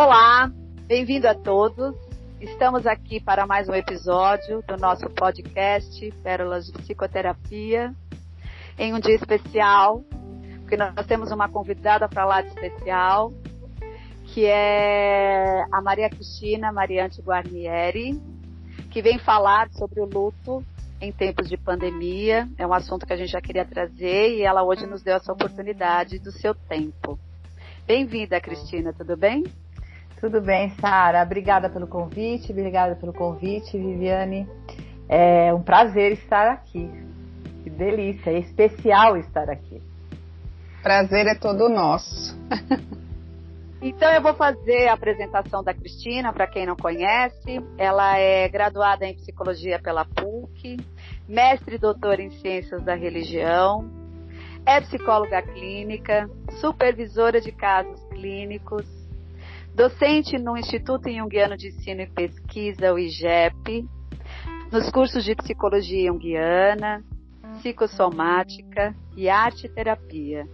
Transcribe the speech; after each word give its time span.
Olá, 0.00 0.48
bem-vindo 0.86 1.26
a 1.26 1.34
todos. 1.34 1.92
Estamos 2.40 2.86
aqui 2.86 3.18
para 3.18 3.48
mais 3.48 3.68
um 3.68 3.74
episódio 3.74 4.62
do 4.62 4.76
nosso 4.76 5.10
podcast 5.10 6.12
Pérolas 6.22 6.66
de 6.66 6.72
Psicoterapia, 6.72 7.92
em 8.78 8.94
um 8.94 9.00
dia 9.00 9.16
especial, 9.16 10.04
porque 10.60 10.76
nós 10.76 11.04
temos 11.08 11.32
uma 11.32 11.48
convidada 11.48 12.08
para 12.08 12.24
lá 12.24 12.40
de 12.40 12.46
especial, 12.46 13.32
que 14.26 14.46
é 14.46 15.64
a 15.72 15.82
Maria 15.82 16.08
Cristina 16.08 16.70
Mariante 16.70 17.20
Guarnieri, 17.20 18.22
que 18.92 19.02
vem 19.02 19.18
falar 19.18 19.68
sobre 19.70 20.00
o 20.00 20.04
luto 20.04 20.64
em 21.00 21.10
tempos 21.10 21.48
de 21.48 21.56
pandemia. 21.56 22.48
É 22.56 22.64
um 22.64 22.72
assunto 22.72 23.04
que 23.04 23.14
a 23.14 23.16
gente 23.16 23.32
já 23.32 23.40
queria 23.40 23.64
trazer 23.64 24.36
e 24.36 24.42
ela 24.42 24.62
hoje 24.62 24.86
nos 24.86 25.02
deu 25.02 25.16
essa 25.16 25.32
oportunidade 25.32 26.20
do 26.20 26.30
seu 26.30 26.54
tempo. 26.54 27.18
Bem-vinda, 27.84 28.40
Cristina, 28.40 28.92
tudo 28.92 29.16
bem? 29.16 29.42
Tudo 30.20 30.40
bem, 30.40 30.70
Sara. 30.80 31.22
Obrigada 31.22 31.70
pelo 31.70 31.86
convite, 31.86 32.50
obrigada 32.50 32.96
pelo 32.96 33.12
convite, 33.12 33.78
Viviane. 33.78 34.48
É 35.08 35.54
um 35.54 35.62
prazer 35.62 36.12
estar 36.12 36.48
aqui. 36.48 36.90
Que 37.62 37.70
delícia, 37.70 38.30
é 38.30 38.38
especial 38.38 39.16
estar 39.16 39.48
aqui. 39.48 39.80
Prazer 40.82 41.26
é 41.26 41.34
todo 41.34 41.68
nosso. 41.68 42.36
Então 43.80 44.12
eu 44.12 44.20
vou 44.20 44.34
fazer 44.34 44.88
a 44.88 44.94
apresentação 44.94 45.62
da 45.62 45.72
Cristina, 45.72 46.32
para 46.32 46.48
quem 46.48 46.66
não 46.66 46.74
conhece. 46.74 47.62
Ela 47.78 48.18
é 48.18 48.48
graduada 48.48 49.06
em 49.06 49.14
psicologia 49.14 49.78
pela 49.78 50.04
PUC, 50.04 50.78
mestre 51.28 51.76
e 51.76 51.78
doutora 51.78 52.20
em 52.20 52.30
ciências 52.30 52.82
da 52.82 52.96
religião, 52.96 53.88
é 54.66 54.80
psicóloga 54.80 55.40
clínica, 55.42 56.28
supervisora 56.60 57.40
de 57.40 57.52
casos 57.52 58.02
clínicos, 58.10 58.84
docente 59.78 60.36
no 60.36 60.56
Instituto 60.56 61.08
Jungiano 61.08 61.56
de 61.56 61.68
Ensino 61.68 62.00
e 62.00 62.08
Pesquisa, 62.08 62.92
o 62.92 62.98
IGEP, 62.98 63.88
nos 64.72 64.90
cursos 64.90 65.22
de 65.22 65.36
psicologia 65.36 66.10
junguiana, 66.10 67.04
psicossomática 67.58 68.92
e 69.16 69.28
arte 69.28 69.68
terapia. 69.68 70.48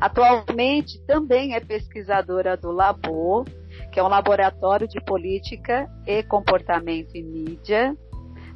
Atualmente 0.00 1.04
também 1.06 1.56
é 1.56 1.60
pesquisadora 1.60 2.56
do 2.56 2.70
Labo, 2.70 3.44
que 3.90 3.98
é 3.98 4.02
um 4.02 4.08
laboratório 4.08 4.86
de 4.86 5.00
política 5.00 5.90
e 6.06 6.22
comportamento 6.22 7.16
em 7.16 7.24
mídia 7.24 7.96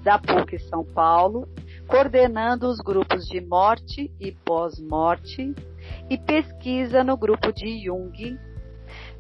da 0.05 0.21
PUC 0.21 0.57
São 0.69 0.85
Paulo, 0.85 1.49
coordenando 1.89 2.69
os 2.69 2.79
grupos 2.79 3.27
de 3.27 3.41
morte 3.41 4.09
e 4.21 4.31
pós-morte 4.31 5.53
e 6.09 6.17
pesquisa 6.17 7.03
no 7.03 7.17
grupo 7.17 7.53
de 7.53 7.85
Jung 7.85 8.39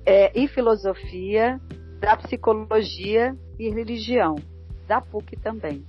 é, 0.04 0.38
e 0.38 0.48
filosofia 0.48 1.60
da 1.98 2.16
psicologia 2.16 3.36
e 3.58 3.68
religião 3.70 4.36
da 4.86 5.00
PUC 5.00 5.36
também. 5.36 5.84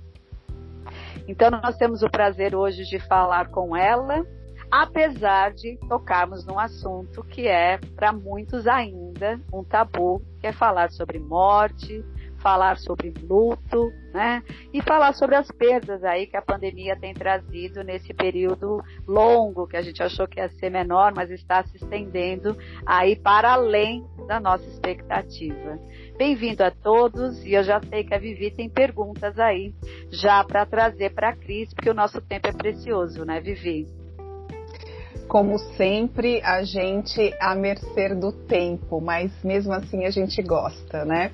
Então 1.26 1.50
nós 1.50 1.76
temos 1.76 2.02
o 2.02 2.10
prazer 2.10 2.54
hoje 2.54 2.84
de 2.84 2.98
falar 2.98 3.48
com 3.48 3.76
ela 3.76 4.24
apesar 4.72 5.52
de 5.52 5.76
tocarmos 5.86 6.46
num 6.46 6.58
assunto 6.58 7.22
que 7.24 7.46
é, 7.46 7.78
para 7.94 8.10
muitos 8.10 8.66
ainda, 8.66 9.38
um 9.52 9.62
tabu, 9.62 10.22
que 10.40 10.46
é 10.46 10.52
falar 10.52 10.90
sobre 10.90 11.18
morte, 11.18 12.02
falar 12.42 12.76
sobre 12.78 13.14
luto, 13.22 13.92
né? 14.12 14.42
E 14.72 14.82
falar 14.82 15.14
sobre 15.14 15.36
as 15.36 15.48
perdas 15.48 16.02
aí 16.04 16.26
que 16.26 16.36
a 16.36 16.42
pandemia 16.42 16.98
tem 16.98 17.14
trazido 17.14 17.82
nesse 17.82 18.12
período 18.12 18.82
longo, 19.06 19.66
que 19.66 19.76
a 19.76 19.82
gente 19.82 20.02
achou 20.02 20.26
que 20.26 20.40
ia 20.40 20.48
ser 20.48 20.70
menor, 20.70 21.12
mas 21.14 21.30
está 21.30 21.62
se 21.64 21.76
estendendo 21.76 22.56
aí 22.84 23.16
para 23.16 23.52
além 23.52 24.04
da 24.26 24.40
nossa 24.40 24.64
expectativa. 24.64 25.78
Bem-vindo 26.18 26.62
a 26.62 26.70
todos 26.70 27.42
e 27.44 27.54
eu 27.54 27.62
já 27.62 27.80
sei 27.80 28.04
que 28.04 28.14
a 28.14 28.18
Vivi 28.18 28.50
tem 28.50 28.68
perguntas 28.68 29.38
aí 29.38 29.72
já 30.10 30.44
para 30.44 30.66
trazer 30.66 31.14
para 31.14 31.30
a 31.30 31.36
Cris, 31.36 31.72
porque 31.72 31.88
o 31.88 31.94
nosso 31.94 32.20
tempo 32.20 32.48
é 32.48 32.52
precioso, 32.52 33.24
né, 33.24 33.40
Vivi? 33.40 33.86
como 35.32 35.58
sempre, 35.58 36.42
a 36.42 36.62
gente 36.62 37.34
à 37.40 37.54
mercê 37.54 38.14
do 38.14 38.32
tempo, 38.32 39.00
mas 39.00 39.32
mesmo 39.42 39.72
assim 39.72 40.04
a 40.04 40.10
gente 40.10 40.42
gosta, 40.42 41.06
né? 41.06 41.32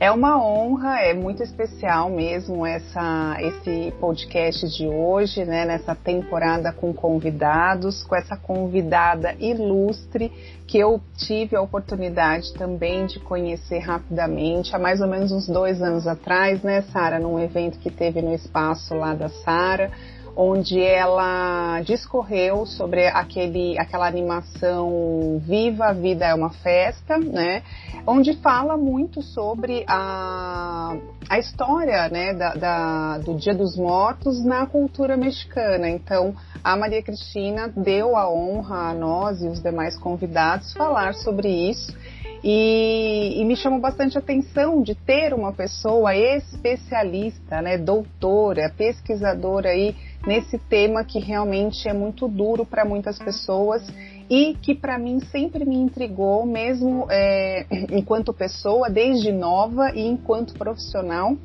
É 0.00 0.12
uma 0.12 0.40
honra, 0.40 1.00
é 1.00 1.12
muito 1.12 1.42
especial 1.42 2.08
mesmo 2.08 2.64
essa, 2.64 3.36
esse 3.40 3.92
podcast 3.98 4.68
de 4.68 4.86
hoje, 4.86 5.44
né? 5.44 5.64
Nessa 5.64 5.92
temporada 5.92 6.72
com 6.72 6.94
convidados, 6.94 8.04
com 8.04 8.14
essa 8.14 8.36
convidada 8.36 9.34
ilustre 9.40 10.30
que 10.68 10.78
eu 10.78 11.00
tive 11.16 11.56
a 11.56 11.60
oportunidade 11.60 12.54
também 12.54 13.06
de 13.06 13.18
conhecer 13.18 13.80
rapidamente, 13.80 14.72
há 14.76 14.78
mais 14.78 15.00
ou 15.00 15.08
menos 15.08 15.32
uns 15.32 15.48
dois 15.48 15.82
anos 15.82 16.06
atrás, 16.06 16.62
né, 16.62 16.82
Sara, 16.92 17.18
num 17.18 17.40
evento 17.40 17.78
que 17.80 17.90
teve 17.90 18.22
no 18.22 18.32
espaço 18.32 18.94
lá 18.94 19.14
da 19.14 19.28
Sara 19.28 19.90
onde 20.36 20.80
ela 20.80 21.80
discorreu 21.82 22.64
sobre 22.66 23.06
aquele, 23.06 23.78
aquela 23.78 24.06
animação 24.06 25.40
Viva 25.44 25.86
a 25.86 25.92
Vida 25.92 26.26
é 26.26 26.34
uma 26.34 26.50
Festa, 26.50 27.18
né? 27.18 27.62
Onde 28.06 28.34
fala 28.34 28.76
muito 28.76 29.22
sobre 29.22 29.84
a, 29.86 30.96
a 31.28 31.38
história 31.38 32.08
né, 32.08 32.32
da, 32.32 32.54
da, 32.54 33.18
do 33.18 33.34
Dia 33.34 33.54
dos 33.54 33.76
Mortos 33.76 34.44
na 34.44 34.66
cultura 34.66 35.16
mexicana. 35.16 35.88
Então, 35.88 36.34
a 36.62 36.76
Maria 36.76 37.02
Cristina 37.02 37.68
deu 37.68 38.16
a 38.16 38.30
honra 38.30 38.90
a 38.90 38.94
nós 38.94 39.42
e 39.42 39.48
os 39.48 39.62
demais 39.62 39.98
convidados 39.98 40.72
falar 40.72 41.14
sobre 41.14 41.48
isso. 41.48 41.94
E, 42.42 43.34
e, 43.40 43.44
me 43.44 43.56
chamou 43.56 43.80
bastante 43.80 44.16
atenção 44.16 44.80
de 44.80 44.94
ter 44.94 45.34
uma 45.34 45.52
pessoa 45.52 46.14
especialista, 46.14 47.60
né, 47.60 47.76
doutora, 47.76 48.72
pesquisadora 48.76 49.70
aí 49.70 49.96
nesse 50.26 50.58
tema 50.58 51.04
que 51.04 51.18
realmente 51.18 51.88
é 51.88 51.92
muito 51.92 52.28
duro 52.28 52.64
para 52.64 52.84
muitas 52.84 53.18
pessoas 53.18 53.82
e 54.28 54.54
que 54.60 54.74
para 54.74 54.98
mim 54.98 55.20
sempre 55.20 55.64
me 55.64 55.76
intrigou, 55.76 56.44
mesmo 56.44 57.06
é, 57.10 57.66
enquanto 57.90 58.32
pessoa, 58.32 58.90
desde 58.90 59.32
nova 59.32 59.90
e 59.94 60.06
enquanto 60.06 60.54
profissional, 60.54 61.36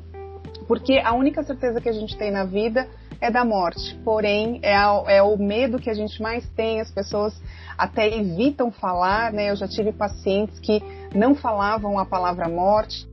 porque 0.66 0.98
a 0.98 1.12
única 1.14 1.42
certeza 1.42 1.80
que 1.80 1.88
a 1.88 1.92
gente 1.92 2.16
tem 2.16 2.30
na 2.30 2.44
vida 2.44 2.88
é 3.20 3.30
da 3.30 3.44
morte, 3.44 3.98
porém 4.04 4.60
é, 4.62 4.74
a, 4.74 5.02
é 5.08 5.22
o 5.22 5.36
medo 5.36 5.78
que 5.78 5.88
a 5.88 5.94
gente 5.94 6.20
mais 6.20 6.46
tem, 6.50 6.80
as 6.80 6.90
pessoas 6.90 7.34
até 7.76 8.06
evitam 8.06 8.70
falar, 8.70 9.32
né? 9.32 9.50
Eu 9.50 9.56
já 9.56 9.66
tive 9.66 9.92
pacientes 9.92 10.58
que 10.58 10.82
não 11.14 11.34
falavam 11.34 11.98
a 11.98 12.04
palavra 12.04 12.48
morte, 12.48 13.06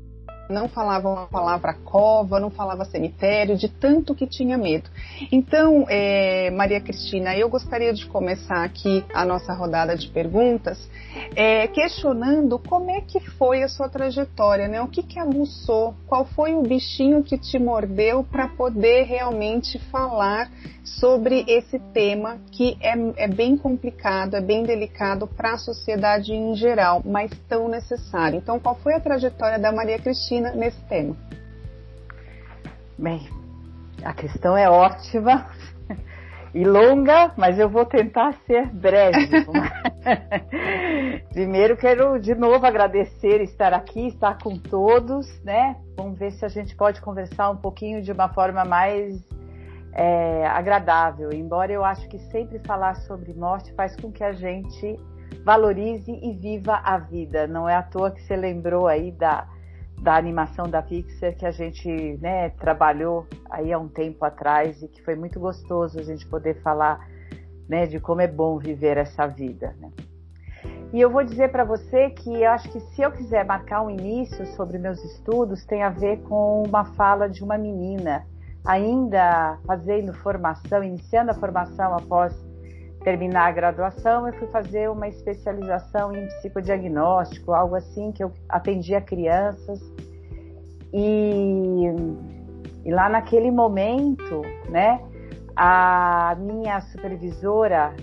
não 0.51 0.67
falava 0.67 1.23
a 1.23 1.28
palavra 1.28 1.73
cova, 1.73 2.39
não 2.39 2.51
falava 2.51 2.85
cemitério, 2.85 3.57
de 3.57 3.67
tanto 3.67 4.13
que 4.13 4.28
tinha 4.28 4.57
medo. 4.57 4.89
Então, 5.31 5.85
é, 5.89 6.51
Maria 6.51 6.81
Cristina, 6.81 7.35
eu 7.35 7.50
gostaria 7.50 7.94
de 7.94 8.06
começar 8.06 8.63
aqui 8.63 9.03
a 9.13 9.25
nossa 9.25 9.53
rodada 9.53 9.95
de 9.95 10.07
perguntas, 10.09 10.78
é, 11.36 11.68
questionando 11.68 12.58
como 12.60 12.90
é 12.92 13.02
que 13.02 13.20
foi 13.20 13.64
a 13.64 13.68
sua 13.68 13.90
trajetória, 13.90 14.68
né? 14.68 14.82
O 14.82 14.88
que 14.88 15.04
que 15.04 15.20
aguçou? 15.20 15.96
Qual 16.08 16.26
foi 16.26 16.54
o 16.54 16.62
bichinho 16.62 17.24
que 17.24 17.38
te 17.38 17.58
mordeu 17.60 18.24
para 18.24 18.48
poder 18.48 19.04
realmente 19.04 19.80
falar 19.92 20.50
sobre 20.84 21.44
esse 21.48 21.80
tema 21.94 22.40
que 22.52 22.78
é, 22.82 23.24
é 23.24 23.28
bem 23.28 23.58
complicado, 23.58 24.36
é 24.36 24.42
bem 24.42 24.64
delicado 24.64 25.28
para 25.28 25.54
a 25.54 25.58
sociedade 25.58 26.34
em 26.34 26.56
geral, 26.56 27.02
mas 27.06 27.32
tão 27.48 27.68
necessário. 27.68 28.38
Então, 28.38 28.60
qual 28.60 28.76
foi 28.76 28.94
a 28.94 29.00
trajetória 29.00 29.60
da 29.60 29.72
Maria 29.72 30.00
Cristina 30.00 30.52
nesse 30.52 30.82
tema? 30.86 31.16
Bem, 32.98 33.28
a 34.04 34.14
questão 34.14 34.57
é 34.57 34.69
ótima 34.69 35.50
e 36.53 36.65
longa, 36.65 37.31
mas 37.38 37.57
eu 37.57 37.69
vou 37.69 37.86
tentar 37.86 38.33
ser 38.45 38.68
breve. 38.68 39.27
Primeiro 41.31 41.77
quero 41.77 42.19
de 42.19 42.36
novo 42.36 42.65
agradecer 42.65 43.42
estar 43.42 43.74
aqui, 43.74 44.07
estar 44.07 44.38
com 44.38 44.57
todos, 44.57 45.27
né? 45.44 45.77
Vamos 45.95 46.19
ver 46.19 46.31
se 46.31 46.44
a 46.44 46.50
gente 46.50 46.75
pode 46.75 47.01
conversar 47.01 47.50
um 47.50 47.57
pouquinho 47.57 48.01
de 48.01 48.12
uma 48.12 48.27
forma 48.30 48.65
mais 48.65 49.15
é, 49.94 50.45
agradável, 50.48 51.31
embora 51.31 51.71
eu 51.71 51.86
acho 51.86 52.07
que 52.09 52.18
sempre 52.18 52.59
falar 52.59 52.95
sobre 52.95 53.33
morte 53.33 53.74
faz 53.74 53.95
com 53.95 54.12
que 54.12 54.24
a 54.24 54.33
gente 54.33 55.00
valorize 55.45 56.12
e 56.12 56.33
viva 56.33 56.81
a 56.83 56.97
vida. 56.97 57.47
Não 57.47 57.68
é 57.68 57.75
à 57.75 57.83
toa 57.83 58.12
que 58.12 58.21
você 58.21 58.36
lembrou 58.36 58.88
aí 58.88 59.12
da, 59.12 59.47
da 60.01 60.15
animação 60.15 60.68
da 60.68 60.81
Pixar 60.81 61.36
que 61.36 61.45
a 61.45 61.51
gente 61.51 62.18
né, 62.19 62.50
trabalhou 62.50 63.27
aí 63.50 63.71
há 63.71 63.77
um 63.77 63.88
tempo 63.88 64.25
atrás 64.25 64.81
e 64.81 64.88
que 64.88 65.01
foi 65.03 65.15
muito 65.15 65.39
gostoso 65.39 66.00
a 66.00 66.03
gente 66.03 66.25
poder 66.27 66.59
falar 66.62 67.07
né, 67.69 67.86
de 67.86 68.00
como 68.00 68.19
é 68.19 68.27
bom 68.27 68.57
viver 68.57 68.98
essa 68.98 69.27
vida. 69.27 69.75
Né? 69.80 69.92
E 70.92 71.00
eu 71.00 71.09
vou 71.09 71.24
dizer 71.24 71.51
para 71.51 71.63
você 71.63 72.09
que 72.09 72.42
eu 72.42 72.50
acho 72.50 72.69
que 72.69 72.80
se 72.80 73.01
eu 73.01 73.12
quiser 73.12 73.45
marcar 73.45 73.83
um 73.83 73.92
início 73.92 74.45
sobre 74.56 74.80
meus 74.80 75.01
estudos, 75.03 75.63
tem 75.65 75.83
a 75.83 75.89
ver 75.89 76.18
com 76.24 76.63
uma 76.63 76.83
fala 76.83 77.30
de 77.30 77.44
uma 77.44 77.57
menina 77.57 78.25
ainda 78.65 79.57
fazendo 79.65 80.13
formação, 80.15 80.83
iniciando 80.83 81.31
a 81.31 81.36
formação 81.36 81.95
após 81.95 82.36
terminar 83.03 83.48
a 83.48 83.51
graduação, 83.51 84.27
eu 84.27 84.33
fui 84.33 84.48
fazer 84.48 84.89
uma 84.89 85.07
especialização 85.07 86.15
em 86.15 86.27
psicodiagnóstico, 86.27 87.53
algo 87.53 87.75
assim, 87.75 88.12
que 88.12 88.24
eu 88.24 88.31
atendia 88.48 89.01
crianças. 89.01 89.80
E, 90.94 91.86
e 92.86 92.92
lá 92.92 93.09
naquele 93.09 93.50
momento, 93.50 94.42
né, 94.69 95.01
a 95.56 96.36
minha 96.39 96.80
supervisora 96.81 97.94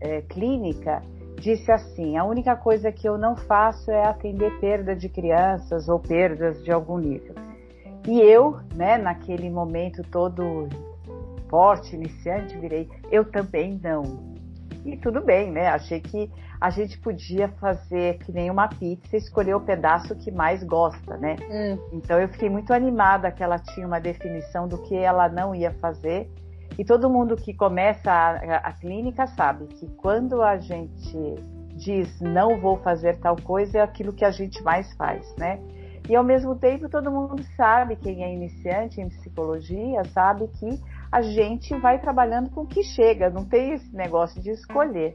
é, 0.00 0.22
clínica 0.22 1.02
disse 1.40 1.70
assim: 1.70 2.16
a 2.16 2.24
única 2.24 2.56
coisa 2.56 2.92
que 2.92 3.08
eu 3.08 3.18
não 3.18 3.36
faço 3.36 3.90
é 3.90 4.06
atender 4.06 4.58
perda 4.60 4.94
de 4.94 5.08
crianças 5.08 5.88
ou 5.88 5.98
perdas 5.98 6.62
de 6.62 6.70
algum 6.70 6.98
nível. 6.98 7.34
E 8.06 8.20
eu, 8.20 8.58
né, 8.74 8.98
naquele 8.98 9.48
momento 9.48 10.02
todo 10.10 10.68
forte, 11.48 11.94
iniciante, 11.94 12.58
virei, 12.58 12.88
eu 13.10 13.24
também 13.24 13.80
não. 13.82 14.34
E 14.84 14.96
tudo 14.96 15.22
bem, 15.22 15.50
né? 15.50 15.68
Achei 15.68 16.00
que 16.00 16.30
a 16.60 16.70
gente 16.70 16.98
podia 16.98 17.48
fazer 17.60 18.18
que 18.18 18.32
nem 18.32 18.50
uma 18.50 18.68
pizza, 18.68 19.16
escolher 19.16 19.54
o 19.54 19.60
pedaço 19.60 20.14
que 20.16 20.30
mais 20.30 20.62
gosta, 20.62 21.16
né? 21.16 21.36
Hum. 21.50 21.78
Então 21.92 22.20
eu 22.20 22.28
fiquei 22.28 22.50
muito 22.50 22.72
animada 22.72 23.30
que 23.30 23.42
ela 23.42 23.58
tinha 23.58 23.86
uma 23.86 24.00
definição 24.00 24.68
do 24.68 24.78
que 24.82 24.94
ela 24.94 25.28
não 25.28 25.54
ia 25.54 25.72
fazer. 25.72 26.30
E 26.78 26.84
todo 26.84 27.08
mundo 27.08 27.36
que 27.36 27.54
começa 27.54 28.10
a, 28.10 28.56
a 28.56 28.72
clínica 28.72 29.26
sabe 29.26 29.66
que 29.66 29.86
quando 29.96 30.42
a 30.42 30.56
gente 30.58 31.16
diz 31.76 32.20
não 32.20 32.60
vou 32.60 32.78
fazer 32.78 33.18
tal 33.18 33.36
coisa, 33.36 33.78
é 33.78 33.80
aquilo 33.80 34.12
que 34.12 34.24
a 34.24 34.30
gente 34.30 34.62
mais 34.62 34.92
faz, 34.94 35.34
né? 35.36 35.60
E 36.08 36.14
ao 36.14 36.22
mesmo 36.22 36.54
tempo 36.56 36.88
todo 36.88 37.10
mundo 37.10 37.42
sabe, 37.56 37.96
quem 37.96 38.22
é 38.22 38.32
iniciante 38.32 39.00
em 39.00 39.08
psicologia, 39.08 40.04
sabe 40.12 40.48
que 40.48 40.80
a 41.14 41.22
gente 41.22 41.72
vai 41.76 42.00
trabalhando 42.00 42.50
com 42.50 42.62
o 42.62 42.66
que 42.66 42.82
chega, 42.82 43.30
não 43.30 43.44
tem 43.44 43.74
esse 43.74 43.94
negócio 43.94 44.42
de 44.42 44.50
escolher. 44.50 45.14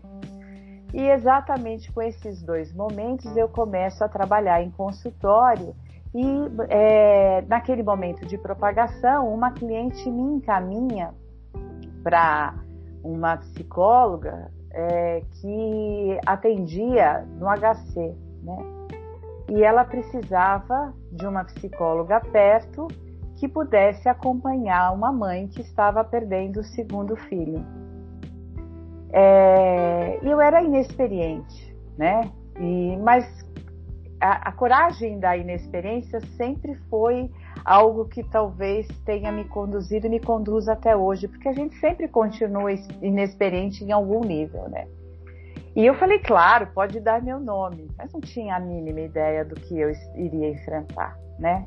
E 0.93 1.01
exatamente 1.01 1.91
com 1.91 2.01
esses 2.01 2.41
dois 2.41 2.73
momentos 2.73 3.35
eu 3.35 3.49
começo 3.49 4.01
a 4.01 4.07
trabalhar 4.07 4.63
em 4.63 4.71
consultório 4.71 5.75
e 6.15 6.23
é, 6.69 7.43
naquele 7.49 7.83
momento 7.83 8.25
de 8.25 8.37
propagação, 8.37 9.27
uma 9.27 9.51
cliente 9.51 10.09
me 10.09 10.21
encaminha 10.21 11.13
para 12.01 12.55
uma 13.03 13.35
psicóloga 13.35 14.49
é, 14.71 15.21
que 15.33 16.17
atendia 16.25 17.27
no 17.37 17.45
HC, 17.47 18.15
né? 18.41 18.57
e 19.49 19.61
ela 19.61 19.83
precisava 19.83 20.93
de 21.11 21.27
uma 21.27 21.43
psicóloga 21.43 22.21
perto 22.21 22.87
que 23.39 23.47
pudesse 23.47 24.09
acompanhar 24.09 24.93
uma 24.93 25.13
mãe 25.13 25.47
que 25.47 25.61
estava 25.61 26.03
perdendo 26.03 26.59
o 26.59 26.63
segundo 26.63 27.15
filho. 27.15 27.65
É, 29.13 30.19
eu 30.21 30.41
era 30.41 30.61
inexperiente, 30.61 31.73
né? 31.97 32.29
E, 32.59 32.97
mas 32.97 33.25
a, 34.19 34.49
a, 34.49 34.51
coragem 34.51 35.19
da 35.19 35.37
inexperiência 35.37 36.19
sempre 36.35 36.75
foi 36.89 37.31
algo 37.63 38.05
que 38.05 38.23
talvez 38.23 38.85
tenha 39.05 39.31
me 39.31 39.45
conduzido 39.45 40.07
e 40.07 40.09
me 40.09 40.19
conduz 40.19 40.67
até 40.67 40.95
hoje, 40.95 41.29
porque 41.29 41.47
a 41.47 41.53
gente 41.53 41.75
sempre 41.79 42.09
continua 42.09 42.73
inexperiente 43.01 43.85
em 43.85 43.93
algum 43.93 44.19
nível, 44.19 44.67
né? 44.67 44.85
E 45.77 45.85
eu 45.85 45.93
falei, 45.93 46.19
claro, 46.19 46.67
pode 46.73 46.99
dar 46.99 47.21
meu 47.21 47.39
nome, 47.39 47.87
mas 47.97 48.11
não 48.11 48.19
tinha 48.19 48.57
a 48.57 48.59
mínima 48.59 48.99
ideia 48.99 49.45
do 49.45 49.55
que 49.55 49.79
eu 49.79 49.89
iria 50.17 50.49
enfrentar, 50.49 51.17
né? 51.39 51.65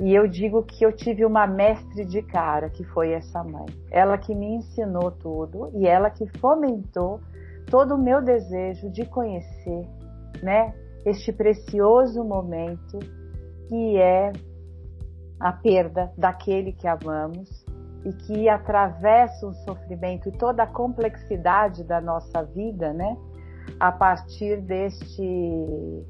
E 0.00 0.12
eu 0.12 0.26
digo 0.26 0.62
que 0.64 0.84
eu 0.84 0.92
tive 0.92 1.24
uma 1.24 1.46
mestre 1.46 2.04
de 2.04 2.20
cara, 2.22 2.68
que 2.68 2.82
foi 2.84 3.12
essa 3.12 3.44
mãe. 3.44 3.66
Ela 3.90 4.18
que 4.18 4.34
me 4.34 4.56
ensinou 4.56 5.10
tudo 5.12 5.70
e 5.74 5.86
ela 5.86 6.10
que 6.10 6.26
fomentou 6.38 7.20
todo 7.70 7.94
o 7.94 7.98
meu 7.98 8.20
desejo 8.20 8.90
de 8.90 9.06
conhecer, 9.06 9.88
né, 10.42 10.74
este 11.06 11.32
precioso 11.32 12.24
momento 12.24 12.98
que 13.68 13.96
é 13.96 14.32
a 15.38 15.52
perda 15.52 16.12
daquele 16.16 16.72
que 16.72 16.86
amamos 16.86 17.64
e 18.04 18.12
que 18.12 18.48
atravessa 18.48 19.46
o 19.46 19.54
sofrimento 19.54 20.28
e 20.28 20.32
toda 20.32 20.62
a 20.62 20.66
complexidade 20.66 21.84
da 21.84 22.00
nossa 22.00 22.42
vida, 22.42 22.92
né? 22.92 23.16
A 23.80 23.90
partir 23.90 24.60
deste 24.60 26.04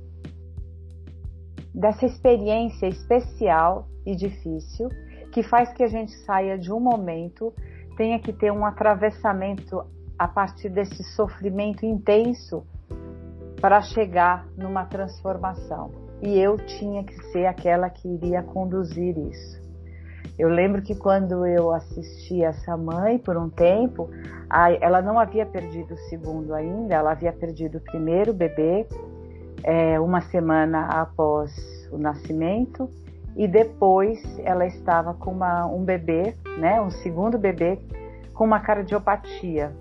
dessa 1.75 2.06
experiência 2.06 2.87
especial 2.87 3.88
e 4.06 4.15
difícil 4.15 4.88
que 5.32 5.43
faz 5.43 5.73
que 5.73 5.82
a 5.82 5.88
gente 5.88 6.12
saia 6.25 6.56
de 6.56 6.73
um 6.73 6.79
momento, 6.79 7.53
tenha 7.97 8.21
que 8.21 8.32
ter 8.32 8.53
um 8.53 8.65
atravessamento 8.65 9.85
a 10.17 10.29
partir 10.29 10.69
desse 10.69 11.03
sofrimento 11.03 11.85
intenso 11.85 12.65
para 13.61 13.82
chegar 13.82 14.47
numa 14.56 14.85
transformação. 14.85 15.91
E 16.23 16.38
eu 16.38 16.56
tinha 16.56 17.03
que 17.03 17.15
ser 17.32 17.47
aquela 17.47 17.91
que 17.91 18.06
iria 18.06 18.44
conduzir 18.44 19.19
isso. 19.19 19.61
Eu 20.38 20.49
lembro 20.49 20.82
que 20.82 20.94
quando 20.94 21.44
eu 21.44 21.73
assisti 21.73 22.43
essa 22.43 22.76
mãe 22.76 23.19
por 23.19 23.37
um 23.37 23.50
tempo, 23.50 24.09
ela 24.81 25.03
não 25.03 25.19
havia 25.19 25.47
perdido 25.47 25.94
o 25.94 25.99
segundo 26.09 26.55
ainda, 26.55 26.94
ela 26.94 27.11
havia 27.12 27.32
perdido 27.32 27.79
o 27.79 27.81
primeiro 27.81 28.32
bebê 28.32 28.87
é, 29.62 29.99
uma 30.01 30.21
semana 30.21 30.87
após 30.87 31.53
o 31.93 31.99
nascimento 31.99 32.89
e 33.37 33.49
depois 33.49 34.23
ela 34.41 34.67
estava 34.67 35.15
com 35.15 35.31
uma, 35.33 35.67
um 35.67 35.85
bebê, 35.85 36.35
né, 36.59 36.81
um 36.81 36.91
segundo 36.91 37.39
bebê 37.39 37.79
com 38.33 38.45
uma 38.45 38.61
cardiopatia. 38.61 39.73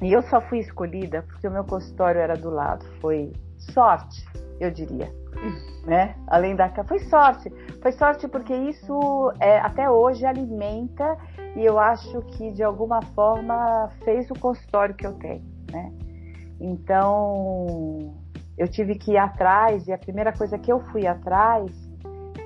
E 0.00 0.12
eu 0.12 0.22
só 0.22 0.40
fui 0.40 0.58
escolhida 0.58 1.22
porque 1.22 1.48
o 1.48 1.50
meu 1.50 1.64
consultório 1.64 2.20
era 2.20 2.36
do 2.36 2.50
lado. 2.50 2.84
Foi 3.00 3.32
sorte, 3.58 4.24
eu 4.60 4.70
diria 4.70 5.12
né? 5.86 6.14
Além 6.26 6.54
da 6.54 6.68
foi 6.84 6.98
sorte, 7.00 7.50
foi 7.80 7.92
sorte 7.92 8.28
porque 8.28 8.54
isso 8.54 9.32
é, 9.40 9.58
até 9.58 9.90
hoje 9.90 10.24
alimenta 10.24 11.16
e 11.56 11.64
eu 11.64 11.78
acho 11.78 12.22
que 12.22 12.50
de 12.52 12.62
alguma 12.62 13.00
forma 13.14 13.90
fez 14.04 14.30
o 14.30 14.34
consultório 14.34 14.94
que 14.94 15.06
eu 15.06 15.14
tenho, 15.14 15.44
né? 15.70 15.92
Então 16.60 18.14
eu 18.58 18.66
tive 18.66 18.96
que 18.96 19.12
ir 19.12 19.16
atrás 19.16 19.86
e 19.86 19.92
a 19.92 19.98
primeira 19.98 20.32
coisa 20.32 20.58
que 20.58 20.70
eu 20.70 20.80
fui 20.90 21.06
atrás, 21.06 21.70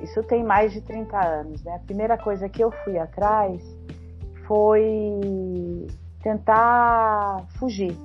isso 0.02 0.22
tem 0.22 0.44
mais 0.44 0.72
de 0.72 0.82
30 0.82 1.18
anos, 1.26 1.64
né? 1.64 1.76
A 1.76 1.78
primeira 1.78 2.18
coisa 2.18 2.48
que 2.48 2.62
eu 2.62 2.70
fui 2.84 2.98
atrás 2.98 3.62
foi 4.46 5.86
tentar 6.22 7.46
fugir. 7.58 7.96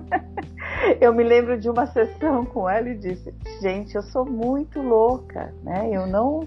eu 1.00 1.14
me 1.14 1.22
lembro 1.22 1.58
de 1.58 1.70
uma 1.70 1.86
sessão 1.86 2.44
com 2.44 2.68
ela 2.68 2.90
e 2.90 2.98
disse: 2.98 3.34
gente, 3.62 3.94
eu 3.94 4.02
sou 4.02 4.26
muito 4.26 4.82
louca, 4.82 5.54
né? 5.62 5.88
Eu 5.90 6.06
não, 6.06 6.46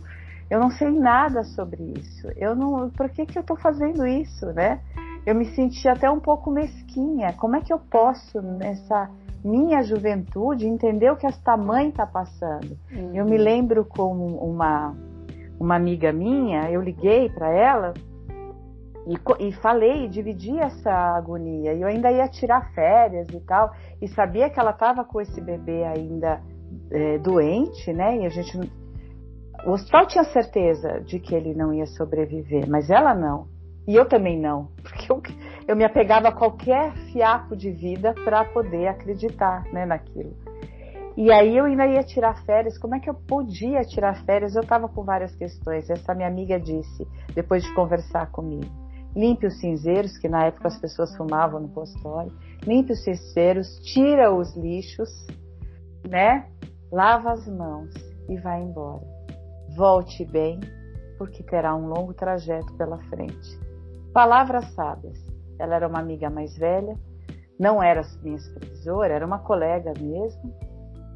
eu 0.51 0.59
não 0.59 0.69
sei 0.69 0.91
nada 0.91 1.43
sobre 1.43 1.81
isso. 1.97 2.27
Eu 2.35 2.55
não, 2.55 2.91
por 2.91 3.09
que 3.09 3.25
que 3.25 3.39
eu 3.39 3.41
estou 3.41 3.57
fazendo 3.57 4.05
isso, 4.05 4.45
né? 4.53 4.79
Eu 5.25 5.33
me 5.33 5.45
senti 5.55 5.87
até 5.87 6.07
um 6.11 6.19
pouco 6.19 6.51
mesquinha. 6.51 7.33
Como 7.33 7.55
é 7.55 7.61
que 7.61 7.73
eu 7.73 7.79
posso 7.79 8.39
nessa 8.39 9.09
minha 9.45 9.83
juventude 9.83 10.67
entender 10.67 11.11
o 11.11 11.15
que 11.15 11.27
esta 11.27 11.55
mãe 11.55 11.89
está 11.89 12.05
passando? 12.05 12.77
Uhum. 12.91 13.11
Eu 13.13 13.25
me 13.25 13.37
lembro 13.37 13.85
com 13.85 14.11
uma 14.37 14.93
uma 15.59 15.75
amiga 15.75 16.11
minha, 16.11 16.69
eu 16.69 16.81
liguei 16.81 17.29
para 17.29 17.49
ela 17.49 17.93
e, 19.07 19.47
e 19.47 19.51
falei, 19.53 20.07
dividi 20.07 20.57
essa 20.57 20.91
agonia. 20.91 21.73
E 21.73 21.81
eu 21.81 21.87
ainda 21.87 22.11
ia 22.11 22.27
tirar 22.27 22.73
férias 22.73 23.27
e 23.29 23.39
tal. 23.39 23.71
E 24.01 24.07
sabia 24.07 24.49
que 24.49 24.59
ela 24.59 24.71
estava 24.71 25.03
com 25.03 25.21
esse 25.21 25.39
bebê 25.39 25.83
ainda 25.83 26.41
é, 26.91 27.17
doente, 27.19 27.93
né? 27.93 28.17
E 28.17 28.25
a 28.25 28.29
gente. 28.29 28.59
O 29.65 29.71
hospital 29.71 30.07
tinha 30.07 30.23
certeza 30.25 30.99
de 31.01 31.19
que 31.19 31.33
ele 31.33 31.53
não 31.53 31.73
ia 31.73 31.85
sobreviver, 31.85 32.67
mas 32.69 32.89
ela 32.89 33.13
não. 33.13 33.47
E 33.87 33.95
eu 33.95 34.07
também 34.07 34.39
não, 34.39 34.69
porque 34.81 35.11
eu, 35.11 35.21
eu 35.67 35.75
me 35.75 35.83
apegava 35.83 36.29
a 36.29 36.31
qualquer 36.31 36.93
fiapo 37.11 37.55
de 37.55 37.71
vida 37.71 38.13
para 38.23 38.45
poder 38.45 38.87
acreditar 38.87 39.63
né, 39.71 39.85
naquilo. 39.85 40.35
E 41.17 41.31
aí 41.31 41.55
eu 41.55 41.63
ainda 41.63 41.87
ia 41.87 42.03
tirar 42.03 42.43
férias. 42.43 42.77
Como 42.77 42.93
é 42.93 42.99
que 42.99 43.09
eu 43.09 43.13
podia 43.13 43.81
tirar 43.83 44.25
férias? 44.25 44.53
Eu 44.53 44.63
estava 44.63 44.89
com 44.89 45.01
várias 45.01 45.33
questões. 45.33 45.89
Essa 45.89 46.13
minha 46.13 46.27
amiga 46.27 46.59
disse, 46.59 47.07
depois 47.33 47.63
de 47.63 47.73
conversar 47.73 48.29
comigo 48.31 48.85
limpe 49.15 49.47
os 49.47 49.57
cinzeiros, 49.59 50.17
que 50.17 50.27
na 50.27 50.45
época 50.45 50.67
as 50.67 50.77
pessoas 50.77 51.15
fumavam 51.15 51.61
no 51.61 51.69
consultório, 51.69 52.31
limpe 52.63 52.91
os 52.91 53.03
cinzeiros, 53.03 53.79
tira 53.79 54.33
os 54.35 54.55
lixos, 54.55 55.09
né? 56.07 56.47
Lava 56.91 57.31
as 57.31 57.47
mãos 57.47 57.93
e 58.27 58.37
vai 58.37 58.61
embora. 58.61 59.01
Volte 59.75 60.25
bem, 60.25 60.59
porque 61.17 61.41
terá 61.43 61.75
um 61.75 61.87
longo 61.87 62.13
trajeto 62.13 62.73
pela 62.75 62.97
frente. 63.09 63.64
Palavras 64.15 64.73
sábias. 64.75 65.19
Ela 65.59 65.75
era 65.75 65.89
uma 65.89 65.99
amiga 65.99 66.29
mais 66.29 66.57
velha, 66.57 66.97
não 67.59 67.83
era 67.83 68.01
minha 68.23 68.39
supervisora, 68.39 69.13
era 69.13 69.25
uma 69.25 69.39
colega 69.39 69.91
mesmo. 69.99 70.55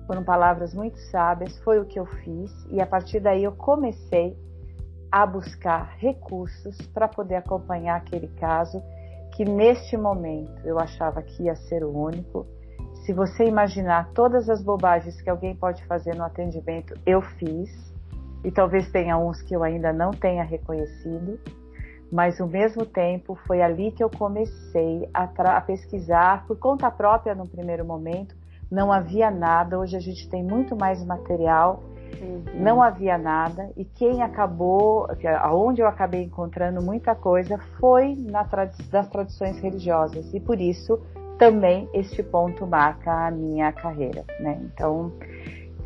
Foram 0.05 0.21
palavras 0.21 0.73
muito 0.73 0.99
sábias, 1.09 1.57
foi 1.59 1.79
o 1.79 1.85
que 1.85 1.97
eu 1.97 2.05
fiz 2.05 2.51
e 2.69 2.81
a 2.81 2.85
partir 2.85 3.21
daí 3.21 3.45
eu 3.45 3.53
comecei 3.53 4.37
a 5.09 5.25
buscar 5.25 5.95
recursos 5.97 6.75
para 6.93 7.07
poder 7.07 7.35
acompanhar 7.35 7.95
aquele 7.95 8.27
caso 8.37 8.83
que 9.33 9.45
neste 9.45 9.95
momento 9.95 10.59
eu 10.65 10.77
achava 10.77 11.21
que 11.21 11.43
ia 11.43 11.55
ser 11.55 11.85
o 11.85 11.97
único. 11.97 12.45
Se 13.05 13.13
você 13.13 13.45
imaginar 13.45 14.11
todas 14.11 14.49
as 14.49 14.61
bobagens 14.61 15.21
que 15.21 15.29
alguém 15.29 15.55
pode 15.55 15.85
fazer 15.85 16.15
no 16.15 16.25
atendimento, 16.25 16.93
eu 17.05 17.21
fiz. 17.21 17.93
E 18.43 18.51
talvez 18.51 18.91
tenha 18.91 19.17
uns 19.17 19.41
que 19.41 19.55
eu 19.55 19.63
ainda 19.63 19.93
não 19.93 20.11
tenha 20.11 20.43
reconhecido. 20.43 21.39
Mas 22.11 22.41
ao 22.41 22.47
mesmo 22.47 22.85
tempo 22.85 23.35
foi 23.47 23.61
ali 23.61 23.91
que 23.91 24.03
eu 24.03 24.09
comecei 24.09 25.07
a, 25.13 25.23
a 25.23 25.61
pesquisar 25.61 26.45
por 26.47 26.57
conta 26.57 26.89
própria 26.89 27.35
no 27.35 27.47
primeiro 27.47 27.85
momento. 27.85 28.35
Não 28.71 28.91
havia 28.91 29.29
nada. 29.29 29.77
Hoje 29.77 29.95
a 29.95 29.99
gente 29.99 30.27
tem 30.29 30.43
muito 30.43 30.75
mais 30.75 31.03
material 31.05 31.83
Uhum. 32.21 32.43
Não 32.55 32.81
havia 32.81 33.17
nada 33.17 33.69
e 33.77 33.85
quem 33.85 34.21
acabou, 34.21 35.07
aonde 35.39 35.81
eu 35.81 35.87
acabei 35.87 36.23
encontrando 36.23 36.81
muita 36.81 37.15
coisa 37.15 37.57
foi 37.79 38.15
na 38.15 38.43
das 38.89 39.07
tradições 39.09 39.59
religiosas 39.59 40.33
e 40.33 40.39
por 40.39 40.59
isso 40.59 40.99
também 41.37 41.87
este 41.93 42.21
ponto 42.21 42.67
marca 42.67 43.27
a 43.27 43.31
minha 43.31 43.71
carreira, 43.71 44.25
né? 44.39 44.59
Então 44.63 45.11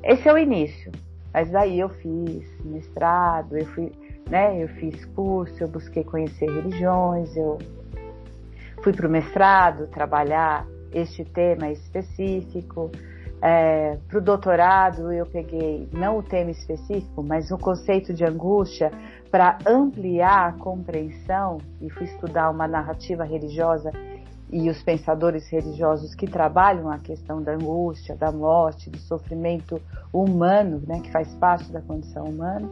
esse 0.04 0.28
é 0.28 0.34
o 0.34 0.38
início. 0.38 0.92
Mas 1.34 1.50
daí 1.50 1.80
eu 1.80 1.90
fiz 1.90 2.48
mestrado, 2.64 3.58
eu 3.58 3.66
fui, 3.68 3.92
né? 4.30 4.62
Eu 4.62 4.68
fiz 4.70 5.06
curso, 5.06 5.56
eu 5.62 5.68
busquei 5.68 6.04
conhecer 6.04 6.46
religiões, 6.46 7.36
eu 7.36 7.58
fui 8.84 8.94
para 8.94 9.08
o 9.08 9.10
mestrado 9.10 9.88
trabalhar 9.88 10.66
este 10.92 11.24
tema 11.24 11.70
específico. 11.72 12.92
É, 13.42 13.98
para 14.08 14.18
o 14.20 14.22
doutorado, 14.22 15.12
eu 15.12 15.26
peguei 15.26 15.90
não 15.92 16.20
o 16.20 16.24
tema 16.24 16.52
específico, 16.52 17.22
mas 17.22 17.52
o 17.52 17.58
conceito 17.58 18.14
de 18.14 18.24
angústia 18.24 18.90
para 19.30 19.58
ampliar 19.66 20.50
a 20.50 20.54
compreensão 20.54 21.58
e 21.82 21.90
fui 21.90 22.06
estudar 22.06 22.50
uma 22.50 22.68
narrativa 22.68 23.24
religiosa 23.24 23.92
e 24.50 24.70
os 24.70 24.82
pensadores 24.84 25.50
religiosos 25.50 26.14
que 26.14 26.28
trabalham 26.28 26.90
a 26.90 27.00
questão 27.00 27.42
da 27.42 27.54
angústia, 27.54 28.16
da 28.16 28.32
morte, 28.32 28.90
do 28.90 29.00
sofrimento 29.00 29.82
humano, 30.14 30.82
né, 30.88 31.00
que 31.02 31.12
faz 31.12 31.28
parte 31.36 31.72
da 31.72 31.82
condição 31.82 32.26
humana. 32.26 32.70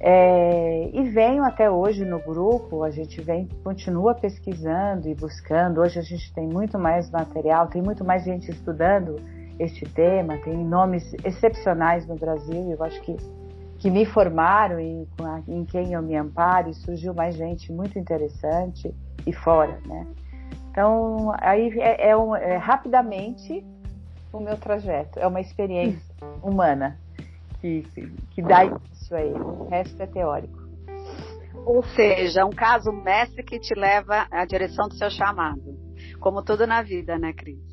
É, 0.00 0.90
e 0.92 1.02
venho 1.10 1.42
até 1.42 1.68
hoje 1.68 2.04
no 2.04 2.20
grupo, 2.20 2.84
a 2.84 2.90
gente 2.90 3.20
vem, 3.20 3.48
continua 3.64 4.14
pesquisando 4.14 5.08
e 5.08 5.14
buscando. 5.14 5.80
Hoje 5.80 5.98
a 5.98 6.02
gente 6.02 6.32
tem 6.32 6.46
muito 6.46 6.78
mais 6.78 7.10
material, 7.10 7.66
tem 7.66 7.82
muito 7.82 8.04
mais 8.04 8.24
gente 8.24 8.50
estudando 8.50 9.16
este 9.58 9.84
tema, 9.86 10.38
tem 10.38 10.56
nomes 10.56 11.14
excepcionais 11.24 12.06
no 12.06 12.14
Brasil, 12.14 12.70
eu 12.70 12.84
acho 12.84 13.00
que, 13.00 13.16
que 13.78 13.90
me 13.90 14.06
formaram 14.06 14.78
e 14.78 15.06
a, 15.20 15.40
em 15.48 15.64
quem 15.64 15.94
eu 15.94 16.02
me 16.02 16.16
amparo, 16.16 16.70
e 16.70 16.74
surgiu 16.74 17.12
mais 17.12 17.34
gente 17.34 17.72
muito 17.72 17.98
interessante 17.98 18.94
e 19.26 19.32
fora, 19.32 19.80
né? 19.84 20.06
Então, 20.70 21.34
aí 21.40 21.76
é, 21.80 22.10
é, 22.10 22.16
um, 22.16 22.36
é 22.36 22.56
rapidamente 22.56 23.66
o 24.32 24.38
meu 24.38 24.56
trajeto, 24.56 25.18
é 25.18 25.26
uma 25.26 25.40
experiência 25.40 26.14
humana 26.40 26.96
que, 27.60 27.84
que 28.30 28.42
dá 28.42 28.64
isso 29.08 29.16
aí, 29.16 29.32
o 29.32 29.68
resto 29.68 30.02
é 30.02 30.06
teórico. 30.06 30.58
Ou 31.64 31.82
seja, 31.82 32.44
um 32.44 32.50
caso 32.50 32.92
mestre 32.92 33.42
que 33.42 33.58
te 33.58 33.74
leva 33.74 34.26
à 34.30 34.44
direção 34.44 34.86
do 34.86 34.94
seu 34.94 35.10
chamado, 35.10 35.76
como 36.20 36.42
tudo 36.42 36.66
na 36.66 36.82
vida, 36.82 37.18
né, 37.18 37.32
Cris? 37.32 37.68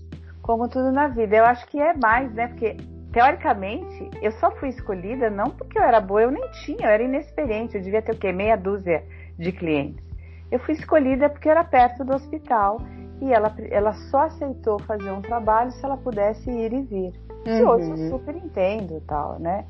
como 0.45 0.69
tudo 0.69 0.91
na 0.91 1.07
vida. 1.07 1.35
Eu 1.35 1.45
acho 1.45 1.65
que 1.67 1.81
é 1.81 1.95
mais, 1.97 2.31
né? 2.35 2.47
Porque 2.49 2.77
teoricamente 3.11 4.11
eu 4.21 4.31
só 4.33 4.51
fui 4.51 4.69
escolhida 4.69 5.27
não 5.27 5.49
porque 5.49 5.79
eu 5.79 5.81
era 5.81 5.99
boa, 5.99 6.21
eu 6.21 6.29
nem 6.29 6.47
tinha, 6.63 6.85
eu 6.85 6.89
era 6.89 7.01
inexperiente, 7.01 7.75
eu 7.75 7.81
devia 7.81 8.01
ter 8.01 8.13
o 8.13 8.17
quê? 8.17 8.31
Meia 8.31 8.55
dúzia 8.55 9.03
de 9.39 9.51
clientes. 9.51 10.05
Eu 10.51 10.59
fui 10.59 10.75
escolhida 10.75 11.29
porque 11.29 11.47
eu 11.47 11.51
era 11.51 11.63
perto 11.63 12.05
do 12.05 12.13
hospital 12.13 12.79
e 13.19 13.33
ela, 13.33 13.51
ela 13.71 13.93
só 14.11 14.25
aceitou 14.25 14.77
fazer 14.83 15.09
um 15.11 15.21
trabalho 15.21 15.71
se 15.71 15.83
ela 15.83 15.97
pudesse 15.97 16.47
ir 16.47 16.71
e 16.73 16.81
vir. 16.83 17.13
Uhum. 17.47 17.57
E 17.57 17.63
hoje 17.63 17.89
eu 17.89 18.09
super 18.11 18.35
entendo 18.35 19.01
tal, 19.07 19.39
né? 19.39 19.65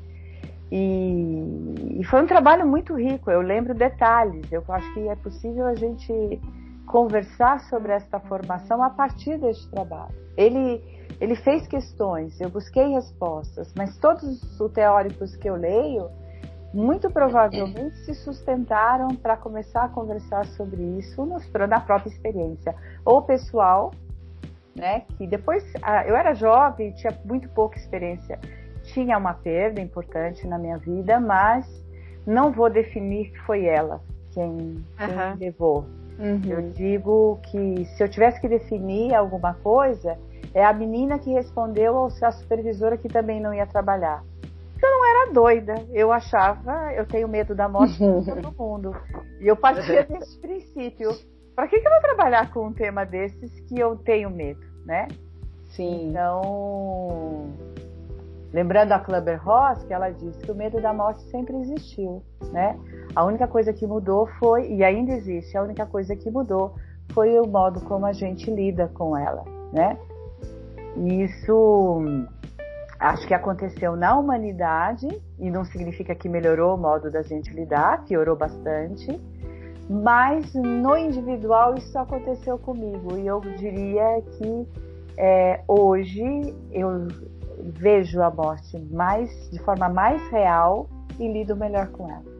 E, 0.70 2.00
e, 2.00 2.04
foi 2.04 2.22
um 2.22 2.26
trabalho 2.26 2.66
muito 2.66 2.94
rico, 2.94 3.30
eu 3.30 3.40
lembro 3.40 3.72
detalhes, 3.72 4.50
eu 4.50 4.64
acho 4.68 4.94
que 4.94 5.08
é 5.08 5.14
possível 5.14 5.66
a 5.66 5.74
gente 5.74 6.40
conversar 6.86 7.60
sobre 7.60 7.92
esta 7.92 8.18
formação 8.18 8.82
a 8.82 8.90
partir 8.90 9.38
deste 9.38 9.68
trabalho. 9.70 10.14
Ele, 10.36 10.82
ele 11.20 11.36
fez 11.36 11.66
questões, 11.68 12.40
eu 12.40 12.48
busquei 12.48 12.88
respostas, 12.88 13.72
mas 13.76 13.96
todos 13.98 14.60
os 14.60 14.72
teóricos 14.72 15.36
que 15.36 15.48
eu 15.48 15.54
leio, 15.54 16.10
muito 16.74 17.10
provavelmente 17.10 17.96
se 18.04 18.14
sustentaram 18.14 19.08
para 19.14 19.36
começar 19.36 19.84
a 19.84 19.88
conversar 19.88 20.44
sobre 20.46 20.82
isso 20.98 21.24
na 21.68 21.80
própria 21.80 22.10
experiência, 22.10 22.74
ou 23.04 23.22
pessoal, 23.22 23.92
né, 24.74 25.04
que 25.16 25.26
depois 25.26 25.64
eu 26.06 26.14
era 26.14 26.34
jovem, 26.34 26.92
tinha 26.92 27.16
muito 27.24 27.48
pouca 27.50 27.78
experiência, 27.78 28.38
tinha 28.86 29.18
uma 29.18 29.34
perda 29.34 29.80
importante 29.80 30.46
na 30.46 30.58
minha 30.58 30.78
vida, 30.78 31.20
mas 31.20 31.66
não 32.26 32.52
vou 32.52 32.70
definir 32.70 33.30
que 33.30 33.38
foi 33.42 33.64
ela 33.64 34.00
quem, 34.32 34.84
quem 34.98 35.08
uhum. 35.08 35.36
levou 35.38 35.86
Uhum. 36.18 36.40
Eu 36.46 36.62
digo 36.70 37.38
que 37.50 37.84
se 37.84 38.02
eu 38.02 38.08
tivesse 38.08 38.40
que 38.40 38.48
definir 38.48 39.14
alguma 39.14 39.54
coisa, 39.54 40.18
é 40.54 40.64
a 40.64 40.72
menina 40.72 41.18
que 41.18 41.30
respondeu 41.30 41.94
ou 41.94 42.08
a 42.22 42.32
supervisora 42.32 42.96
que 42.96 43.08
também 43.08 43.40
não 43.40 43.52
ia 43.52 43.66
trabalhar. 43.66 44.22
Eu 44.82 44.90
não 44.90 45.06
era 45.06 45.32
doida, 45.32 45.74
eu 45.92 46.12
achava, 46.12 46.92
eu 46.94 47.06
tenho 47.06 47.28
medo 47.28 47.54
da 47.54 47.68
morte 47.68 47.98
de 47.98 48.24
todo 48.24 48.54
mundo. 48.56 48.96
E 49.40 49.46
eu 49.46 49.56
partia 49.56 50.04
desse 50.04 50.38
princípio. 50.38 51.10
Para 51.54 51.68
que, 51.68 51.80
que 51.80 51.86
eu 51.86 51.90
vou 51.90 52.00
trabalhar 52.00 52.52
com 52.52 52.66
um 52.66 52.72
tema 52.72 53.04
desses 53.04 53.60
que 53.60 53.78
eu 53.78 53.96
tenho 53.96 54.28
medo, 54.28 54.60
né? 54.84 55.08
Sim. 55.70 56.10
Então, 56.10 57.50
lembrando 58.56 58.92
a 58.92 58.98
Clubber 58.98 59.38
Ross, 59.44 59.84
que 59.84 59.92
ela 59.92 60.08
disse 60.08 60.38
que 60.38 60.50
o 60.50 60.54
medo 60.54 60.80
da 60.80 60.90
morte 60.90 61.20
sempre 61.24 61.58
existiu, 61.58 62.22
né? 62.50 62.74
A 63.14 63.22
única 63.22 63.46
coisa 63.46 63.70
que 63.70 63.86
mudou 63.86 64.26
foi, 64.38 64.72
e 64.72 64.82
ainda 64.82 65.12
existe, 65.12 65.58
a 65.58 65.62
única 65.62 65.84
coisa 65.84 66.16
que 66.16 66.30
mudou 66.30 66.74
foi 67.12 67.38
o 67.38 67.46
modo 67.46 67.82
como 67.82 68.06
a 68.06 68.14
gente 68.14 68.50
lida 68.50 68.90
com 68.94 69.14
ela, 69.14 69.44
né? 69.74 69.98
E 70.96 71.24
isso 71.24 72.02
acho 72.98 73.26
que 73.26 73.34
aconteceu 73.34 73.94
na 73.94 74.18
humanidade 74.18 75.06
e 75.38 75.50
não 75.50 75.62
significa 75.62 76.14
que 76.14 76.26
melhorou 76.26 76.76
o 76.76 76.78
modo 76.78 77.10
da 77.10 77.20
gente 77.20 77.52
lidar, 77.52 78.06
piorou 78.06 78.36
bastante, 78.36 79.20
mas 79.86 80.54
no 80.54 80.96
individual 80.96 81.74
isso 81.74 81.98
aconteceu 81.98 82.58
comigo 82.58 83.18
e 83.18 83.26
eu 83.26 83.38
diria 83.58 84.22
que 84.38 84.66
é, 85.18 85.60
hoje 85.68 86.54
eu 86.72 87.06
vejo 87.58 88.22
a 88.22 88.30
morte 88.30 88.78
mais 88.90 89.30
de 89.50 89.58
forma 89.60 89.88
mais 89.88 90.20
real 90.30 90.88
e 91.18 91.26
lido 91.30 91.56
melhor 91.56 91.88
com 91.88 92.10
ela. 92.10 92.36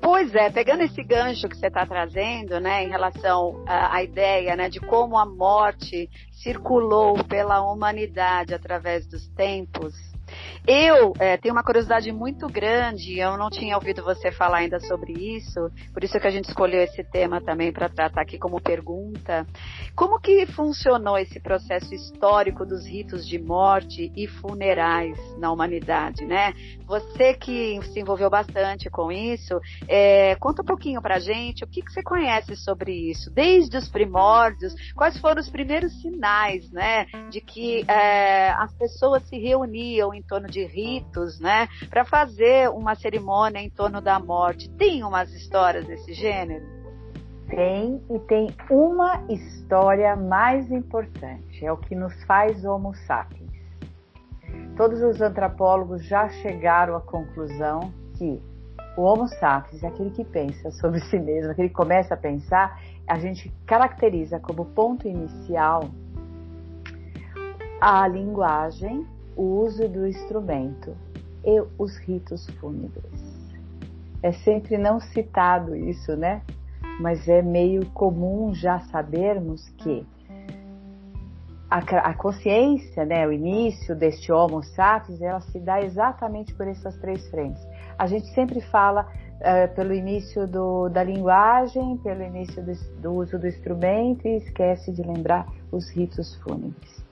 Pois 0.00 0.34
é, 0.34 0.50
pegando 0.50 0.82
esse 0.82 1.02
gancho 1.02 1.48
que 1.48 1.56
você 1.56 1.66
está 1.66 1.84
trazendo, 1.84 2.58
né, 2.60 2.84
em 2.84 2.88
relação 2.88 3.62
à, 3.66 3.96
à, 3.96 4.02
ideia, 4.02 4.56
né, 4.56 4.68
de 4.68 4.80
como 4.80 5.18
a 5.18 5.26
morte 5.26 6.08
circulou 6.32 7.22
pela 7.24 7.60
humanidade 7.60 8.54
através 8.54 9.06
dos 9.06 9.28
tempos, 9.34 9.94
eu 10.70 11.14
é, 11.18 11.38
tenho 11.38 11.54
uma 11.54 11.62
curiosidade 11.62 12.12
muito 12.12 12.46
grande, 12.46 13.18
eu 13.18 13.38
não 13.38 13.48
tinha 13.48 13.74
ouvido 13.74 14.04
você 14.04 14.30
falar 14.30 14.58
ainda 14.58 14.78
sobre 14.80 15.14
isso, 15.14 15.70
por 15.94 16.04
isso 16.04 16.20
que 16.20 16.26
a 16.26 16.30
gente 16.30 16.44
escolheu 16.44 16.82
esse 16.82 17.02
tema 17.04 17.40
também 17.40 17.72
para 17.72 17.88
tratar 17.88 18.20
aqui 18.20 18.38
como 18.38 18.60
pergunta. 18.60 19.46
Como 19.96 20.20
que 20.20 20.44
funcionou 20.44 21.16
esse 21.16 21.40
processo 21.40 21.94
histórico 21.94 22.66
dos 22.66 22.86
ritos 22.86 23.26
de 23.26 23.38
morte 23.38 24.12
e 24.14 24.26
funerais 24.26 25.18
na 25.38 25.50
humanidade, 25.50 26.26
né? 26.26 26.52
Você 26.86 27.32
que 27.32 27.80
se 27.84 28.00
envolveu 28.00 28.28
bastante 28.28 28.90
com 28.90 29.10
isso, 29.10 29.58
é, 29.88 30.34
conta 30.34 30.60
um 30.60 30.66
pouquinho 30.66 31.00
para 31.00 31.18
gente 31.18 31.64
o 31.64 31.66
que, 31.66 31.80
que 31.80 31.90
você 31.90 32.02
conhece 32.02 32.54
sobre 32.56 32.92
isso, 32.92 33.30
desde 33.30 33.78
os 33.78 33.88
primórdios, 33.88 34.74
quais 34.94 35.18
foram 35.18 35.40
os 35.40 35.48
primeiros 35.48 35.98
sinais, 36.02 36.70
né, 36.70 37.06
de 37.30 37.40
que 37.40 37.90
é, 37.90 38.50
as 38.50 38.74
pessoas 38.74 39.26
se 39.26 39.38
reuniam 39.38 40.12
em 40.12 40.22
torno 40.22 40.46
de 40.46 40.57
de 40.58 40.64
ritos, 40.64 41.38
né, 41.38 41.68
para 41.88 42.04
fazer 42.04 42.68
uma 42.70 42.94
cerimônia 42.94 43.60
em 43.60 43.70
torno 43.70 44.00
da 44.00 44.18
morte. 44.18 44.68
Tem 44.70 45.04
umas 45.04 45.32
histórias 45.32 45.86
desse 45.86 46.12
gênero? 46.12 46.64
Tem, 47.48 48.02
e 48.10 48.18
tem 48.20 48.48
uma 48.68 49.24
história 49.28 50.14
mais 50.16 50.70
importante, 50.70 51.64
é 51.64 51.72
o 51.72 51.76
que 51.76 51.94
nos 51.94 52.12
faz 52.24 52.64
Homo 52.64 52.94
sapiens. 53.06 53.48
Todos 54.76 55.00
os 55.02 55.20
antropólogos 55.20 56.04
já 56.04 56.28
chegaram 56.28 56.94
à 56.94 57.00
conclusão 57.00 57.92
que 58.16 58.42
o 58.96 59.02
Homo 59.02 59.28
sapiens, 59.28 59.82
aquele 59.82 60.10
que 60.10 60.24
pensa 60.24 60.70
sobre 60.72 61.00
si 61.08 61.18
mesmo, 61.18 61.52
aquele 61.52 61.68
que 61.68 61.74
começa 61.74 62.14
a 62.14 62.16
pensar, 62.16 62.80
a 63.06 63.18
gente 63.18 63.50
caracteriza 63.64 64.38
como 64.40 64.66
ponto 64.66 65.08
inicial 65.08 65.88
a 67.80 68.06
linguagem 68.08 69.06
o 69.38 69.62
uso 69.64 69.88
do 69.88 70.06
instrumento 70.06 70.94
e 71.44 71.62
os 71.78 71.96
ritos 71.96 72.46
fúnebres. 72.60 73.38
É 74.22 74.32
sempre 74.32 74.76
não 74.76 75.00
citado 75.00 75.74
isso, 75.74 76.14
né? 76.14 76.42
mas 76.98 77.28
é 77.28 77.40
meio 77.40 77.86
comum 77.90 78.52
já 78.52 78.80
sabermos 78.80 79.68
que 79.78 80.04
a, 81.70 81.78
a, 81.78 82.14
consciência, 82.14 83.04
né, 83.04 83.26
o 83.26 83.32
início 83.32 83.94
deste 83.94 84.32
Homo 84.32 84.62
sapiens, 84.62 85.20
ela 85.20 85.40
se 85.40 85.60
dá 85.60 85.80
exatamente 85.82 86.54
por 86.54 86.66
essas 86.66 86.96
três 86.96 87.28
frentes. 87.28 87.62
A 87.98 88.06
gente 88.06 88.26
sempre 88.28 88.60
fala 88.60 89.06
uh, 89.40 89.74
pelo 89.74 89.94
início 89.94 90.46
do, 90.46 90.88
da 90.88 91.02
linguagem, 91.02 91.96
pelo 91.98 92.22
início 92.22 92.62
do, 92.62 92.72
do, 93.00 93.12
uso 93.12 93.38
do 93.38 93.46
instrumento 93.46 94.26
e 94.26 94.36
esquece 94.36 94.92
de 94.92 95.02
lembrar 95.02 95.46
os 95.70 95.88
ritos 95.90 96.34
fúnebres. 96.36 97.04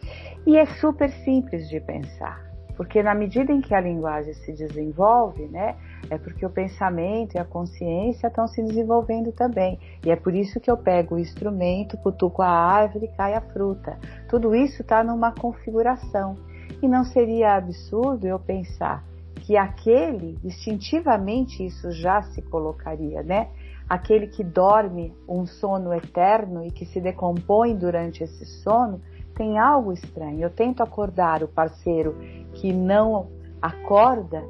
E 0.46 0.56
é 0.56 0.66
super 0.66 1.10
simples 1.10 1.68
de 1.68 1.80
pensar, 1.80 2.40
porque 2.76 3.02
na 3.02 3.14
medida 3.14 3.52
em 3.52 3.60
que 3.60 3.74
a 3.74 3.80
linguagem 3.80 4.32
se 4.34 4.52
desenvolve, 4.52 5.46
né, 5.46 5.74
é 6.08 6.18
porque 6.18 6.46
o 6.46 6.50
pensamento 6.50 7.34
e 7.34 7.38
a 7.38 7.44
consciência 7.44 8.28
estão 8.28 8.46
se 8.46 8.62
desenvolvendo 8.62 9.32
também. 9.32 9.78
E 10.04 10.10
é 10.10 10.16
por 10.16 10.34
isso 10.34 10.60
que 10.60 10.70
eu 10.70 10.76
pego 10.76 11.16
o 11.16 11.18
instrumento, 11.18 11.96
cutuco 11.96 12.42
a 12.42 12.48
árvore, 12.48 13.10
cai 13.16 13.34
a 13.34 13.40
fruta. 13.40 13.98
Tudo 14.28 14.54
isso 14.54 14.82
está 14.82 15.02
numa 15.02 15.32
configuração. 15.32 16.36
E 16.80 16.86
não 16.86 17.04
seria 17.04 17.56
absurdo 17.56 18.26
eu 18.26 18.38
pensar 18.38 19.02
que 19.46 19.56
aquele, 19.56 20.38
instintivamente 20.44 21.64
isso 21.64 21.90
já 21.90 22.22
se 22.22 22.42
colocaria, 22.42 23.22
né? 23.22 23.48
Aquele 23.88 24.26
que 24.26 24.42
dorme 24.42 25.14
um 25.28 25.46
sono 25.46 25.94
eterno 25.94 26.64
e 26.64 26.70
que 26.70 26.84
se 26.84 27.00
decompõe 27.00 27.76
durante 27.76 28.24
esse 28.24 28.44
sono, 28.44 29.00
tem 29.34 29.58
algo 29.58 29.92
estranho. 29.92 30.40
Eu 30.40 30.50
tento 30.50 30.82
acordar 30.82 31.42
o 31.42 31.48
parceiro 31.48 32.16
que 32.54 32.72
não 32.72 33.28
acorda 33.62 34.42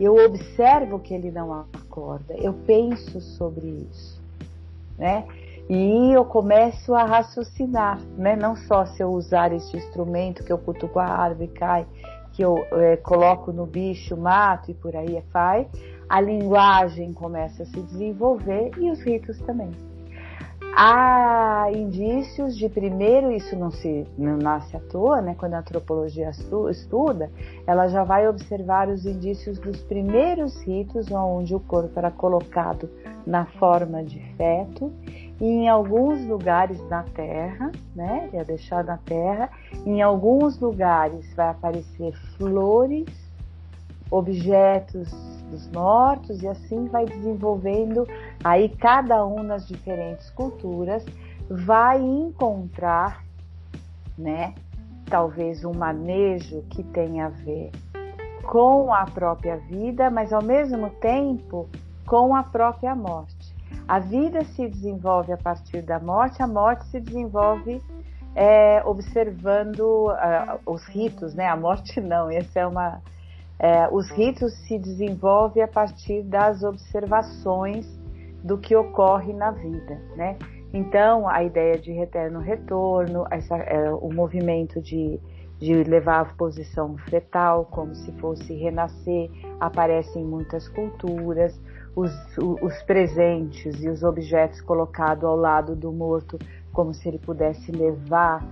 eu 0.00 0.16
observo 0.16 0.98
que 0.98 1.12
ele 1.12 1.30
não 1.30 1.52
acorda, 1.52 2.34
eu 2.38 2.54
penso 2.54 3.20
sobre 3.20 3.68
isso, 3.68 4.18
né? 4.96 5.26
E 5.68 6.10
eu 6.12 6.24
começo 6.24 6.94
a 6.94 7.04
raciocinar, 7.04 8.00
né? 8.16 8.34
Não 8.34 8.56
só 8.56 8.86
se 8.86 9.02
eu 9.02 9.10
usar 9.10 9.52
esse 9.52 9.76
instrumento 9.76 10.42
que 10.42 10.50
eu 10.50 10.56
cutuco 10.56 10.98
a 10.98 11.04
árvore 11.04 11.48
cai, 11.48 11.86
que 12.40 12.44
eu 12.44 12.66
é, 12.72 12.96
coloco 12.96 13.52
no 13.52 13.66
bicho, 13.66 14.16
mato 14.16 14.70
e 14.70 14.74
por 14.74 14.96
aí 14.96 15.22
vai, 15.30 15.68
a 16.08 16.22
linguagem 16.22 17.12
começa 17.12 17.64
a 17.64 17.66
se 17.66 17.82
desenvolver 17.82 18.70
e 18.78 18.90
os 18.90 19.02
ritos 19.02 19.38
também. 19.40 19.70
Há 20.74 21.66
indícios 21.70 22.56
de 22.56 22.66
primeiro, 22.70 23.30
isso 23.30 23.54
não 23.56 23.70
se 23.70 24.06
não 24.16 24.38
nasce 24.38 24.74
à 24.74 24.80
toa, 24.80 25.20
né? 25.20 25.34
Quando 25.38 25.52
a 25.52 25.58
antropologia 25.58 26.30
estuda, 26.70 27.30
ela 27.66 27.88
já 27.88 28.04
vai 28.04 28.26
observar 28.26 28.88
os 28.88 29.04
indícios 29.04 29.58
dos 29.58 29.82
primeiros 29.82 30.62
ritos 30.62 31.10
onde 31.10 31.54
o 31.54 31.60
corpo 31.60 31.98
era 31.98 32.10
colocado 32.10 32.88
na 33.26 33.44
forma 33.44 34.02
de 34.02 34.18
feto 34.36 34.90
em 35.40 35.68
alguns 35.68 36.24
lugares 36.26 36.80
na 36.88 37.02
terra, 37.02 37.72
né? 37.94 38.28
Ia 38.32 38.44
deixar 38.44 38.84
na 38.84 38.98
terra. 38.98 39.48
Em 39.86 40.02
alguns 40.02 40.58
lugares 40.60 41.32
vai 41.34 41.48
aparecer 41.48 42.12
flores, 42.36 43.06
objetos 44.10 45.10
dos 45.50 45.68
mortos 45.70 46.42
e 46.42 46.48
assim 46.48 46.86
vai 46.86 47.06
desenvolvendo 47.06 48.06
aí 48.44 48.68
cada 48.68 49.24
um 49.26 49.42
nas 49.42 49.66
diferentes 49.66 50.30
culturas 50.30 51.04
vai 51.48 52.00
encontrar, 52.00 53.24
né, 54.16 54.54
talvez 55.06 55.64
um 55.64 55.72
manejo 55.72 56.62
que 56.70 56.84
tenha 56.84 57.26
a 57.26 57.30
ver 57.30 57.72
com 58.44 58.92
a 58.92 59.04
própria 59.04 59.56
vida, 59.56 60.10
mas 60.10 60.32
ao 60.32 60.42
mesmo 60.42 60.90
tempo 60.90 61.68
com 62.06 62.34
a 62.34 62.42
própria 62.42 62.94
morte. 62.94 63.39
A 63.90 63.98
vida 63.98 64.44
se 64.44 64.68
desenvolve 64.68 65.32
a 65.32 65.36
partir 65.36 65.82
da 65.82 65.98
morte, 65.98 66.40
a 66.40 66.46
morte 66.46 66.86
se 66.86 67.00
desenvolve 67.00 67.82
é, 68.36 68.80
observando 68.84 69.80
uh, 69.80 70.60
os 70.64 70.86
ritos, 70.86 71.34
né? 71.34 71.48
A 71.48 71.56
morte 71.56 71.98
não, 72.00 72.30
essa 72.30 72.60
é 72.60 72.66
uma 72.68 73.02
é, 73.58 73.88
os 73.90 74.08
ritos 74.10 74.52
se 74.68 74.78
desenvolvem 74.78 75.64
a 75.64 75.66
partir 75.66 76.22
das 76.22 76.62
observações 76.62 77.84
do 78.44 78.56
que 78.58 78.76
ocorre 78.76 79.32
na 79.32 79.50
vida, 79.50 80.00
né? 80.14 80.38
Então, 80.72 81.28
a 81.28 81.42
ideia 81.42 81.76
de 81.76 81.90
eterno 81.90 82.38
retorno, 82.38 83.26
essa, 83.28 83.56
é, 83.56 83.90
o 83.90 84.08
movimento 84.14 84.80
de, 84.80 85.18
de 85.58 85.82
levar 85.82 86.20
a 86.20 86.24
posição 86.26 86.96
fetal, 87.10 87.64
como 87.72 87.92
se 87.92 88.12
fosse 88.20 88.54
renascer, 88.54 89.28
aparece 89.58 90.16
em 90.16 90.24
muitas 90.24 90.68
culturas. 90.68 91.60
Os, 91.94 92.12
os 92.38 92.82
presentes 92.84 93.82
e 93.82 93.88
os 93.88 94.02
objetos 94.02 94.60
colocados 94.60 95.24
ao 95.24 95.36
lado 95.36 95.74
do 95.74 95.92
morto, 95.92 96.38
como 96.72 96.94
se 96.94 97.08
ele 97.08 97.18
pudesse 97.18 97.72
levar 97.72 98.42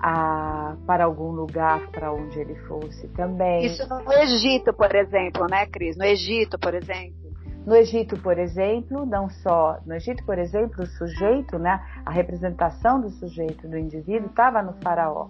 a, 0.00 0.76
para 0.86 1.04
algum 1.04 1.30
lugar 1.30 1.88
para 1.90 2.12
onde 2.12 2.38
ele 2.38 2.54
fosse 2.66 3.08
também. 3.08 3.66
Isso 3.66 3.88
no 3.88 4.12
Egito, 4.12 4.72
por 4.72 4.94
exemplo, 4.94 5.46
né, 5.48 5.66
Cris? 5.66 5.96
No 5.96 6.04
Egito, 6.04 6.58
por 6.58 6.74
exemplo. 6.74 7.28
No 7.66 7.74
Egito, 7.74 8.16
por 8.20 8.38
exemplo, 8.38 9.04
não 9.04 9.28
só 9.28 9.78
no 9.84 9.94
Egito, 9.94 10.24
por 10.24 10.38
exemplo, 10.38 10.84
o 10.84 10.86
sujeito, 10.86 11.58
né, 11.58 11.82
a 12.04 12.10
representação 12.10 13.00
do 13.00 13.10
sujeito, 13.10 13.68
do 13.68 13.76
indivíduo, 13.76 14.30
estava 14.30 14.62
no 14.62 14.72
faraó. 14.82 15.28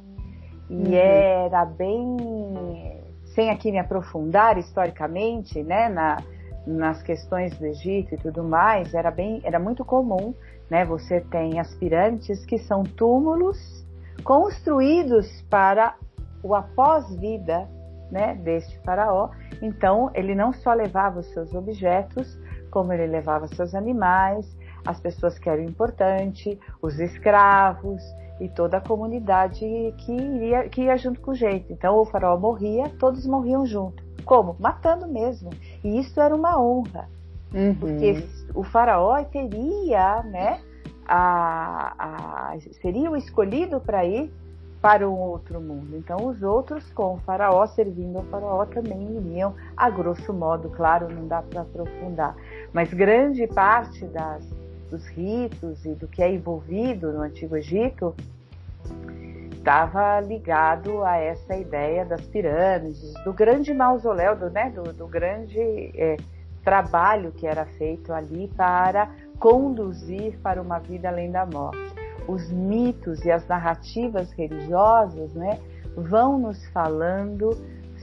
E 0.70 0.74
uhum. 0.74 0.94
era 0.94 1.64
bem, 1.64 3.02
sem 3.34 3.50
aqui 3.50 3.72
me 3.72 3.78
aprofundar 3.78 4.58
historicamente, 4.58 5.62
né, 5.62 5.88
na, 5.88 6.18
nas 6.68 7.02
questões 7.02 7.56
do 7.58 7.66
Egito 7.66 8.14
e 8.14 8.18
tudo 8.18 8.44
mais, 8.44 8.92
era 8.92 9.10
bem, 9.10 9.40
era 9.42 9.58
muito 9.58 9.84
comum, 9.84 10.34
né, 10.70 10.84
você 10.84 11.20
tem 11.20 11.58
as 11.58 11.74
pirâmides 11.74 12.44
que 12.44 12.58
são 12.58 12.84
túmulos 12.84 13.86
construídos 14.22 15.42
para 15.48 15.94
o 16.42 16.54
após-vida 16.54 17.68
né, 18.10 18.34
deste 18.34 18.78
faraó. 18.80 19.30
Então, 19.62 20.10
ele 20.14 20.34
não 20.34 20.52
só 20.52 20.72
levava 20.72 21.20
os 21.20 21.26
seus 21.32 21.54
objetos, 21.54 22.38
como 22.70 22.92
ele 22.92 23.06
levava 23.06 23.48
seus 23.48 23.74
animais, 23.74 24.46
as 24.86 25.00
pessoas 25.00 25.38
que 25.38 25.48
eram 25.48 25.62
importantes, 25.62 26.58
os 26.82 26.98
escravos 26.98 28.02
e 28.40 28.48
toda 28.48 28.76
a 28.76 28.80
comunidade 28.80 29.60
que 29.98 30.12
ia, 30.12 30.68
que 30.68 30.82
ia 30.82 30.96
junto 30.96 31.20
com 31.20 31.32
o 31.32 31.34
jeito. 31.34 31.72
Então, 31.72 31.96
o 31.96 32.04
faraó 32.04 32.38
morria, 32.38 32.88
todos 32.98 33.26
morriam 33.26 33.64
junto. 33.66 34.07
Como? 34.24 34.56
Matando 34.58 35.06
mesmo. 35.06 35.50
E 35.82 35.98
isso 35.98 36.20
era 36.20 36.34
uma 36.34 36.60
honra. 36.60 37.08
Uhum. 37.52 37.74
Porque 37.74 38.24
o 38.54 38.62
faraó 38.62 39.22
teria, 39.24 40.22
né, 40.24 40.60
a, 41.06 41.94
a, 41.98 42.56
seria 42.82 43.10
o 43.10 43.16
escolhido 43.16 43.80
para 43.80 44.04
ir 44.04 44.30
para 44.80 45.08
um 45.08 45.14
outro 45.14 45.60
mundo. 45.60 45.96
Então, 45.96 46.26
os 46.26 46.42
outros, 46.42 46.88
com 46.92 47.14
o 47.14 47.18
faraó 47.18 47.66
servindo 47.66 48.18
ao 48.18 48.24
faraó, 48.24 48.64
também 48.66 49.16
iriam, 49.16 49.54
a 49.76 49.90
grosso 49.90 50.32
modo, 50.32 50.70
claro, 50.70 51.08
não 51.12 51.26
dá 51.26 51.42
para 51.42 51.62
aprofundar, 51.62 52.36
mas 52.72 52.92
grande 52.92 53.46
parte 53.48 54.04
das, 54.06 54.44
dos 54.90 55.06
ritos 55.08 55.84
e 55.84 55.94
do 55.94 56.06
que 56.06 56.22
é 56.22 56.32
envolvido 56.32 57.12
no 57.12 57.22
Antigo 57.22 57.56
Egito 57.56 58.14
estava 59.68 60.18
ligado 60.20 61.04
a 61.04 61.18
essa 61.18 61.54
ideia 61.54 62.02
das 62.02 62.22
pirâmides, 62.22 63.12
do 63.22 63.34
grande 63.34 63.74
mausoléu, 63.74 64.34
do, 64.34 64.48
né, 64.48 64.70
do, 64.70 64.94
do 64.94 65.06
grande 65.06 65.60
é, 65.94 66.16
trabalho 66.64 67.32
que 67.32 67.46
era 67.46 67.66
feito 67.66 68.10
ali 68.10 68.48
para 68.56 69.10
conduzir 69.38 70.38
para 70.38 70.62
uma 70.62 70.78
vida 70.78 71.08
além 71.08 71.30
da 71.30 71.44
morte. 71.44 71.94
Os 72.26 72.50
mitos 72.50 73.22
e 73.26 73.30
as 73.30 73.46
narrativas 73.46 74.32
religiosas 74.32 75.34
né, 75.34 75.58
vão 75.94 76.38
nos 76.38 76.66
falando 76.68 77.50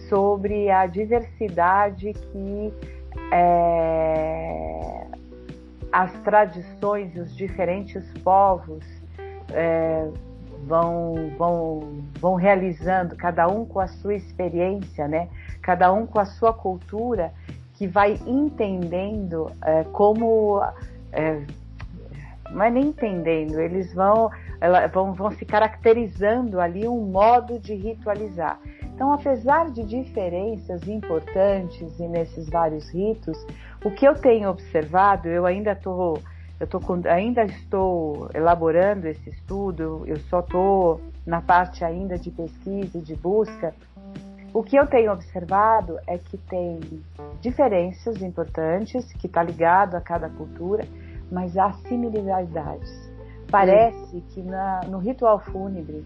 sobre 0.08 0.70
a 0.70 0.86
diversidade 0.86 2.14
que 2.14 2.74
é, 3.34 5.08
as 5.92 6.14
tradições 6.20 7.18
os 7.18 7.36
diferentes 7.36 8.06
povos 8.24 8.86
é, 9.52 10.12
vão, 10.66 11.32
vão, 11.38 12.04
vão 12.20 12.36
realizando, 12.36 13.16
cada 13.16 13.48
um 13.48 13.66
com 13.66 13.80
a 13.80 13.88
sua 13.88 14.16
experiência, 14.16 15.08
né? 15.08 15.30
cada 15.62 15.92
um 15.92 16.06
com 16.06 16.20
a 16.20 16.26
sua 16.26 16.54
cultura, 16.54 17.34
que 17.74 17.88
vai 17.88 18.20
entendendo 18.26 19.52
é, 19.64 19.84
como 19.86 20.62
é, 21.12 21.42
não 22.52 22.64
é 22.64 22.70
nem 22.70 22.88
entendendo, 22.88 23.60
eles 23.60 23.94
vão, 23.94 24.30
ela, 24.62 24.88
vão, 24.88 25.14
vão 25.14 25.32
se 25.32 25.44
caracterizando 25.44 26.60
ali 26.60 26.88
um 26.88 27.02
modo 27.02 27.60
de 27.60 27.74
ritualizar. 27.74 28.60
Então, 28.94 29.12
apesar 29.12 29.72
de 29.72 29.84
diferenças 29.84 30.88
importantes 30.88 31.98
nesses 32.00 32.48
vários 32.50 32.90
ritos, 32.90 33.38
o 33.84 33.92
que 33.92 34.08
eu 34.08 34.16
tenho 34.16 34.50
observado, 34.50 35.28
eu 35.28 35.46
ainda 35.46 35.74
estou 35.74 36.20
eu 36.60 36.68
tô, 36.68 36.80
ainda 37.10 37.44
estou 37.44 38.30
elaborando 38.34 39.08
esse 39.08 39.30
estudo, 39.30 40.04
eu 40.06 40.18
só 40.22 40.40
estou 40.40 41.02
na 41.26 41.42
parte 41.42 41.84
ainda 41.84 42.18
de 42.18 42.32
pesquisa 42.32 42.98
e 42.98 43.02
de 43.02 43.16
busca. 43.16 43.74
O 44.54 44.64
que 44.64 44.78
eu 44.78 44.88
tenho 44.88 45.12
observado 45.12 46.00
é 46.08 46.18
que 46.18 46.38
tem 46.38 46.80
diferenças 47.42 48.22
importantes, 48.22 49.12
que 49.14 49.28
está 49.28 49.44
ligado 49.44 49.96
a 49.96 50.02
cada 50.02 50.30
cultura, 50.30 50.86
mas 51.30 51.58
há 51.58 51.74
similaridades. 51.88 53.12
Parece 53.52 54.22
que 54.30 54.42
na, 54.42 54.82
no 54.88 54.98
ritual 54.98 55.40
fúnebre, 55.40 56.06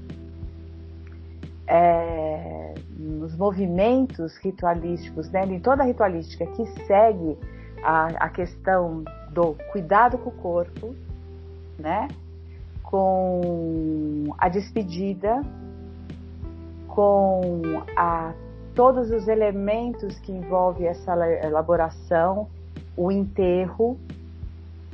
é, 1.67 2.73
nos 2.97 3.35
movimentos 3.37 4.35
ritualísticos, 4.37 5.29
né, 5.29 5.45
em 5.45 5.59
toda 5.59 5.83
a 5.83 5.85
ritualística 5.85 6.47
que 6.47 6.65
segue 6.87 7.37
a, 7.83 8.07
a 8.25 8.29
questão 8.29 9.03
do 9.31 9.55
cuidado 9.71 10.17
com 10.17 10.29
o 10.29 10.33
corpo, 10.33 10.95
né, 11.77 12.07
com 12.83 14.33
a 14.37 14.49
despedida, 14.49 15.41
com 16.87 17.83
a, 17.95 18.33
todos 18.73 19.11
os 19.11 19.27
elementos 19.27 20.19
que 20.19 20.31
envolvem 20.31 20.87
essa 20.87 21.13
elaboração, 21.45 22.47
o 22.97 23.11
enterro, 23.11 23.97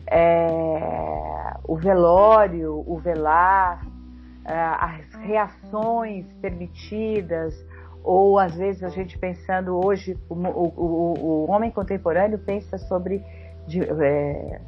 é, 0.07 1.55
o 1.63 1.75
velório, 1.75 2.83
o 2.85 2.97
velar, 2.97 3.85
é, 4.43 4.53
as 4.53 5.13
reações 5.21 6.25
permitidas, 6.41 7.55
ou 8.05 8.37
às 8.37 8.55
vezes 8.55 8.83
a 8.83 8.89
gente 8.89 9.17
pensando 9.17 9.83
hoje, 9.83 10.15
o, 10.29 10.35
o, 10.35 11.45
o 11.45 11.51
homem 11.51 11.71
contemporâneo 11.71 12.37
pensa 12.37 12.77
sobre, 12.77 13.23
de, 13.67 13.81
é, 13.81 14.61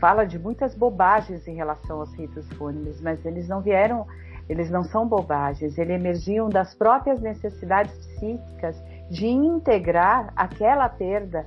fala 0.00 0.24
de 0.24 0.40
muitas 0.40 0.74
bobagens 0.74 1.46
em 1.46 1.54
relação 1.54 2.00
aos 2.00 2.12
ritos 2.14 2.46
fúnebres, 2.54 3.00
mas 3.00 3.24
eles 3.24 3.48
não 3.48 3.60
vieram, 3.60 4.04
eles 4.48 4.68
não 4.70 4.82
são 4.82 5.06
bobagens, 5.06 5.78
eles 5.78 5.94
emergiam 5.94 6.48
das 6.48 6.74
próprias 6.74 7.20
necessidades 7.20 7.96
psíquicas 7.96 8.82
de 9.08 9.28
integrar 9.28 10.32
aquela 10.34 10.88
perda, 10.88 11.46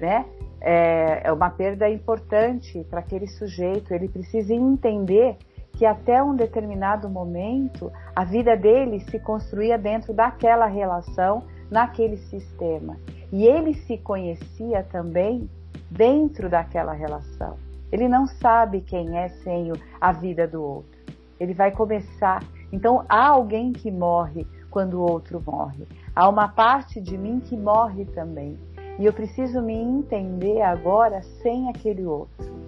né? 0.00 0.24
É, 0.62 1.28
é 1.28 1.32
uma 1.32 1.50
perda 1.50 1.90
importante 1.90 2.86
para 2.88 3.00
aquele 3.00 3.26
sujeito, 3.26 3.92
ele 3.92 4.08
precisa 4.08 4.54
entender 4.54 5.36
que 5.74 5.84
até 5.84 6.22
um 6.22 6.34
determinado 6.34 7.08
momento 7.08 7.92
a 8.14 8.24
vida 8.24 8.56
dele 8.56 9.00
se 9.00 9.18
construía 9.18 9.76
dentro 9.76 10.12
daquela 10.12 10.66
relação, 10.66 11.42
naquele 11.70 12.16
sistema. 12.16 12.96
E 13.32 13.44
ele 13.44 13.74
se 13.74 13.98
conhecia 13.98 14.84
também 14.84 15.48
dentro 15.90 16.48
daquela 16.48 16.92
relação. 16.92 17.56
Ele 17.90 18.08
não 18.08 18.26
sabe 18.26 18.80
quem 18.80 19.18
é 19.18 19.28
sem 19.28 19.72
a 20.00 20.12
vida 20.12 20.46
do 20.46 20.62
outro. 20.62 20.98
Ele 21.38 21.52
vai 21.54 21.70
começar. 21.70 22.42
Então 22.72 23.04
há 23.08 23.28
alguém 23.28 23.72
que 23.72 23.90
morre 23.90 24.46
quando 24.70 24.94
o 24.94 25.10
outro 25.10 25.42
morre. 25.44 25.86
Há 26.14 26.28
uma 26.28 26.48
parte 26.48 27.00
de 27.00 27.18
mim 27.18 27.40
que 27.40 27.56
morre 27.56 28.04
também. 28.04 28.58
E 28.98 29.04
eu 29.04 29.12
preciso 29.12 29.60
me 29.60 29.74
entender 29.74 30.62
agora 30.62 31.22
sem 31.42 31.68
aquele 31.68 32.04
outro. 32.04 32.63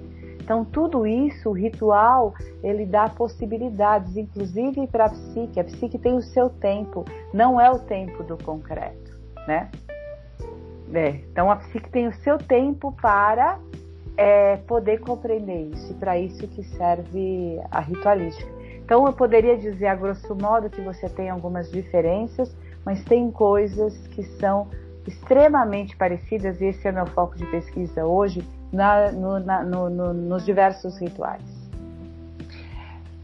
Então, 0.46 0.64
tudo 0.64 1.04
isso, 1.04 1.50
o 1.50 1.52
ritual, 1.52 2.32
ele 2.62 2.86
dá 2.86 3.08
possibilidades, 3.08 4.16
inclusive 4.16 4.86
para 4.86 5.06
a 5.06 5.08
psique. 5.08 5.58
A 5.58 5.64
psique 5.64 5.98
tem 5.98 6.14
o 6.14 6.22
seu 6.22 6.48
tempo, 6.48 7.04
não 7.34 7.60
é 7.60 7.68
o 7.68 7.80
tempo 7.80 8.22
do 8.22 8.38
concreto, 8.38 9.18
né? 9.48 9.68
É, 10.94 11.08
então, 11.32 11.50
a 11.50 11.56
psique 11.56 11.90
tem 11.90 12.06
o 12.06 12.12
seu 12.18 12.38
tempo 12.38 12.94
para 13.02 13.58
é, 14.16 14.58
poder 14.58 15.00
compreender 15.00 15.72
isso, 15.74 15.90
e 15.90 15.94
para 15.96 16.16
isso 16.16 16.46
que 16.46 16.62
serve 16.62 17.60
a 17.68 17.80
ritualística. 17.80 18.48
Então, 18.84 19.04
eu 19.04 19.12
poderia 19.12 19.58
dizer, 19.58 19.88
a 19.88 19.96
grosso 19.96 20.32
modo, 20.36 20.70
que 20.70 20.80
você 20.80 21.08
tem 21.08 21.28
algumas 21.28 21.68
diferenças, 21.72 22.56
mas 22.84 23.02
tem 23.02 23.32
coisas 23.32 24.06
que 24.06 24.22
são 24.38 24.68
extremamente 25.08 25.96
parecidas, 25.96 26.60
e 26.60 26.66
esse 26.66 26.86
é 26.86 26.92
o 26.92 26.94
meu 26.94 27.06
foco 27.06 27.36
de 27.36 27.46
pesquisa 27.46 28.06
hoje, 28.06 28.46
na, 28.76 29.10
no, 29.10 29.40
na, 29.40 29.64
no, 29.64 29.90
no, 29.90 30.12
nos 30.12 30.44
diversos 30.44 30.98
rituais. 30.98 31.42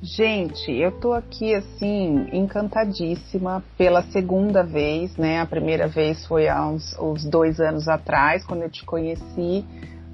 Gente, 0.03 0.73
eu 0.73 0.91
tô 0.91 1.13
aqui 1.13 1.55
assim 1.55 2.27
encantadíssima 2.33 3.63
pela 3.79 4.03
segunda 4.03 4.65
vez, 4.65 5.17
né? 5.17 5.39
A 5.39 5.47
primeira 5.47 5.87
vez 5.87 6.27
foi 6.27 6.49
há 6.49 6.67
uns, 6.67 6.99
uns 6.99 7.25
dois 7.25 7.61
anos 7.61 7.87
atrás, 7.87 8.45
quando 8.45 8.63
eu 8.63 8.71
te 8.71 8.85
conheci 8.85 9.65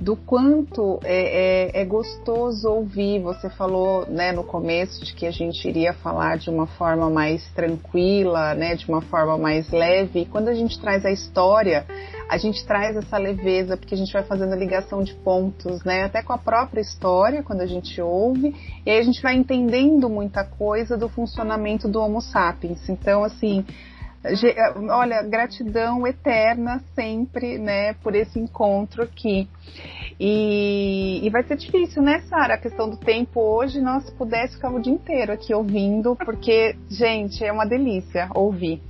do 0.00 0.14
quanto 0.14 1.00
é, 1.02 1.70
é, 1.70 1.80
é, 1.80 1.84
gostoso 1.84 2.68
ouvir. 2.68 3.20
Você 3.20 3.48
falou 3.50 4.06
né, 4.06 4.30
no 4.30 4.44
começo 4.44 5.04
de 5.04 5.12
que 5.14 5.26
a 5.26 5.30
gente 5.30 5.66
iria 5.66 5.92
falar 5.92 6.38
de 6.38 6.50
uma 6.50 6.66
forma 6.66 7.10
mais 7.10 7.46
tranquila, 7.52 8.54
né, 8.54 8.76
de 8.76 8.88
uma 8.88 9.00
forma 9.00 9.36
mais 9.36 9.70
leve. 9.70 10.20
E 10.20 10.26
quando 10.26 10.48
a 10.48 10.54
gente 10.54 10.78
traz 10.78 11.04
a 11.04 11.10
história, 11.10 11.84
a 12.28 12.36
gente 12.36 12.64
traz 12.66 12.96
essa 12.96 13.16
leveza, 13.16 13.76
porque 13.76 13.94
a 13.94 13.98
gente 13.98 14.12
vai 14.12 14.22
fazendo 14.22 14.52
a 14.52 14.56
ligação 14.56 15.02
de 15.02 15.14
pontos, 15.14 15.82
né, 15.82 16.04
até 16.04 16.22
com 16.22 16.32
a 16.32 16.38
própria 16.38 16.80
história, 16.80 17.42
quando 17.42 17.62
a 17.62 17.66
gente 17.66 18.00
ouve, 18.00 18.54
e 18.84 18.90
aí 18.90 18.98
a 18.98 19.02
gente 19.02 19.22
vai 19.22 19.34
entendendo 19.34 20.08
muita 20.08 20.44
coisa 20.44 20.96
do 20.96 21.08
funcionamento 21.08 21.88
do 21.88 22.00
Homo 22.00 22.20
sapiens. 22.20 22.88
Então, 22.88 23.24
assim 23.24 23.64
olha, 24.90 25.22
gratidão 25.22 26.06
eterna 26.06 26.82
sempre, 26.94 27.58
né, 27.58 27.94
por 27.94 28.14
esse 28.14 28.38
encontro 28.38 29.02
aqui. 29.02 29.48
E, 30.20 31.20
e 31.24 31.30
vai 31.30 31.44
ser 31.44 31.56
difícil, 31.56 32.02
né, 32.02 32.20
Sara? 32.28 32.54
A 32.54 32.58
questão 32.58 32.90
do 32.90 32.96
tempo 32.96 33.40
hoje, 33.40 33.80
nós 33.80 34.04
se 34.04 34.12
pudesse 34.12 34.54
ficar 34.54 34.70
o 34.70 34.80
dia 34.80 34.92
inteiro 34.92 35.32
aqui 35.32 35.54
ouvindo, 35.54 36.16
porque, 36.16 36.74
gente, 36.90 37.44
é 37.44 37.52
uma 37.52 37.64
delícia 37.64 38.28
ouvir. 38.34 38.82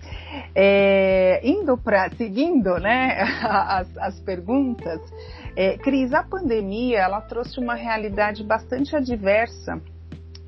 É, 0.55 1.41
indo 1.43 1.77
para, 1.77 2.09
seguindo, 2.17 2.79
né, 2.79 3.19
as, 3.45 3.99
as 3.99 4.21
perguntas, 4.21 5.01
é, 5.55 5.77
Cris, 5.77 6.15
a 6.15 6.23
pandemia, 6.23 7.01
ela 7.01 7.21
trouxe 7.21 7.61
uma 7.61 7.75
realidade 7.75 8.43
bastante 8.43 8.97
adversa 8.97 9.81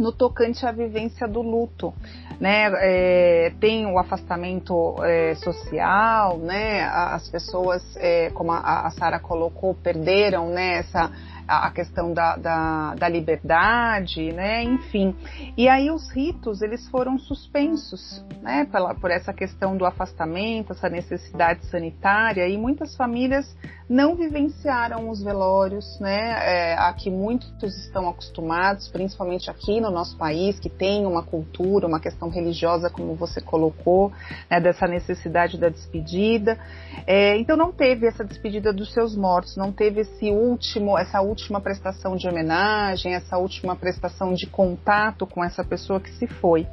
no 0.00 0.12
tocante 0.12 0.64
à 0.64 0.72
vivência 0.72 1.28
do 1.28 1.42
luto, 1.42 1.92
né? 2.40 2.70
É, 2.76 3.52
tem 3.60 3.86
o 3.86 3.98
afastamento 3.98 4.96
é, 5.04 5.34
social, 5.34 6.38
né? 6.38 6.84
As 6.84 7.28
pessoas, 7.28 7.84
é, 7.96 8.30
como 8.30 8.50
a, 8.50 8.86
a 8.86 8.90
Sara 8.90 9.20
colocou, 9.20 9.74
perderam 9.74 10.48
né, 10.48 10.78
essa 10.78 11.10
a 11.46 11.68
questão 11.72 12.14
da, 12.14 12.36
da, 12.36 12.94
da, 12.94 13.08
liberdade, 13.08 14.32
né? 14.32 14.62
Enfim. 14.62 15.16
E 15.56 15.68
aí 15.68 15.90
os 15.90 16.08
ritos 16.10 16.62
eles 16.62 16.88
foram 16.88 17.18
suspensos, 17.18 18.24
né? 18.40 18.68
Pela, 18.70 18.94
por 18.94 19.10
essa 19.10 19.32
questão 19.32 19.76
do 19.76 19.84
afastamento, 19.84 20.72
essa 20.72 20.88
necessidade 20.88 21.66
sanitária 21.66 22.46
e 22.46 22.56
muitas 22.56 22.94
famílias 22.94 23.52
não 23.90 24.14
vivenciaram 24.14 25.10
os 25.10 25.22
velórios, 25.22 25.98
né? 26.00 26.16
É, 26.42 26.74
a 26.78 26.92
que 26.94 27.10
muitos 27.10 27.76
estão 27.84 28.08
acostumados, 28.08 28.88
principalmente 28.88 29.50
aqui 29.50 29.80
no 29.80 29.90
nosso 29.90 30.16
país, 30.16 30.58
que 30.58 30.70
tem 30.70 31.04
uma 31.04 31.22
cultura, 31.22 31.86
uma 31.86 32.00
questão 32.00 32.30
religiosa, 32.30 32.88
como 32.88 33.14
você 33.16 33.40
colocou, 33.40 34.12
né? 34.48 34.60
Dessa 34.60 34.86
necessidade 34.86 35.58
da 35.58 35.68
despedida. 35.68 36.58
É, 37.06 37.36
então 37.36 37.56
não 37.56 37.70
teve 37.70 38.06
essa 38.06 38.24
despedida 38.24 38.72
dos 38.72 38.92
seus 38.94 39.14
mortos, 39.14 39.56
não 39.56 39.72
teve 39.72 40.02
esse 40.02 40.30
último, 40.30 40.96
essa 40.96 41.20
última 41.20 41.50
última 41.50 41.60
prestação 41.60 42.14
de 42.16 42.28
homenagem, 42.28 43.14
essa 43.14 43.36
última 43.36 43.74
prestação 43.74 44.32
de 44.32 44.46
contato 44.46 45.26
com 45.26 45.44
essa 45.44 45.64
pessoa 45.64 46.00
que 46.00 46.10
se 46.12 46.26
foi. 46.26 46.66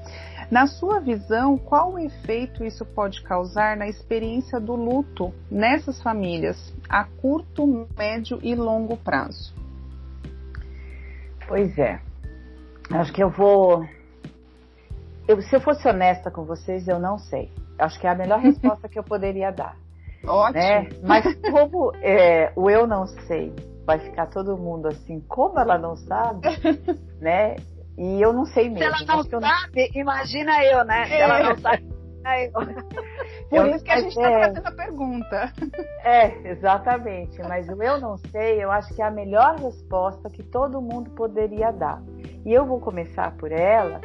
Na 0.50 0.66
sua 0.66 1.00
visão, 1.00 1.58
qual 1.58 1.94
o 1.94 2.00
efeito 2.00 2.64
isso 2.64 2.86
pode 2.86 3.22
causar 3.22 3.76
na 3.76 3.88
experiência 3.88 4.60
do 4.60 4.76
luto 4.76 5.34
nessas 5.52 6.02
famílias 6.02 6.74
a 6.88 7.04
curto, 7.04 7.88
médio 7.98 8.40
e 8.42 8.56
longo 8.56 8.96
prazo? 8.96 9.54
Pois 11.48 11.78
é. 11.78 12.00
Acho 12.92 13.12
que 13.12 13.22
eu 13.22 13.30
vou. 13.30 13.86
Eu, 15.28 15.42
se 15.42 15.54
eu 15.54 15.60
fosse 15.60 15.86
honesta 15.88 16.32
com 16.32 16.46
vocês, 16.46 16.88
eu 16.88 17.00
não 17.00 17.18
sei. 17.18 17.52
Acho 17.78 18.00
que 18.00 18.08
é 18.08 18.10
a 18.10 18.16
melhor 18.16 18.40
resposta 18.42 18.88
que 18.88 18.98
eu 18.98 19.04
poderia 19.04 19.52
dar. 19.52 19.76
Ótimo. 20.26 20.62
Né? 20.62 20.90
Mas 21.04 21.26
como 21.52 21.92
é, 22.02 22.52
o 22.56 22.70
eu 22.70 22.88
não 22.88 23.06
sei 23.06 23.54
vai 23.86 24.00
ficar 24.00 24.28
todo 24.28 24.58
mundo 24.58 24.88
assim, 24.88 25.22
como 25.28 25.60
ela 25.60 25.78
não 25.78 25.96
sabe, 25.96 26.48
né? 27.20 27.56
E 27.98 28.22
eu 28.22 28.32
não 28.32 28.46
sei 28.46 28.70
mesmo. 28.70 28.78
Se 28.78 29.04
ela 29.04 29.16
não 29.16 29.24
sabe, 29.24 29.92
não... 29.94 30.02
imagina 30.02 30.64
eu, 30.66 30.86
né? 30.86 31.02
É. 31.02 31.06
Se 31.06 31.14
ela 31.14 31.40
não 31.44 31.58
sabe, 31.58 31.84
eu. 32.46 32.52
Por 33.50 33.58
eu, 33.58 33.68
isso 33.68 33.84
que 33.84 33.92
a 33.92 34.02
gente 34.02 34.10
está 34.10 34.30
é, 34.30 34.48
fazendo 34.48 34.68
a 34.68 34.72
pergunta. 34.72 35.54
É, 36.04 36.50
exatamente. 36.50 37.40
Mas 37.44 37.68
o 37.70 37.82
eu 37.82 38.00
não 38.00 38.18
sei, 38.18 38.64
eu 38.64 38.70
acho 38.70 38.94
que 38.94 39.02
é 39.02 39.06
a 39.06 39.12
melhor 39.12 39.56
resposta 39.58 40.30
que 40.30 40.44
todo 40.44 40.82
mundo 40.82 41.10
poderia 41.12 41.72
dar. 41.72 42.02
E 42.46 42.54
eu 42.54 42.66
vou 42.66 42.80
começar 42.80 43.36
por 43.38 43.52
ela, 43.52 44.02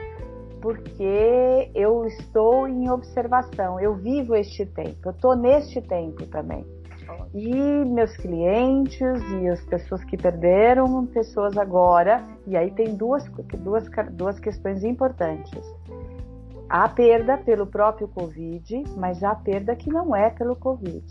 porque 0.60 1.70
eu 1.74 2.06
estou 2.06 2.68
em 2.68 2.88
observação, 2.88 3.80
eu 3.80 3.94
vivo 3.96 4.36
este 4.36 4.64
tempo, 4.64 5.08
eu 5.08 5.12
estou 5.12 5.36
neste 5.36 5.80
tempo 5.82 6.24
também. 6.26 6.64
E 7.34 7.84
meus 7.84 8.16
clientes 8.16 9.22
e 9.40 9.48
as 9.48 9.60
pessoas 9.64 10.04
que 10.04 10.16
perderam 10.16 11.06
pessoas 11.06 11.56
agora. 11.56 12.24
E 12.46 12.56
aí 12.56 12.70
tem 12.70 12.94
duas, 12.94 13.24
duas, 13.58 13.88
duas 14.12 14.38
questões 14.38 14.84
importantes. 14.84 15.60
Há 16.68 16.88
perda 16.88 17.36
pelo 17.36 17.66
próprio 17.66 18.08
Covid, 18.08 18.84
mas 18.96 19.22
há 19.22 19.34
perda 19.34 19.76
que 19.76 19.90
não 19.90 20.16
é 20.16 20.30
pelo 20.30 20.56
Covid. 20.56 21.04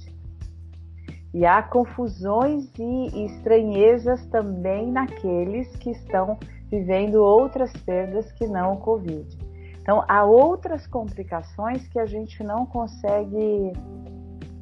E 1.33 1.45
há 1.45 1.61
confusões 1.61 2.69
e 2.77 3.25
estranhezas 3.25 4.25
também 4.27 4.91
naqueles 4.91 5.73
que 5.77 5.91
estão 5.91 6.37
vivendo 6.69 7.15
outras 7.15 7.71
perdas 7.73 8.31
que 8.33 8.47
não 8.47 8.73
o 8.73 8.77
Covid. 8.77 9.37
Então, 9.81 10.03
há 10.07 10.23
outras 10.23 10.85
complicações 10.85 11.87
que 11.87 11.99
a 11.99 12.05
gente 12.05 12.43
não 12.43 12.65
consegue 12.65 13.73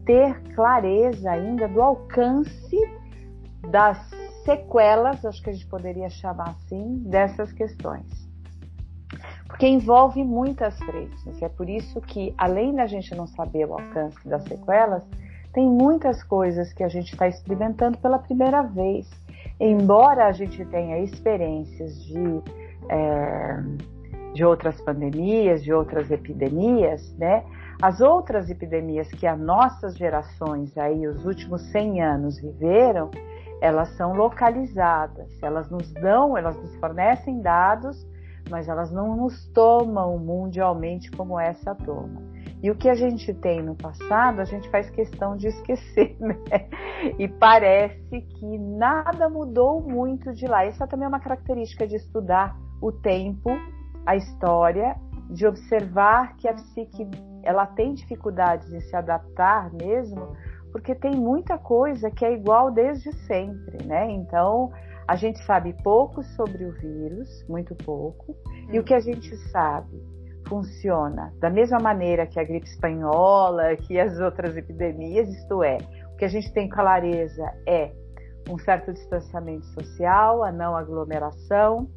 ter 0.10 0.42
clareza 0.56 1.30
ainda 1.30 1.68
do 1.68 1.80
alcance 1.84 2.76
das 3.70 4.10
sequelas, 4.44 5.24
acho 5.24 5.40
que 5.44 5.52
a 5.52 5.54
gente 5.54 5.68
poderia 5.68 6.10
chamar 6.10 6.50
assim, 6.50 7.04
dessas 7.06 7.52
questões. 7.52 8.28
Porque 9.46 9.68
envolve 9.68 10.24
muitas 10.24 10.76
frentes. 10.80 11.40
É 11.44 11.48
por 11.48 11.70
isso 11.70 12.02
que, 12.02 12.34
além 12.40 12.74
da 12.74 12.88
gente 12.88 13.14
não 13.14 13.28
saber 13.28 13.68
o 13.68 13.74
alcance 13.74 14.28
das 14.28 14.44
sequelas, 14.46 15.04
tem 15.54 15.70
muitas 15.70 16.24
coisas 16.24 16.74
que 16.74 16.84
a 16.84 16.90
gente 16.90 17.14
está 17.14 17.28
experimentando 17.28 18.00
pela 18.00 18.18
primeira 18.18 18.64
vez. 18.64 19.08
Embora 19.60 20.26
a 20.26 20.32
gente 20.32 20.66
tenha 20.66 20.98
experiências 20.98 22.04
de, 22.04 22.42
é, 22.90 23.60
de 24.34 24.44
outras 24.44 24.82
pandemias, 24.82 25.64
de 25.64 25.72
outras 25.72 26.10
epidemias, 26.10 27.14
né? 27.16 27.44
As 27.82 28.02
outras 28.02 28.50
epidemias 28.50 29.08
que 29.10 29.26
as 29.26 29.40
nossas 29.40 29.96
gerações 29.98 30.78
aí, 30.78 31.08
os 31.08 31.26
últimos 31.26 31.62
100 31.72 32.02
anos 32.02 32.38
viveram, 32.42 33.10
elas 33.62 33.90
são 33.96 34.14
localizadas, 34.14 35.32
elas 35.42 35.70
nos 35.70 35.90
dão, 35.94 36.38
elas 36.38 36.58
nos 36.58 36.76
fornecem 36.76 37.42
dados, 37.42 38.06
mas 38.50 38.68
elas 38.68 38.92
não 38.92 39.16
nos 39.16 39.48
tomam 39.54 40.18
mundialmente 40.18 41.10
como 41.12 41.40
essa 41.40 41.74
toma. 41.74 42.22
E 42.62 42.70
o 42.70 42.76
que 42.76 42.90
a 42.90 42.96
gente 42.96 43.34
tem 43.34 43.62
no 43.62 43.76
passado, 43.76 44.42
a 44.42 44.46
gente 44.46 44.70
faz 44.70 44.90
questão 44.90 45.38
de 45.38 45.48
esquecer, 45.48 46.18
né? 46.20 46.36
E 47.18 47.30
parece 47.30 48.22
que 48.22 48.58
nada 48.58 49.30
mudou 49.30 49.82
muito 49.82 50.34
de 50.34 50.46
lá. 50.46 50.66
Essa 50.66 50.86
também 50.86 51.06
é 51.06 51.08
uma 51.08 51.22
característica 51.22 51.88
de 51.88 51.96
estudar 51.96 52.58
o 52.82 52.92
tempo, 52.92 53.50
a 54.06 54.18
história, 54.18 54.98
de 55.30 55.48
observar 55.48 56.36
que 56.36 56.48
a 56.48 56.54
psique 56.54 57.06
ela 57.50 57.66
tem 57.66 57.96
dificuldades 57.96 58.72
em 58.72 58.80
se 58.80 58.96
adaptar 58.96 59.74
mesmo, 59.74 60.38
porque 60.72 60.94
tem 60.94 61.16
muita 61.16 61.58
coisa 61.58 62.12
que 62.12 62.24
é 62.24 62.32
igual 62.32 62.70
desde 62.70 63.12
sempre, 63.26 63.84
né? 63.88 64.08
Então, 64.12 64.72
a 65.08 65.16
gente 65.16 65.44
sabe 65.46 65.74
pouco 65.84 66.22
sobre 66.22 66.64
o 66.64 66.72
vírus, 66.74 67.44
muito 67.50 67.74
pouco, 67.74 68.34
hum. 68.34 68.68
e 68.72 68.78
o 68.78 68.84
que 68.84 68.94
a 68.94 69.00
gente 69.00 69.36
sabe 69.52 70.00
funciona 70.48 71.34
da 71.40 71.50
mesma 71.50 71.80
maneira 71.80 72.28
que 72.28 72.40
a 72.40 72.44
gripe 72.44 72.68
espanhola, 72.68 73.76
que 73.76 74.00
as 74.00 74.20
outras 74.20 74.56
epidemias, 74.56 75.28
isto 75.28 75.64
é, 75.64 75.78
o 76.14 76.18
que 76.18 76.26
a 76.26 76.30
gente 76.30 76.54
tem 76.54 76.70
clareza 76.70 77.52
é 77.68 77.92
um 78.48 78.60
certo 78.60 78.94
distanciamento 78.94 79.66
social, 79.68 80.44
a 80.44 80.52
não 80.52 80.76
aglomeração, 80.76 81.90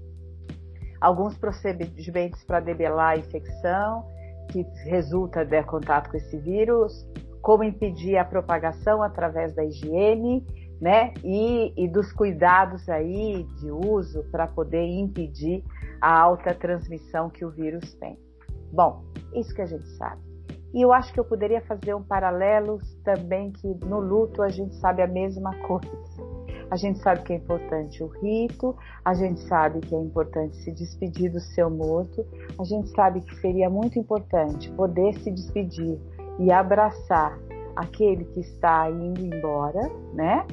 alguns 0.98 1.36
procedimentos 1.36 2.42
para 2.44 2.60
debelar 2.60 3.10
a 3.10 3.18
infecção, 3.18 4.06
que 4.48 4.62
resulta 4.84 5.44
de 5.44 5.62
contato 5.62 6.10
com 6.10 6.16
esse 6.16 6.38
vírus, 6.38 7.06
como 7.40 7.64
impedir 7.64 8.16
a 8.16 8.24
propagação 8.24 9.02
através 9.02 9.54
da 9.54 9.64
higiene, 9.64 10.46
né? 10.80 11.12
E, 11.22 11.72
e 11.76 11.88
dos 11.88 12.12
cuidados 12.12 12.88
aí 12.88 13.44
de 13.60 13.70
uso 13.70 14.24
para 14.30 14.46
poder 14.46 14.84
impedir 14.84 15.64
a 16.00 16.20
alta 16.20 16.54
transmissão 16.54 17.30
que 17.30 17.44
o 17.44 17.50
vírus 17.50 17.94
tem. 17.94 18.18
Bom, 18.72 19.04
isso 19.34 19.54
que 19.54 19.62
a 19.62 19.66
gente 19.66 19.86
sabe. 19.96 20.20
E 20.74 20.82
eu 20.82 20.92
acho 20.92 21.12
que 21.12 21.20
eu 21.20 21.24
poderia 21.24 21.60
fazer 21.60 21.94
um 21.94 22.02
paralelo 22.02 22.78
também 23.04 23.52
que 23.52 23.68
no 23.84 24.00
luto 24.00 24.42
a 24.42 24.48
gente 24.48 24.74
sabe 24.76 25.02
a 25.02 25.06
mesma 25.06 25.54
coisa. 25.58 26.41
A 26.72 26.76
gente 26.76 27.00
sabe 27.00 27.20
que 27.24 27.34
é 27.34 27.36
importante 27.36 28.02
o 28.02 28.06
rito, 28.06 28.74
a 29.04 29.12
gente 29.12 29.40
sabe 29.40 29.78
que 29.80 29.94
é 29.94 29.98
importante 29.98 30.56
se 30.56 30.72
despedir 30.72 31.30
do 31.30 31.38
seu 31.38 31.68
morto, 31.68 32.24
a 32.58 32.64
gente 32.64 32.88
sabe 32.92 33.20
que 33.20 33.34
seria 33.42 33.68
muito 33.68 33.98
importante 33.98 34.70
poder 34.70 35.12
se 35.18 35.30
despedir 35.30 36.00
e 36.38 36.50
abraçar 36.50 37.38
aquele 37.76 38.24
que 38.24 38.40
está 38.40 38.90
indo 38.90 39.20
embora, 39.20 39.86
né? 40.14 40.46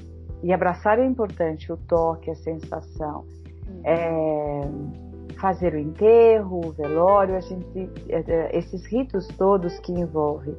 E 0.44 0.52
abraçar 0.52 1.00
é 1.00 1.06
importante, 1.06 1.72
o 1.72 1.78
toque, 1.78 2.30
a 2.30 2.36
sensação. 2.36 3.24
É, 3.86 4.68
fazer 5.40 5.74
o 5.74 5.80
enterro, 5.80 6.60
o 6.66 6.72
velório, 6.74 7.38
a 7.38 7.40
gente, 7.40 7.90
é, 8.10 8.24
é, 8.28 8.58
esses 8.58 8.86
ritos 8.88 9.26
todos 9.38 9.80
que 9.80 9.94
envolvem 9.94 10.58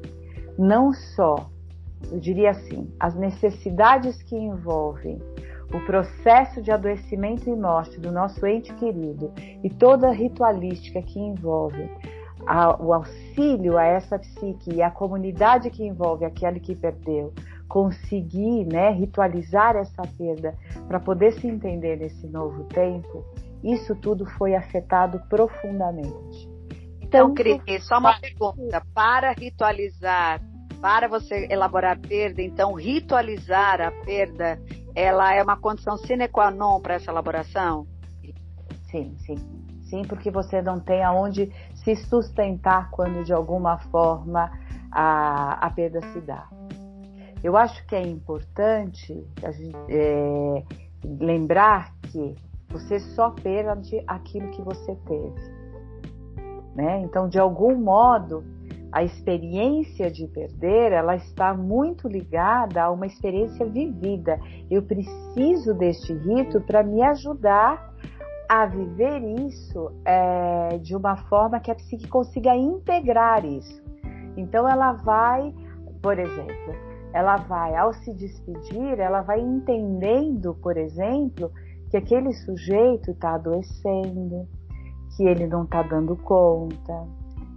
não 0.58 0.90
só, 0.90 1.50
eu 2.10 2.18
diria 2.18 2.52
assim, 2.52 2.90
as 2.98 3.14
necessidades 3.14 4.22
que 4.22 4.34
envolvem 4.34 5.20
o 5.72 5.80
processo 5.86 6.60
de 6.60 6.70
adoecimento 6.70 7.48
e 7.48 7.54
morte 7.54 7.98
do 8.00 8.10
nosso 8.10 8.44
ente 8.46 8.72
querido 8.74 9.32
e 9.62 9.70
toda 9.70 10.08
a 10.08 10.12
ritualística 10.12 11.00
que 11.02 11.18
envolve 11.18 11.88
a, 12.46 12.82
o 12.82 12.92
auxílio 12.92 13.78
a 13.78 13.84
essa 13.84 14.18
psique 14.18 14.74
e 14.74 14.82
a 14.82 14.90
comunidade 14.90 15.70
que 15.70 15.84
envolve 15.84 16.24
aquele 16.24 16.58
que 16.58 16.74
perdeu, 16.74 17.32
conseguir 17.68 18.64
né, 18.64 18.90
ritualizar 18.90 19.76
essa 19.76 20.02
perda 20.18 20.56
para 20.88 20.98
poder 20.98 21.32
se 21.34 21.46
entender 21.46 21.96
nesse 21.96 22.26
novo 22.26 22.64
tempo, 22.64 23.24
isso 23.62 23.94
tudo 23.94 24.26
foi 24.26 24.54
afetado 24.54 25.20
profundamente. 25.28 26.48
Então, 27.00 27.34
Cris, 27.34 27.60
só 27.86 27.98
uma 27.98 28.18
pergunta. 28.18 28.82
Para 28.94 29.32
ritualizar, 29.32 30.40
para 30.80 31.08
você 31.08 31.46
elaborar 31.50 31.96
a 31.96 32.08
perda, 32.08 32.40
então 32.40 32.72
ritualizar 32.74 33.80
a 33.80 33.90
perda, 34.04 34.60
ela 34.94 35.34
é 35.34 35.42
uma 35.42 35.56
condição 35.56 35.96
sine 35.96 36.28
qua 36.28 36.50
non 36.50 36.80
para 36.80 36.94
essa 36.94 37.10
elaboração? 37.10 37.86
Sim, 38.90 39.16
sim. 39.18 39.36
Sim, 39.82 40.02
porque 40.02 40.30
você 40.30 40.62
não 40.62 40.78
tem 40.78 41.02
aonde 41.02 41.52
se 41.74 41.96
sustentar 41.96 42.90
quando 42.90 43.24
de 43.24 43.32
alguma 43.32 43.78
forma 43.78 44.50
a, 44.90 45.66
a 45.66 45.70
perda 45.70 46.00
se 46.12 46.20
dá. 46.20 46.48
Eu 47.42 47.56
acho 47.56 47.84
que 47.86 47.96
é 47.96 48.02
importante 48.02 49.26
gente, 49.52 49.76
é, 49.88 50.62
lembrar 51.04 51.92
que 52.02 52.36
você 52.68 53.00
só 53.00 53.30
perde 53.30 54.02
aquilo 54.06 54.48
que 54.50 54.62
você 54.62 54.94
teve. 55.06 55.60
Né? 56.74 57.00
Então, 57.00 57.28
de 57.28 57.38
algum 57.38 57.74
modo, 57.74 58.44
a 58.92 59.04
experiência 59.04 60.10
de 60.10 60.26
perder, 60.26 60.92
ela 60.92 61.14
está 61.14 61.54
muito 61.54 62.08
ligada 62.08 62.82
a 62.82 62.90
uma 62.90 63.06
experiência 63.06 63.64
vivida. 63.64 64.38
Eu 64.70 64.82
preciso 64.82 65.74
deste 65.74 66.12
rito 66.12 66.60
para 66.62 66.82
me 66.82 67.02
ajudar 67.02 67.94
a 68.48 68.66
viver 68.66 69.22
isso 69.46 69.92
é, 70.04 70.78
de 70.78 70.96
uma 70.96 71.16
forma 71.28 71.60
que 71.60 71.70
a 71.70 71.74
psique 71.74 72.08
consiga 72.08 72.56
integrar 72.56 73.44
isso. 73.44 73.80
Então, 74.36 74.68
ela 74.68 74.92
vai, 74.92 75.54
por 76.02 76.18
exemplo, 76.18 76.74
ela 77.12 77.36
vai, 77.36 77.76
ao 77.76 77.92
se 77.92 78.12
despedir, 78.12 78.98
ela 78.98 79.20
vai 79.20 79.40
entendendo, 79.40 80.54
por 80.60 80.76
exemplo, 80.76 81.52
que 81.90 81.96
aquele 81.96 82.32
sujeito 82.32 83.12
está 83.12 83.34
adoecendo, 83.34 84.48
que 85.16 85.24
ele 85.24 85.46
não 85.46 85.62
está 85.62 85.82
dando 85.82 86.16
conta, 86.16 87.06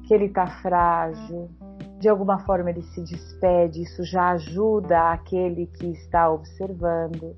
que 0.03 0.13
ele 0.13 0.25
está 0.25 0.47
frágil. 0.47 1.49
De 1.99 2.09
alguma 2.09 2.39
forma 2.39 2.69
ele 2.69 2.81
se 2.81 3.01
despede, 3.03 3.81
isso 3.81 4.03
já 4.03 4.31
ajuda 4.31 5.11
aquele 5.11 5.67
que 5.67 5.87
está 5.87 6.29
observando. 6.29 7.35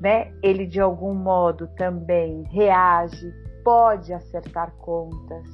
Né? 0.00 0.32
Ele 0.42 0.66
de 0.66 0.80
algum 0.80 1.14
modo 1.14 1.68
também 1.76 2.42
reage, 2.50 3.32
pode 3.64 4.12
acertar 4.12 4.72
contas. 4.76 5.46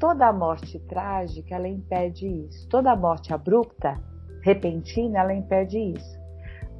Toda 0.00 0.32
morte 0.32 0.78
trágica 0.80 1.54
ela 1.54 1.68
impede 1.68 2.26
isso. 2.26 2.66
Toda 2.68 2.96
morte 2.96 3.32
abrupta, 3.32 4.00
repentina, 4.42 5.20
ela 5.20 5.34
impede 5.34 5.78
isso. 5.78 6.22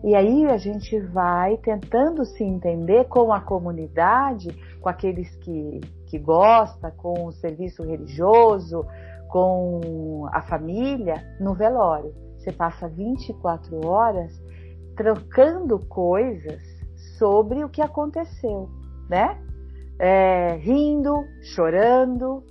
E 0.04 0.16
aí 0.16 0.46
a 0.46 0.56
gente 0.56 0.98
vai 0.98 1.56
tentando 1.58 2.24
se 2.24 2.42
entender 2.42 3.04
com 3.04 3.32
a 3.32 3.40
comunidade, 3.40 4.48
com 4.80 4.88
aqueles 4.88 5.32
que, 5.36 5.80
que 6.12 6.18
gostam, 6.18 6.90
com 6.90 7.24
o 7.24 7.32
serviço 7.32 7.82
religioso, 7.82 8.84
com 9.30 10.28
a 10.30 10.42
família, 10.42 11.14
no 11.40 11.54
velório. 11.54 12.14
Você 12.36 12.52
passa 12.52 12.86
24 12.86 13.86
horas 13.86 14.30
trocando 14.94 15.78
coisas 15.88 16.60
sobre 17.18 17.64
o 17.64 17.68
que 17.70 17.80
aconteceu, 17.80 18.68
né? 19.08 19.40
É, 19.98 20.56
rindo, 20.56 21.24
chorando, 21.54 22.44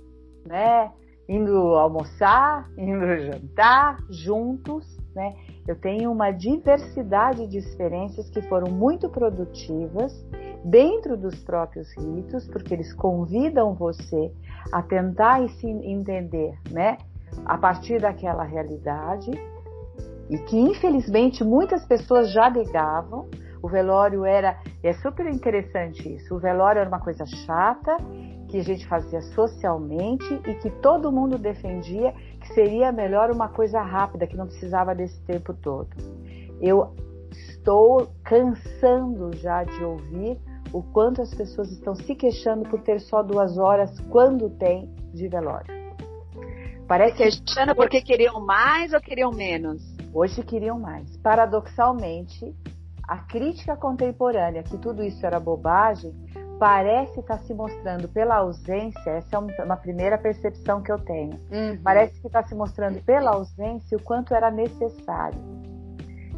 né? 0.44 0.90
Indo 1.28 1.56
almoçar, 1.76 2.68
indo 2.76 3.16
jantar 3.16 3.96
juntos, 4.10 4.84
né? 5.14 5.36
Eu 5.66 5.76
tenho 5.76 6.10
uma 6.10 6.30
diversidade 6.30 7.46
de 7.46 7.58
experiências 7.58 8.28
que 8.30 8.42
foram 8.42 8.72
muito 8.72 9.08
produtivas 9.08 10.12
dentro 10.64 11.16
dos 11.16 11.42
próprios 11.42 11.88
ritos, 11.96 12.48
porque 12.48 12.74
eles 12.74 12.92
convidam 12.92 13.74
você 13.74 14.32
a 14.72 14.82
tentar 14.82 15.42
e 15.44 15.48
se 15.48 15.66
entender, 15.68 16.58
né? 16.70 16.98
A 17.44 17.56
partir 17.56 18.00
daquela 18.00 18.44
realidade. 18.44 19.30
e 20.30 20.38
que 20.38 20.56
infelizmente 20.56 21.44
muitas 21.44 21.84
pessoas 21.84 22.32
já 22.32 22.48
negavam. 22.48 23.28
O 23.62 23.68
velório 23.68 24.24
era, 24.24 24.58
é 24.82 24.92
super 24.94 25.26
interessante 25.26 26.14
isso. 26.14 26.34
O 26.34 26.38
velório 26.38 26.80
era 26.80 26.88
uma 26.88 27.00
coisa 27.00 27.26
chata 27.26 27.96
que 28.48 28.58
a 28.58 28.62
gente 28.62 28.86
fazia 28.86 29.20
socialmente 29.20 30.32
e 30.46 30.54
que 30.54 30.70
todo 30.70 31.12
mundo 31.12 31.38
defendia 31.38 32.14
que 32.42 32.54
seria 32.54 32.92
melhor 32.92 33.30
uma 33.30 33.48
coisa 33.48 33.80
rápida, 33.80 34.26
que 34.26 34.36
não 34.36 34.46
precisava 34.46 34.94
desse 34.94 35.20
tempo 35.22 35.54
todo. 35.54 35.88
Eu 36.60 36.94
estou 37.30 38.08
cansando 38.24 39.34
já 39.36 39.64
de 39.64 39.82
ouvir 39.82 40.38
o 40.72 40.82
quanto 40.82 41.22
as 41.22 41.32
pessoas 41.34 41.70
estão 41.70 41.94
se 41.94 42.14
queixando 42.14 42.68
por 42.68 42.80
ter 42.80 43.00
só 43.00 43.22
duas 43.22 43.58
horas 43.58 43.98
quando 44.10 44.50
tem 44.50 44.92
de 45.12 45.28
velório. 45.28 45.82
Parece 46.88 47.16
queixando 47.16 47.74
porque 47.74 48.02
queriam 48.02 48.40
mais 48.44 48.92
ou 48.92 49.00
queriam 49.00 49.30
menos? 49.30 49.82
Hoje 50.12 50.42
queriam 50.42 50.78
mais. 50.78 51.16
Paradoxalmente, 51.18 52.54
a 53.08 53.18
crítica 53.18 53.76
contemporânea 53.76 54.62
que 54.62 54.76
tudo 54.76 55.02
isso 55.02 55.24
era 55.24 55.38
bobagem 55.40 56.14
parece 56.62 57.18
estar 57.18 57.38
se 57.38 57.52
mostrando 57.52 58.06
pela 58.06 58.36
ausência, 58.36 59.10
essa 59.10 59.34
é 59.34 59.64
uma 59.64 59.76
primeira 59.76 60.16
percepção 60.16 60.80
que 60.80 60.92
eu 60.92 60.98
tenho. 60.98 61.32
Uhum. 61.50 61.76
Parece 61.82 62.20
que 62.20 62.28
está 62.28 62.40
se 62.44 62.54
mostrando 62.54 63.02
pela 63.02 63.32
ausência 63.32 63.98
o 63.98 64.00
quanto 64.00 64.32
era 64.32 64.48
necessário. 64.48 65.40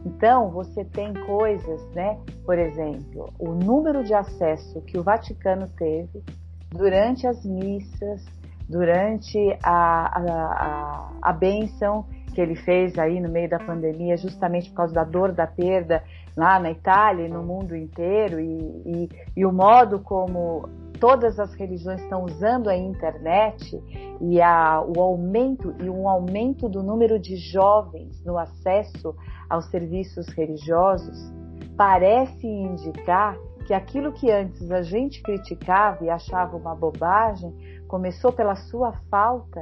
Então, 0.02 0.50
você 0.50 0.82
tem 0.82 1.12
coisas, 1.26 1.87
né? 1.90 2.18
Por 2.42 2.58
exemplo, 2.58 3.34
o 3.38 3.52
número 3.52 4.02
de 4.02 4.14
acesso 4.14 4.80
que 4.80 4.96
o 4.96 5.02
Vaticano 5.02 5.68
teve 5.76 6.24
durante 6.70 7.26
as 7.26 7.44
missas, 7.44 8.24
durante 8.66 9.38
a, 9.62 10.06
a, 10.06 10.22
a, 10.22 11.12
a 11.20 11.32
bênção 11.34 12.06
que 12.34 12.40
ele 12.40 12.56
fez 12.56 12.98
aí 12.98 13.20
no 13.20 13.28
meio 13.28 13.50
da 13.50 13.58
pandemia, 13.58 14.16
justamente 14.16 14.70
por 14.70 14.76
causa 14.76 14.94
da 14.94 15.04
dor 15.04 15.32
da 15.32 15.46
perda 15.46 16.02
lá 16.37 16.59
na 16.59 16.70
Itália 16.70 17.27
e 17.27 17.29
no 17.29 17.42
mundo 17.42 17.77
inteiro, 17.77 18.40
e, 18.40 18.83
e, 18.87 19.09
e 19.37 19.47
o 19.47 19.53
modo 19.53 20.01
como 20.01 20.68
todas 20.99 21.38
as 21.38 21.53
religiões 21.55 22.01
estão 22.01 22.25
usando 22.25 22.68
a 22.68 22.77
internet 22.77 23.83
e 24.20 24.40
a, 24.40 24.81
o 24.81 25.01
aumento 25.01 25.75
e 25.83 25.88
um 25.88 26.09
aumento 26.09 26.68
do 26.68 26.83
número 26.83 27.18
de 27.18 27.37
jovens 27.37 28.23
no 28.25 28.38
acesso 28.38 29.14
aos 29.51 29.66
serviços 29.66 30.29
religiosos 30.29 31.33
parece 31.77 32.47
indicar 32.47 33.37
que 33.66 33.75
aquilo 33.75 34.12
que 34.12 34.31
antes 34.31 34.70
a 34.70 34.83
gente 34.83 35.23
criticava 35.23 36.05
e 36.05 36.11
achava 36.11 36.57
uma 36.57 36.75
bobagem 36.75 37.53
começou 37.88 38.33
pela 38.33 38.55
sua 38.55 38.92
falta 39.11 39.61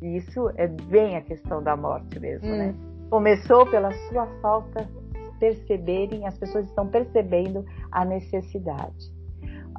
e 0.00 0.16
isso 0.16 0.50
é 0.56 0.68
bem 0.68 1.16
a 1.16 1.22
questão 1.22 1.62
da 1.62 1.76
morte 1.76 2.20
mesmo, 2.20 2.48
né? 2.48 2.54
hum. 2.54 2.58
né? 2.68 2.74
Começou 3.10 3.66
pela 3.66 3.90
sua 4.08 4.26
falta 4.40 4.88
perceberem, 5.38 6.26
as 6.26 6.36
pessoas 6.38 6.66
estão 6.66 6.86
percebendo 6.88 7.64
a 7.90 8.04
necessidade. 8.04 9.18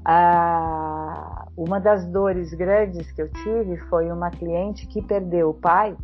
Ah, 0.05 1.47
uma 1.57 1.79
das 1.79 2.05
dores 2.05 2.53
grandes 2.53 3.11
que 3.11 3.21
eu 3.21 3.29
tive 3.31 3.77
foi 3.89 4.11
uma 4.11 4.31
cliente 4.31 4.87
que 4.87 5.01
perdeu 5.01 5.49
o 5.49 5.53
pai. 5.53 5.95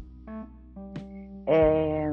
É, 1.48 2.12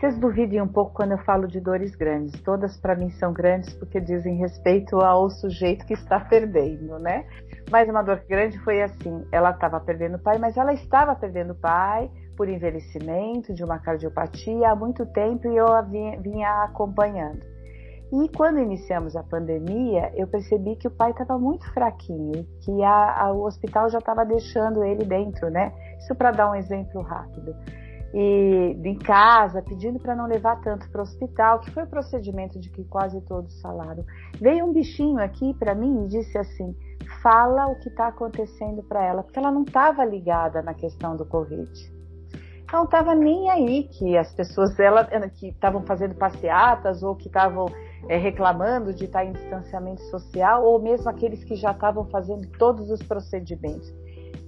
vocês 0.00 0.18
duvidem 0.18 0.62
um 0.62 0.66
pouco 0.66 0.94
quando 0.94 1.12
eu 1.12 1.18
falo 1.18 1.46
de 1.46 1.60
dores 1.60 1.94
grandes. 1.94 2.40
Todas 2.40 2.74
para 2.78 2.96
mim 2.96 3.10
são 3.10 3.34
grandes 3.34 3.74
porque 3.74 4.00
dizem 4.00 4.38
respeito 4.38 4.96
ao 4.96 5.28
sujeito 5.28 5.84
que 5.84 5.92
está 5.92 6.18
perdendo, 6.18 6.98
né? 6.98 7.26
Mas 7.70 7.86
uma 7.86 8.02
dor 8.02 8.24
grande 8.26 8.58
foi 8.60 8.80
assim: 8.80 9.26
ela 9.30 9.50
estava 9.50 9.78
perdendo 9.78 10.16
o 10.16 10.18
pai, 10.18 10.38
mas 10.38 10.56
ela 10.56 10.72
estava 10.72 11.14
perdendo 11.14 11.52
o 11.52 11.54
pai 11.54 12.10
por 12.40 12.48
envelhecimento, 12.48 13.52
de 13.52 13.62
uma 13.62 13.78
cardiopatia 13.78 14.70
há 14.70 14.74
muito 14.74 15.04
tempo 15.04 15.46
e 15.46 15.58
eu 15.58 15.66
a 15.66 15.82
vinha, 15.82 16.18
vinha 16.18 16.48
acompanhando. 16.64 17.44
E 18.10 18.30
quando 18.34 18.58
iniciamos 18.58 19.14
a 19.14 19.22
pandemia, 19.22 20.10
eu 20.16 20.26
percebi 20.26 20.74
que 20.76 20.88
o 20.88 20.90
pai 20.90 21.10
estava 21.10 21.38
muito 21.38 21.70
fraquinho, 21.74 22.46
que 22.64 22.82
a, 22.82 23.24
a, 23.24 23.32
o 23.34 23.44
hospital 23.44 23.90
já 23.90 23.98
estava 23.98 24.24
deixando 24.24 24.82
ele 24.82 25.04
dentro, 25.04 25.50
né? 25.50 25.70
Isso 25.98 26.14
para 26.14 26.30
dar 26.30 26.50
um 26.50 26.54
exemplo 26.54 27.02
rápido. 27.02 27.54
E 28.14 28.74
em 28.86 28.96
casa, 28.96 29.60
pedindo 29.60 29.98
para 30.00 30.16
não 30.16 30.26
levar 30.26 30.62
tanto 30.62 30.90
para 30.90 31.00
o 31.00 31.02
hospital, 31.02 31.60
que 31.60 31.70
foi 31.70 31.82
o 31.82 31.88
procedimento 31.88 32.58
de 32.58 32.70
que 32.70 32.84
quase 32.84 33.20
todos 33.26 33.60
falaram. 33.60 34.02
Veio 34.40 34.64
um 34.64 34.72
bichinho 34.72 35.18
aqui 35.18 35.52
para 35.58 35.74
mim 35.74 36.04
e 36.04 36.08
disse 36.08 36.38
assim: 36.38 36.74
fala 37.22 37.66
o 37.66 37.78
que 37.80 37.90
está 37.90 38.06
acontecendo 38.06 38.82
para 38.82 39.04
ela, 39.04 39.22
porque 39.22 39.38
ela 39.38 39.52
não 39.52 39.62
estava 39.62 40.02
ligada 40.06 40.62
na 40.62 40.72
questão 40.72 41.14
do 41.14 41.26
Covid. 41.26 41.99
Não 42.72 42.84
estava 42.84 43.14
nem 43.14 43.50
aí 43.50 43.84
que 43.84 44.16
as 44.16 44.32
pessoas 44.32 44.78
ela, 44.78 45.04
que 45.28 45.48
estavam 45.48 45.82
fazendo 45.82 46.14
passeatas 46.14 47.02
ou 47.02 47.16
que 47.16 47.26
estavam 47.26 47.66
é, 48.08 48.16
reclamando 48.16 48.94
de 48.94 49.06
estar 49.06 49.24
em 49.24 49.32
distanciamento 49.32 50.02
social, 50.02 50.64
ou 50.64 50.80
mesmo 50.80 51.10
aqueles 51.10 51.42
que 51.42 51.56
já 51.56 51.72
estavam 51.72 52.04
fazendo 52.06 52.46
todos 52.58 52.90
os 52.90 53.02
procedimentos. 53.02 53.92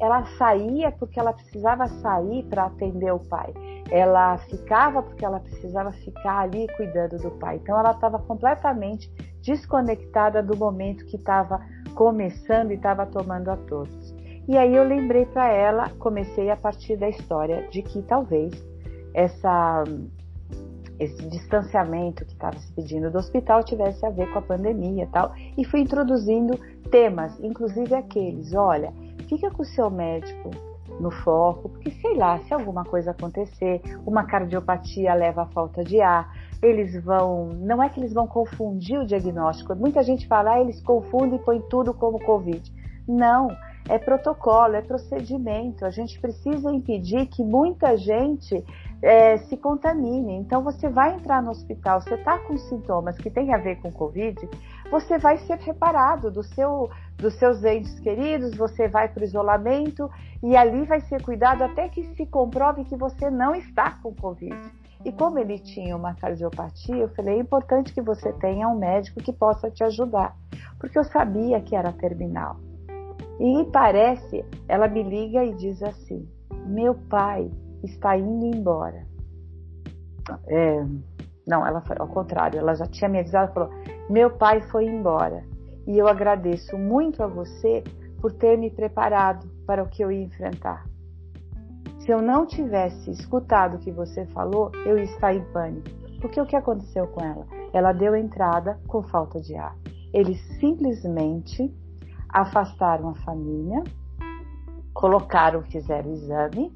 Ela 0.01 0.25
saía 0.37 0.91
porque 0.93 1.19
ela 1.19 1.33
precisava 1.33 1.87
sair 1.87 2.45
para 2.45 2.67
atender 2.67 3.13
o 3.13 3.19
pai. 3.19 3.53
Ela 3.91 4.39
ficava 4.39 5.03
porque 5.03 5.25
ela 5.25 5.39
precisava 5.39 5.93
ficar 5.93 6.41
ali 6.41 6.67
cuidando 6.77 7.19
do 7.19 7.31
pai. 7.33 7.57
Então 7.57 7.79
ela 7.79 7.91
estava 7.91 8.19
completamente 8.21 9.13
desconectada 9.43 10.43
do 10.43 10.57
momento 10.57 11.05
que 11.07 11.17
estava 11.17 11.61
começando 11.95 12.71
e 12.71 12.75
estava 12.75 13.05
tomando 13.07 13.51
a 13.51 13.57
todos. 13.57 14.22
E 14.49 14.57
aí 14.57 14.75
eu 14.75 14.85
lembrei 14.85 15.25
para 15.27 15.49
ela, 15.49 15.89
comecei 15.99 16.51
a 16.51 16.57
partir 16.57 16.97
da 16.97 17.09
história 17.09 17.69
de 17.71 17.83
que 17.83 18.03
talvez 18.03 18.53
essa 19.15 19.85
esse 20.99 21.29
distanciamento 21.29 22.25
que 22.25 22.33
estava 22.33 22.57
se 22.59 22.73
pedindo 22.73 23.11
do 23.11 23.19
hospital 23.19 23.65
tivesse 23.65 24.05
a 24.07 24.11
ver 24.11 24.31
com 24.33 24.39
a 24.39 24.43
pandemia 24.43 25.03
e 25.03 25.07
tal, 25.09 25.33
e 25.57 25.65
fui 25.65 25.81
introduzindo 25.81 26.57
temas, 26.91 27.39
inclusive 27.41 27.93
aqueles, 27.95 28.53
olha, 28.55 28.93
fica 29.29 29.51
com 29.51 29.63
o 29.63 29.67
seu 29.67 29.91
médico 29.91 30.51
no 31.01 31.11
foco, 31.11 31.71
porque 31.71 31.91
sei 31.91 32.15
lá, 32.15 32.39
se 32.41 32.55
alguma 32.55 32.85
coisa 32.85 33.11
acontecer, 33.11 33.81
uma 34.07 34.25
cardiopatia 34.25 35.13
leva 35.15 35.43
a 35.43 35.47
falta 35.47 35.83
de 35.83 36.01
ar, 36.01 36.33
eles 36.63 37.03
vão, 37.03 37.47
não 37.49 37.83
é 37.83 37.89
que 37.89 37.99
eles 37.99 38.13
vão 38.13 38.27
confundir 38.27 39.01
o 39.01 39.07
diagnóstico, 39.07 39.75
muita 39.75 40.03
gente 40.03 40.29
fala, 40.29 40.53
ah, 40.53 40.61
eles 40.61 40.81
confundem 40.83 41.37
e 41.37 41.43
põem 41.43 41.61
tudo 41.63 41.93
como 41.93 42.23
Covid. 42.23 42.73
Não, 43.09 43.49
é 43.89 43.99
protocolo, 43.99 44.75
é 44.75 44.83
procedimento. 44.83 45.85
A 45.85 45.91
gente 45.91 46.21
precisa 46.21 46.73
impedir 46.73 47.27
que 47.27 47.43
muita 47.43 47.97
gente 47.97 48.65
é, 49.03 49.37
se 49.39 49.57
contamine. 49.57 50.35
Então, 50.35 50.63
você 50.63 50.89
vai 50.89 51.15
entrar 51.15 51.43
no 51.43 51.51
hospital, 51.51 52.01
você 52.01 52.15
está 52.15 52.39
com 52.39 52.57
sintomas 52.57 53.19
que 53.19 53.29
têm 53.29 53.53
a 53.53 53.59
ver 53.59 53.77
com 53.81 53.91
Covid, 53.91 54.49
você 54.91 55.19
vai 55.19 55.39
ser 55.39 55.59
reparado 55.59 56.31
do 56.31 56.43
seu, 56.43 56.89
dos 57.17 57.35
seus 57.35 57.65
entes 57.65 57.99
queridos, 58.01 58.57
você 58.57 58.87
vai 58.87 59.09
para 59.09 59.23
o 59.23 59.25
isolamento 59.25 60.09
e 60.43 60.57
ali 60.57 60.85
vai 60.85 61.01
ser 61.01 61.23
cuidado 61.23 61.63
até 61.65 61.89
que 61.89 62.05
se 62.15 62.27
comprove 62.27 62.85
que 62.85 62.97
você 62.97 63.31
não 63.31 63.55
está 63.55 63.99
com 64.03 64.15
Covid. 64.15 64.57
E 65.05 65.11
como 65.11 65.39
ele 65.39 65.59
tinha 65.59 65.97
uma 65.97 66.15
cardiopatia, 66.15 66.95
eu 66.95 67.09
falei: 67.09 67.37
é 67.37 67.41
importante 67.41 67.93
que 67.93 68.01
você 68.01 68.33
tenha 68.35 68.69
um 68.69 68.79
médico 68.79 69.21
que 69.21 69.33
possa 69.33 69.69
te 69.69 69.83
ajudar, 69.83 70.37
porque 70.79 70.97
eu 70.97 71.05
sabia 71.05 71.61
que 71.61 71.75
era 71.75 71.93
terminal. 71.93 72.57
E 73.45 73.65
parece, 73.73 74.45
ela 74.69 74.87
me 74.87 75.03
liga 75.03 75.45
e 75.45 75.53
diz 75.57 75.83
assim: 75.83 76.29
meu 76.65 76.95
pai 76.95 77.51
está 77.83 78.17
indo 78.17 78.47
embora. 78.47 79.05
É, 80.47 80.87
não, 81.45 81.67
ela 81.67 81.81
foi 81.81 81.97
ao 81.99 82.07
contrário, 82.07 82.61
ela 82.61 82.77
já 82.77 82.87
tinha 82.87 83.11
me 83.11 83.19
avisado, 83.19 83.53
falou: 83.53 83.69
meu 84.09 84.31
pai 84.31 84.63
foi 84.71 84.85
embora 84.85 85.43
e 85.89 85.99
eu 85.99 86.07
agradeço 86.07 86.79
muito 86.79 87.21
a 87.21 87.27
você 87.27 87.83
por 88.21 88.33
ter 88.33 88.57
me 88.57 88.71
preparado 88.71 89.45
para 89.67 89.83
o 89.83 89.89
que 89.89 90.05
eu 90.05 90.13
ia 90.13 90.23
enfrentar. 90.23 90.87
Se 91.99 92.13
eu 92.13 92.23
não 92.23 92.47
tivesse 92.47 93.11
escutado 93.11 93.75
o 93.75 93.79
que 93.81 93.91
você 93.91 94.25
falou, 94.27 94.71
eu 94.87 94.97
ia 94.97 95.05
estar 95.05 95.35
em 95.35 95.45
pânico. 95.53 95.91
Porque 96.21 96.41
o 96.41 96.47
que 96.47 96.55
aconteceu 96.55 97.09
com 97.09 97.25
ela? 97.25 97.45
Ela 97.73 97.93
deu 97.93 98.15
entrada 98.15 98.79
com 98.87 99.03
falta 99.03 99.41
de 99.41 99.57
ar. 99.57 99.77
Eles 100.13 100.41
simplesmente 100.61 101.75
afastaram 102.33 103.11
a 103.11 103.15
família, 103.17 103.83
colocaram, 104.95 105.63
fizeram 105.63 106.11
o 106.11 106.15
exame 106.15 106.73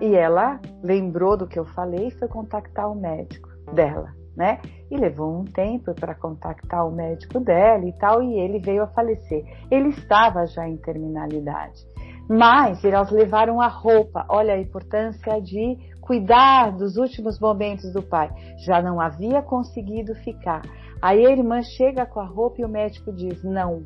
e 0.00 0.14
ela 0.14 0.60
lembrou 0.82 1.36
do 1.36 1.46
que 1.46 1.58
eu 1.58 1.64
falei 1.64 2.08
e 2.08 2.10
foi 2.12 2.28
contactar 2.28 2.90
o 2.90 2.94
médico 2.94 3.48
dela, 3.72 4.14
né? 4.36 4.60
E 4.90 4.96
levou 4.96 5.40
um 5.40 5.44
tempo 5.44 5.94
para 5.94 6.14
contactar 6.14 6.86
o 6.86 6.90
médico 6.90 7.38
dela 7.40 7.84
e 7.84 7.92
tal, 7.92 8.22
e 8.22 8.38
ele 8.38 8.58
veio 8.58 8.82
a 8.82 8.88
falecer. 8.88 9.44
Ele 9.70 9.90
estava 9.90 10.46
já 10.46 10.66
em 10.66 10.76
terminalidade. 10.76 11.86
Mas 12.28 12.84
elas 12.84 13.10
levaram 13.10 13.60
a 13.60 13.66
roupa. 13.66 14.24
Olha 14.28 14.54
a 14.54 14.60
importância 14.60 15.40
de 15.40 15.76
cuidar 16.00 16.72
dos 16.72 16.96
últimos 16.96 17.38
momentos 17.38 17.92
do 17.92 18.02
pai. 18.02 18.30
Já 18.64 18.80
não 18.80 19.00
havia 19.00 19.42
conseguido 19.42 20.14
ficar. 20.16 20.62
Aí 21.02 21.26
a 21.26 21.30
irmã 21.30 21.60
chega 21.62 22.06
com 22.06 22.20
a 22.20 22.24
roupa 22.24 22.60
e 22.60 22.64
o 22.64 22.68
médico 22.68 23.12
diz: 23.12 23.42
Não, 23.42 23.82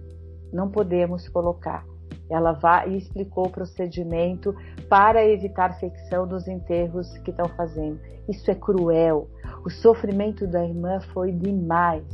não 0.54 0.70
podemos 0.70 1.28
colocar. 1.28 1.84
ela 2.30 2.52
vai 2.52 2.90
e 2.90 2.96
explicou 2.96 3.46
o 3.46 3.50
procedimento 3.50 4.54
para 4.88 5.26
evitar 5.26 5.72
infecção 5.72 6.24
nos 6.24 6.48
enterros 6.48 7.18
que 7.18 7.30
estão 7.30 7.48
fazendo. 7.50 8.00
Isso 8.28 8.50
é 8.50 8.54
cruel. 8.54 9.28
O 9.64 9.68
sofrimento 9.68 10.46
da 10.46 10.64
irmã 10.64 11.00
foi 11.12 11.32
demais. 11.32 12.04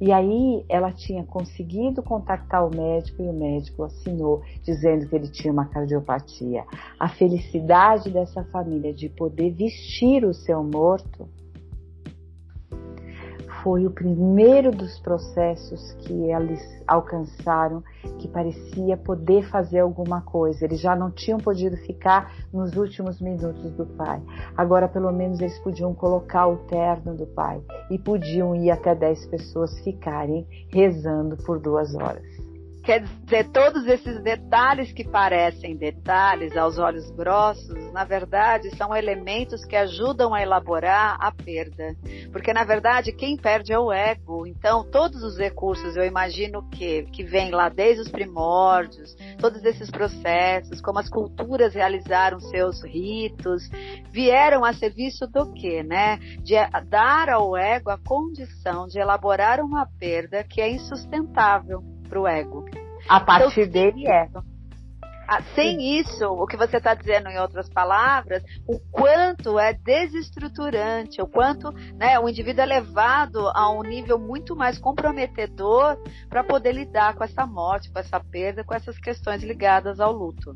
E 0.00 0.10
aí 0.10 0.64
ela 0.68 0.90
tinha 0.90 1.22
conseguido 1.24 2.02
contactar 2.02 2.66
o 2.66 2.74
médico 2.74 3.22
e 3.22 3.28
o 3.28 3.32
médico 3.32 3.84
assinou 3.84 4.42
dizendo 4.62 5.06
que 5.06 5.14
ele 5.14 5.28
tinha 5.28 5.52
uma 5.52 5.66
cardiopatia. 5.66 6.64
A 6.98 7.08
felicidade 7.08 8.10
dessa 8.10 8.42
família 8.44 8.92
de 8.92 9.08
poder 9.08 9.50
vestir 9.52 10.24
o 10.24 10.32
seu 10.32 10.64
morto 10.64 11.28
foi 13.62 13.86
o 13.86 13.90
primeiro 13.90 14.70
dos 14.70 14.98
processos 14.98 15.92
que 16.00 16.12
eles 16.12 16.60
alcançaram 16.86 17.82
que 18.18 18.26
parecia 18.28 18.96
poder 18.96 19.48
fazer 19.48 19.80
alguma 19.80 20.20
coisa. 20.20 20.64
Eles 20.64 20.80
já 20.80 20.96
não 20.96 21.10
tinham 21.10 21.38
podido 21.38 21.76
ficar 21.78 22.32
nos 22.52 22.76
últimos 22.76 23.20
minutos 23.20 23.70
do 23.72 23.86
pai. 23.86 24.20
Agora, 24.56 24.88
pelo 24.88 25.12
menos, 25.12 25.40
eles 25.40 25.58
podiam 25.60 25.94
colocar 25.94 26.46
o 26.46 26.56
terno 26.66 27.14
do 27.14 27.26
pai 27.26 27.62
e 27.90 27.98
podiam 27.98 28.54
ir 28.54 28.70
até 28.70 28.94
10 28.94 29.26
pessoas 29.26 29.78
ficarem 29.80 30.46
rezando 30.68 31.36
por 31.36 31.58
duas 31.60 31.94
horas. 31.94 32.31
Quer 32.82 33.04
dizer, 33.04 33.48
todos 33.52 33.86
esses 33.86 34.20
detalhes 34.24 34.92
que 34.92 35.04
parecem 35.04 35.76
detalhes 35.76 36.56
aos 36.56 36.78
olhos 36.78 37.08
grossos, 37.12 37.92
na 37.92 38.02
verdade, 38.02 38.76
são 38.76 38.94
elementos 38.94 39.64
que 39.64 39.76
ajudam 39.76 40.34
a 40.34 40.42
elaborar 40.42 41.16
a 41.20 41.30
perda. 41.30 41.94
Porque, 42.32 42.52
na 42.52 42.64
verdade, 42.64 43.12
quem 43.12 43.36
perde 43.36 43.72
é 43.72 43.78
o 43.78 43.92
ego. 43.92 44.48
Então, 44.48 44.82
todos 44.90 45.22
os 45.22 45.38
recursos, 45.38 45.96
eu 45.96 46.04
imagino 46.04 46.68
que, 46.70 47.04
que 47.12 47.22
vêm 47.22 47.52
lá 47.52 47.68
desde 47.68 48.02
os 48.02 48.10
primórdios, 48.10 49.14
todos 49.38 49.64
esses 49.64 49.88
processos, 49.88 50.80
como 50.80 50.98
as 50.98 51.08
culturas 51.08 51.74
realizaram 51.74 52.40
seus 52.40 52.82
ritos, 52.82 53.62
vieram 54.10 54.64
a 54.64 54.72
serviço 54.72 55.28
do 55.28 55.52
quê, 55.52 55.84
né? 55.84 56.16
De 56.42 56.54
dar 56.88 57.28
ao 57.28 57.56
ego 57.56 57.90
a 57.90 57.98
condição 57.98 58.88
de 58.88 58.98
elaborar 58.98 59.60
uma 59.60 59.86
perda 60.00 60.42
que 60.42 60.60
é 60.60 60.68
insustentável 60.68 61.91
para 62.12 62.20
o 62.20 62.28
ego. 62.28 62.66
A 63.08 63.18
partir 63.20 63.62
então, 63.62 63.72
dele 63.72 64.06
é. 64.06 64.28
Ah, 65.26 65.40
sem 65.54 65.98
isso, 65.98 66.26
o 66.26 66.46
que 66.46 66.58
você 66.58 66.76
está 66.76 66.92
dizendo 66.94 67.28
em 67.30 67.38
outras 67.38 67.68
palavras, 67.70 68.42
o 68.66 68.78
quanto 68.90 69.58
é 69.58 69.72
desestruturante, 69.72 71.22
o 71.22 71.26
quanto 71.26 71.72
né, 71.96 72.18
o 72.18 72.28
indivíduo 72.28 72.62
é 72.62 72.66
levado 72.66 73.48
a 73.54 73.70
um 73.70 73.82
nível 73.82 74.18
muito 74.18 74.54
mais 74.54 74.78
comprometedor 74.78 75.96
para 76.28 76.44
poder 76.44 76.72
lidar 76.72 77.14
com 77.14 77.24
essa 77.24 77.46
morte, 77.46 77.90
com 77.90 77.98
essa 77.98 78.20
perda, 78.20 78.62
com 78.62 78.74
essas 78.74 78.98
questões 78.98 79.42
ligadas 79.42 80.00
ao 80.00 80.12
luto. 80.12 80.54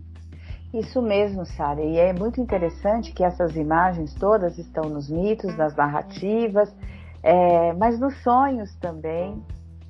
Isso 0.75 1.01
mesmo, 1.01 1.47
Sara. 1.47 1.81
E 1.81 1.97
é 1.97 2.13
muito 2.13 2.39
interessante 2.39 3.13
que 3.13 3.25
essas 3.25 3.57
imagens 3.57 4.13
todas 4.15 4.59
estão 4.59 4.91
nos 4.91 5.09
mitos, 5.09 5.57
nas 5.57 5.75
narrativas, 5.75 6.75
é, 7.23 7.73
mas 7.73 7.99
nos 7.99 8.15
sonhos 8.23 8.75
também 8.77 9.43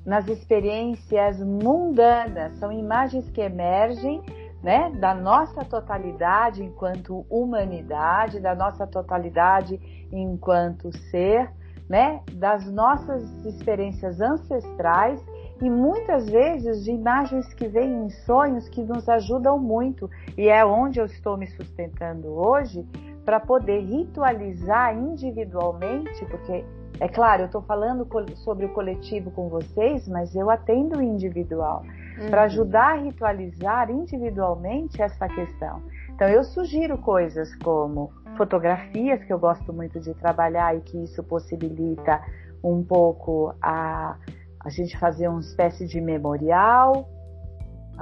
nas 0.07 0.25
experiências 0.29 1.37
mundanas, 1.43 2.57
são 2.59 2.71
imagens 2.71 3.29
que 3.29 3.41
emergem 3.41 4.23
né, 4.63 4.89
da 5.01 5.13
nossa 5.13 5.65
totalidade 5.65 6.63
enquanto 6.63 7.25
humanidade, 7.29 8.39
da 8.39 8.55
nossa 8.55 8.87
totalidade 8.87 10.07
enquanto 10.09 10.95
ser, 11.09 11.51
né, 11.89 12.21
das 12.31 12.71
nossas 12.71 13.21
experiências 13.45 14.21
ancestrais 14.21 15.21
e 15.61 15.69
muitas 15.69 16.29
vezes 16.29 16.85
de 16.85 16.91
imagens 16.91 17.53
que 17.53 17.67
vêm 17.67 18.05
em 18.05 18.09
sonhos 18.09 18.69
que 18.69 18.83
nos 18.83 19.09
ajudam 19.09 19.59
muito. 19.59 20.09
E 20.37 20.47
é 20.47 20.65
onde 20.65 21.01
eu 21.01 21.05
estou 21.05 21.35
me 21.35 21.47
sustentando 21.47 22.29
hoje 22.29 22.87
para 23.25 23.41
poder 23.41 23.81
ritualizar 23.81 24.97
individualmente, 24.97 26.25
porque 26.27 26.63
é 26.99 27.07
claro, 27.07 27.43
eu 27.43 27.45
estou 27.45 27.61
falando 27.61 28.07
sobre 28.37 28.65
o 28.65 28.73
coletivo 28.73 29.29
com 29.31 29.49
vocês, 29.49 30.07
mas 30.07 30.35
eu 30.35 30.49
atendo 30.49 30.99
o 30.99 31.01
individual 31.01 31.83
uhum. 32.19 32.29
para 32.29 32.43
ajudar 32.43 32.93
a 32.93 32.95
ritualizar 32.95 33.91
individualmente 33.91 35.01
essa 35.01 35.27
questão. 35.27 35.81
Então, 36.09 36.27
eu 36.27 36.43
sugiro 36.43 36.97
coisas 36.97 37.53
como 37.57 38.11
fotografias, 38.35 39.23
que 39.23 39.31
eu 39.31 39.37
gosto 39.37 39.71
muito 39.71 39.99
de 39.99 40.15
trabalhar 40.15 40.75
e 40.75 40.81
que 40.81 41.03
isso 41.03 41.23
possibilita 41.23 42.19
um 42.63 42.83
pouco 42.83 43.53
a, 43.61 44.17
a 44.59 44.69
gente 44.69 44.97
fazer 44.97 45.27
uma 45.27 45.41
espécie 45.41 45.85
de 45.85 46.01
memorial, 46.01 47.07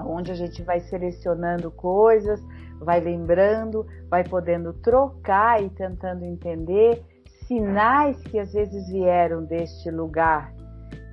onde 0.06 0.32
a 0.32 0.36
gente 0.36 0.64
vai 0.64 0.80
selecionando 0.80 1.70
coisas, 1.70 2.42
vai 2.80 3.02
lembrando, 3.02 3.86
vai 4.10 4.24
podendo 4.24 4.72
trocar 4.74 5.62
e 5.62 5.70
tentando 5.70 6.24
entender 6.24 7.04
sinais 7.48 8.22
que 8.24 8.40
às 8.40 8.52
vezes 8.54 8.90
vieram 8.90 9.44
deste 9.46 9.90
lugar 9.90 10.54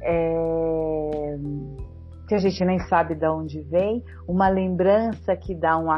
é, 0.03 1.37
que 2.29 2.35
a 2.35 2.39
gente 2.39 2.65
nem 2.65 2.79
sabe 2.81 3.15
de 3.15 3.27
onde 3.27 3.61
vem, 3.63 4.03
uma 4.27 4.49
lembrança 4.49 5.37
que 5.37 5.55
dá 5.55 5.79
um 5.79 5.89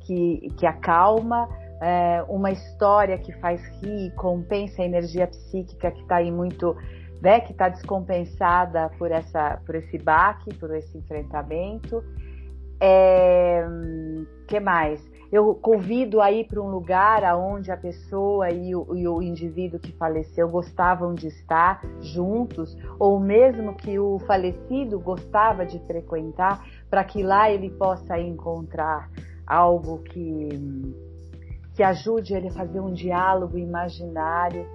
que, 0.00 0.48
que 0.58 0.66
acalma, 0.66 1.48
é, 1.80 2.24
uma 2.28 2.50
história 2.50 3.16
que 3.18 3.32
faz 3.40 3.62
rir, 3.80 4.12
compensa 4.16 4.82
a 4.82 4.84
energia 4.84 5.26
psíquica 5.26 5.90
que 5.90 6.02
está 6.02 6.16
aí 6.16 6.30
muito, 6.30 6.76
né, 7.22 7.40
que 7.40 7.52
está 7.52 7.68
descompensada 7.68 8.90
por 8.98 9.10
essa, 9.10 9.60
por 9.64 9.74
esse 9.74 9.98
baque, 9.98 10.54
por 10.54 10.74
esse 10.74 10.96
enfrentamento. 10.98 12.02
É, 12.82 13.64
que 14.48 14.58
mais? 14.58 15.00
Eu 15.32 15.54
convido 15.54 16.20
a 16.20 16.32
ir 16.32 16.46
para 16.46 16.60
um 16.60 16.68
lugar 16.68 17.22
aonde 17.24 17.70
a 17.70 17.76
pessoa 17.76 18.50
e 18.50 18.74
o, 18.74 18.96
e 18.96 19.06
o, 19.06 19.22
indivíduo 19.22 19.78
que 19.78 19.92
faleceu 19.92 20.48
gostavam 20.48 21.14
de 21.14 21.28
estar 21.28 21.80
juntos, 22.00 22.76
ou 22.98 23.20
mesmo 23.20 23.76
que 23.76 23.98
o 23.98 24.18
falecido 24.20 24.98
gostava 24.98 25.64
de 25.64 25.78
frequentar, 25.86 26.64
para 26.88 27.04
que 27.04 27.22
lá 27.22 27.50
ele 27.50 27.70
possa 27.70 28.18
encontrar 28.18 29.08
algo 29.46 29.98
que, 29.98 30.48
que 31.74 31.82
ajude 31.82 32.34
ele 32.34 32.48
a 32.48 32.52
fazer 32.52 32.80
um 32.80 32.92
diálogo 32.92 33.56
imaginário, 33.56 34.66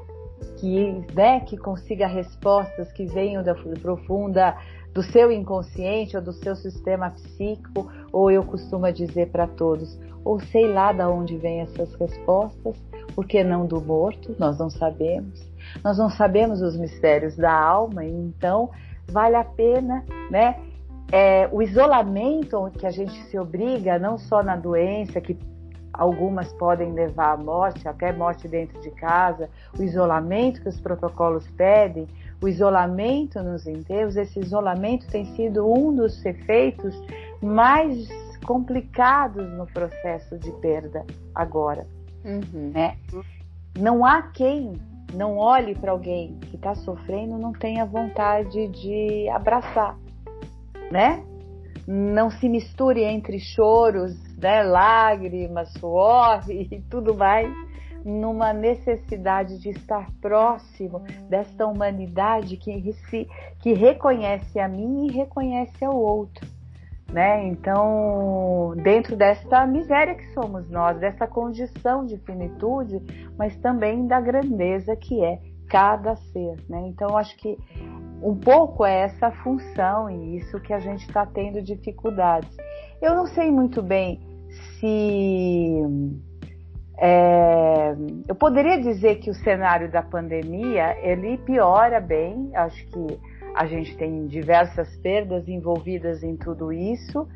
que, 0.58 1.06
né, 1.14 1.42
que 1.42 1.58
consiga 1.58 2.08
respostas 2.08 2.92
que 2.94 3.06
venham 3.06 3.44
da 3.44 3.56
profunda 3.56 4.56
do 4.94 5.04
seu 5.04 5.30
inconsciente 5.30 6.16
ou 6.16 6.24
do 6.24 6.32
seu 6.32 6.56
sistema 6.56 7.10
psíquico, 7.12 7.92
ou 8.16 8.32
eu 8.32 8.46
costumo 8.46 8.90
dizer 8.94 9.28
para 9.28 9.46
todos, 9.46 10.00
ou 10.24 10.40
sei 10.40 10.72
lá 10.72 10.94
de 10.94 11.04
onde 11.04 11.36
vêm 11.36 11.60
essas 11.60 11.94
respostas, 11.96 12.82
porque 13.14 13.44
não 13.44 13.66
do 13.66 13.82
morto, 13.82 14.34
nós 14.40 14.58
não 14.58 14.70
sabemos. 14.70 15.46
Nós 15.84 15.98
não 15.98 16.10
sabemos 16.10 16.62
os 16.62 16.78
mistérios 16.78 17.36
da 17.36 17.52
alma, 17.52 18.06
então 18.06 18.70
vale 19.06 19.36
a 19.36 19.44
pena, 19.44 20.06
né? 20.32 20.56
É, 21.12 21.50
o 21.52 21.62
isolamento 21.62 22.72
que 22.80 22.88
a 22.88 22.90
gente 22.90 23.22
se 23.26 23.38
obriga, 23.38 24.00
não 24.00 24.18
só 24.18 24.42
na 24.42 24.56
doença, 24.56 25.20
que 25.20 25.38
algumas 25.92 26.52
podem 26.54 26.94
levar 26.94 27.34
à 27.34 27.38
morte, 27.38 27.86
até 27.86 28.14
morte 28.14 28.48
dentro 28.48 28.80
de 28.82 28.92
casa, 28.92 29.50
o 29.78 29.84
isolamento 29.84 30.62
que 30.62 30.70
os 30.70 30.80
protocolos 30.80 31.46
pedem, 31.58 32.08
o 32.42 32.48
isolamento 32.48 33.42
nos 33.44 33.68
enterros, 33.68 34.16
esse 34.16 34.40
isolamento 34.40 35.06
tem 35.08 35.26
sido 35.36 35.70
um 35.70 35.94
dos 35.94 36.26
efeitos 36.26 36.96
mais 37.46 38.08
complicados 38.46 39.48
no 39.54 39.66
processo 39.68 40.38
de 40.38 40.52
perda 40.60 41.06
agora. 41.34 41.88
Uhum. 42.24 42.72
Né? 42.74 42.98
Não 43.78 44.06
há 44.06 44.24
quem 44.24 44.74
não 45.14 45.38
olhe 45.38 45.76
para 45.76 45.92
alguém 45.92 46.38
que 46.42 46.56
está 46.56 46.76
sofrendo 46.76 47.38
não 47.38 47.54
tenha 47.54 47.86
vontade 47.86 48.68
de 48.68 49.30
abraçar, 49.30 49.98
né? 50.92 51.24
Não 51.88 52.30
se 52.32 52.50
misture 52.50 53.04
entre 53.04 53.40
choros, 53.40 54.14
né, 54.38 54.64
lágrimas, 54.64 55.72
suor 55.74 56.44
e 56.50 56.82
tudo 56.90 57.16
mais 57.16 57.50
numa 58.04 58.54
necessidade 58.54 59.58
de 59.58 59.70
estar 59.70 60.12
próximo 60.22 61.00
desta 61.28 61.66
humanidade 61.66 62.56
que, 62.56 62.94
se, 63.10 63.28
que 63.60 63.74
reconhece 63.74 64.60
a 64.60 64.68
mim 64.68 65.08
e 65.08 65.12
reconhece 65.12 65.84
ao 65.84 65.96
outro. 65.96 66.48
Né? 67.12 67.48
Então, 67.48 68.74
dentro 68.84 69.16
desta 69.16 69.66
miséria 69.66 70.16
que 70.16 70.34
somos 70.34 70.70
nós, 70.70 71.00
dessa 71.00 71.28
condição 71.28 72.06
de 72.06 72.18
finitude, 72.18 73.02
mas 73.38 73.56
também 73.58 74.08
da 74.08 74.20
grandeza 74.20 74.96
que 74.96 75.24
é 75.24 75.40
cada 75.70 76.16
ser. 76.16 76.58
Né? 76.68 76.88
Então, 76.88 77.18
acho 77.18 77.36
que 77.38 77.58
um 78.22 78.36
pouco 78.36 78.86
é 78.86 79.02
essa 79.02 79.32
função 79.32 80.10
e 80.10 80.38
isso 80.38 80.60
que 80.60 80.74
a 80.74 80.80
gente 80.80 81.06
está 81.08 81.26
tendo 81.26 81.62
dificuldades. 81.62 82.56
Eu 83.02 83.14
não 83.14 83.28
sei 83.28 83.52
muito 83.52 83.82
bem 83.82 84.20
se 84.80 85.82
é, 86.98 87.94
eu 88.28 88.36
poderia 88.36 88.80
dizer 88.82 89.18
que 89.18 89.30
o 89.30 89.34
cenário 89.34 89.92
da 89.92 90.02
pandemia 90.02 90.98
ele 91.02 91.38
piora 91.40 92.00
bem. 92.00 92.50
Acho 92.54 92.86
que 92.88 93.20
a 93.56 93.66
gente 93.66 93.96
tem 93.98 94.28
diversas 94.28 94.96
perdas 94.98 95.48
envolvidas 95.48 96.24
em 96.24 96.36
tudo 96.36 96.72
isso, 96.72 97.28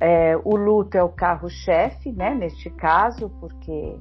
É, 0.00 0.36
o 0.44 0.56
luto 0.56 0.98
é 0.98 1.02
o 1.02 1.08
carro-chefe, 1.08 2.12
né, 2.12 2.34
neste 2.34 2.68
caso, 2.68 3.30
porque 3.40 3.96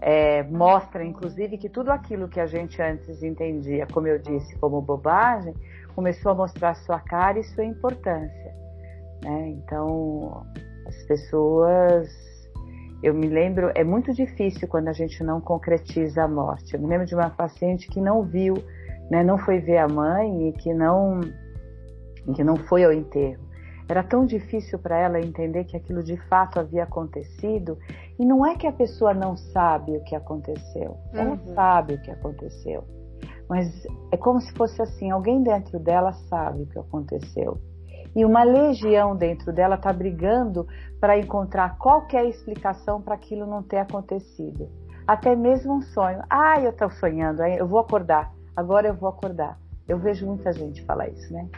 é, 0.00 0.42
mostra, 0.44 1.04
inclusive, 1.04 1.58
que 1.58 1.68
tudo 1.68 1.90
aquilo 1.90 2.28
que 2.28 2.38
a 2.38 2.46
gente 2.46 2.80
antes 2.82 3.22
entendia, 3.22 3.86
como 3.92 4.06
eu 4.06 4.18
disse, 4.18 4.56
como 4.58 4.80
bobagem, 4.80 5.54
começou 5.94 6.32
a 6.32 6.34
mostrar 6.34 6.74
sua 6.74 7.00
cara 7.00 7.38
e 7.38 7.44
sua 7.44 7.64
importância. 7.64 8.54
Né? 9.24 9.48
Então, 9.48 10.46
as 10.86 11.02
pessoas. 11.04 12.08
Eu 13.02 13.14
me 13.14 13.26
lembro, 13.26 13.72
é 13.74 13.82
muito 13.82 14.12
difícil 14.12 14.68
quando 14.68 14.88
a 14.88 14.92
gente 14.92 15.24
não 15.24 15.40
concretiza 15.40 16.22
a 16.22 16.28
morte. 16.28 16.74
Eu 16.74 16.80
me 16.80 16.86
lembro 16.86 17.04
de 17.04 17.16
uma 17.16 17.30
paciente 17.30 17.88
que 17.88 18.00
não 18.00 18.22
viu, 18.22 18.54
né, 19.10 19.22
não 19.22 19.38
foi 19.38 19.58
ver 19.58 19.78
a 19.78 19.88
mãe 19.88 20.48
e 20.48 20.52
que 20.52 20.72
não, 20.72 21.20
que 22.34 22.42
não 22.42 22.56
foi 22.56 22.84
ao 22.84 22.92
enterro. 22.92 23.42
Era 23.88 24.02
tão 24.02 24.24
difícil 24.24 24.78
para 24.78 24.96
ela 24.96 25.20
entender 25.20 25.64
que 25.64 25.76
aquilo 25.76 26.02
de 26.02 26.16
fato 26.28 26.58
havia 26.58 26.84
acontecido. 26.84 27.76
E 28.18 28.24
não 28.24 28.46
é 28.46 28.56
que 28.56 28.66
a 28.66 28.72
pessoa 28.72 29.12
não 29.12 29.36
sabe 29.36 29.96
o 29.96 30.04
que 30.04 30.14
aconteceu. 30.14 30.96
Ela 31.12 31.32
uhum. 31.32 31.54
sabe 31.54 31.94
o 31.94 32.00
que 32.00 32.10
aconteceu. 32.10 32.84
Mas 33.48 33.86
é 34.10 34.16
como 34.16 34.40
se 34.40 34.50
fosse 34.52 34.80
assim: 34.80 35.10
alguém 35.10 35.42
dentro 35.42 35.78
dela 35.78 36.12
sabe 36.12 36.62
o 36.62 36.66
que 36.66 36.78
aconteceu. 36.78 37.58
E 38.14 38.24
uma 38.24 38.42
legião 38.42 39.16
dentro 39.16 39.52
dela 39.52 39.74
está 39.74 39.92
brigando 39.92 40.66
para 41.00 41.18
encontrar 41.18 41.78
qualquer 41.78 42.26
explicação 42.26 43.00
para 43.00 43.14
aquilo 43.14 43.46
não 43.46 43.62
ter 43.62 43.78
acontecido. 43.78 44.70
Até 45.06 45.34
mesmo 45.34 45.74
um 45.74 45.82
sonho. 45.82 46.22
Ah, 46.30 46.60
eu 46.60 46.70
estou 46.70 46.90
sonhando, 46.90 47.42
eu 47.42 47.66
vou 47.66 47.80
acordar. 47.80 48.32
Agora 48.56 48.88
eu 48.88 48.94
vou 48.94 49.08
acordar. 49.08 49.58
Eu 49.88 49.98
vejo 49.98 50.26
muita 50.26 50.52
gente 50.52 50.82
falar 50.84 51.08
isso, 51.08 51.32
né? 51.32 51.48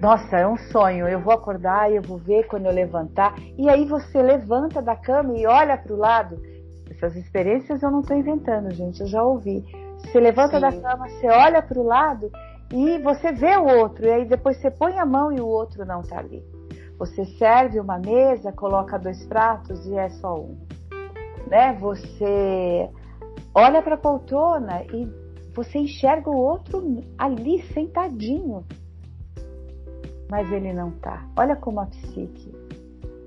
Nossa, 0.00 0.38
é 0.38 0.46
um 0.46 0.56
sonho. 0.56 1.06
Eu 1.06 1.20
vou 1.20 1.32
acordar 1.32 1.90
e 1.90 1.96
eu 1.96 2.02
vou 2.02 2.16
ver 2.16 2.46
quando 2.46 2.66
eu 2.66 2.72
levantar. 2.72 3.34
E 3.58 3.68
aí 3.68 3.84
você 3.84 4.22
levanta 4.22 4.80
da 4.80 4.96
cama 4.96 5.36
e 5.36 5.46
olha 5.46 5.76
para 5.76 5.92
o 5.92 5.96
lado. 5.96 6.40
Essas 6.90 7.16
experiências 7.16 7.82
eu 7.82 7.90
não 7.90 8.00
estou 8.00 8.16
inventando, 8.16 8.70
gente. 8.72 9.00
Eu 9.00 9.06
já 9.06 9.22
ouvi. 9.22 9.64
Você 9.98 10.18
levanta 10.18 10.54
Sim. 10.54 10.60
da 10.60 10.72
cama, 10.72 11.08
você 11.08 11.28
olha 11.28 11.62
para 11.62 11.78
o 11.78 11.82
lado 11.82 12.30
e 12.72 12.98
você 12.98 13.30
vê 13.32 13.56
o 13.56 13.66
outro. 13.78 14.06
E 14.06 14.10
aí 14.10 14.24
depois 14.24 14.56
você 14.56 14.70
põe 14.70 14.98
a 14.98 15.04
mão 15.04 15.30
e 15.30 15.40
o 15.40 15.46
outro 15.46 15.84
não 15.84 16.00
está 16.00 16.18
ali. 16.18 16.42
Você 16.98 17.24
serve 17.24 17.78
uma 17.78 17.98
mesa, 17.98 18.52
coloca 18.52 18.98
dois 18.98 19.24
pratos 19.26 19.86
e 19.86 19.96
é 19.96 20.08
só 20.08 20.34
um. 20.34 20.58
Né? 21.46 21.74
Você 21.80 22.90
olha 23.54 23.82
para 23.82 23.94
a 23.94 23.98
poltrona 23.98 24.82
e 24.92 25.06
você 25.54 25.78
enxerga 25.78 26.30
o 26.30 26.36
outro 26.36 27.02
ali 27.18 27.62
sentadinho 27.72 28.64
mas 30.30 30.50
ele 30.52 30.72
não 30.72 30.92
tá. 30.92 31.26
Olha 31.36 31.56
como 31.56 31.80
a 31.80 31.86
psique, 31.86 32.54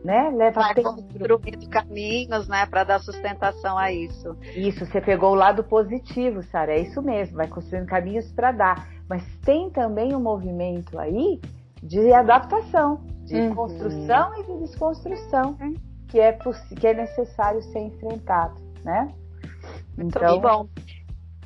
né? 0.03 0.29
Leva 0.29 0.61
Vai 0.61 0.75
construindo 0.75 1.69
caminhos, 1.69 2.47
né, 2.47 2.65
para 2.65 2.85
dar 2.85 2.99
sustentação 2.99 3.77
a 3.77 3.91
isso. 3.91 4.37
Isso, 4.55 4.85
você 4.85 5.01
pegou 5.01 5.31
o 5.31 5.35
lado 5.35 5.63
positivo, 5.65 6.41
Sara, 6.43 6.73
é 6.73 6.79
isso 6.79 7.01
mesmo, 7.01 7.35
vai 7.35 7.47
construindo 7.47 7.85
caminhos 7.85 8.31
para 8.31 8.51
dar. 8.53 8.89
Mas 9.09 9.23
tem 9.43 9.69
também 9.69 10.15
um 10.15 10.21
movimento 10.21 10.97
aí 10.97 11.41
de 11.83 12.13
adaptação, 12.13 13.01
de 13.25 13.35
uhum. 13.35 13.53
construção 13.53 14.39
e 14.39 14.43
de 14.45 14.59
desconstrução, 14.61 15.57
uhum. 15.59 15.75
que, 16.07 16.19
é 16.19 16.31
que 16.79 16.87
é 16.87 16.93
necessário 16.93 17.61
ser 17.61 17.79
enfrentado, 17.79 18.55
né? 18.85 19.09
Então, 19.97 20.39
bom. 20.39 20.67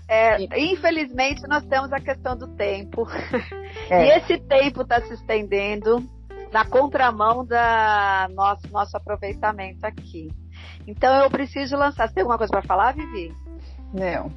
É, 0.07 0.37
infelizmente, 0.57 1.41
nós 1.47 1.65
temos 1.65 1.91
a 1.91 1.99
questão 1.99 2.35
do 2.35 2.47
tempo. 2.55 3.07
É. 3.89 4.05
E 4.05 4.17
esse 4.17 4.37
tempo 4.39 4.81
está 4.81 4.99
se 5.01 5.13
estendendo 5.13 6.03
na 6.51 6.65
contramão 6.65 7.45
da 7.45 8.27
nosso, 8.33 8.67
nosso 8.69 8.97
aproveitamento 8.97 9.85
aqui. 9.85 10.29
Então, 10.85 11.23
eu 11.23 11.29
preciso 11.29 11.77
lançar. 11.77 12.07
Você 12.07 12.15
tem 12.15 12.21
alguma 12.21 12.37
coisa 12.37 12.51
para 12.51 12.63
falar, 12.63 12.93
Vivi? 12.93 13.33
Não. 13.93 14.31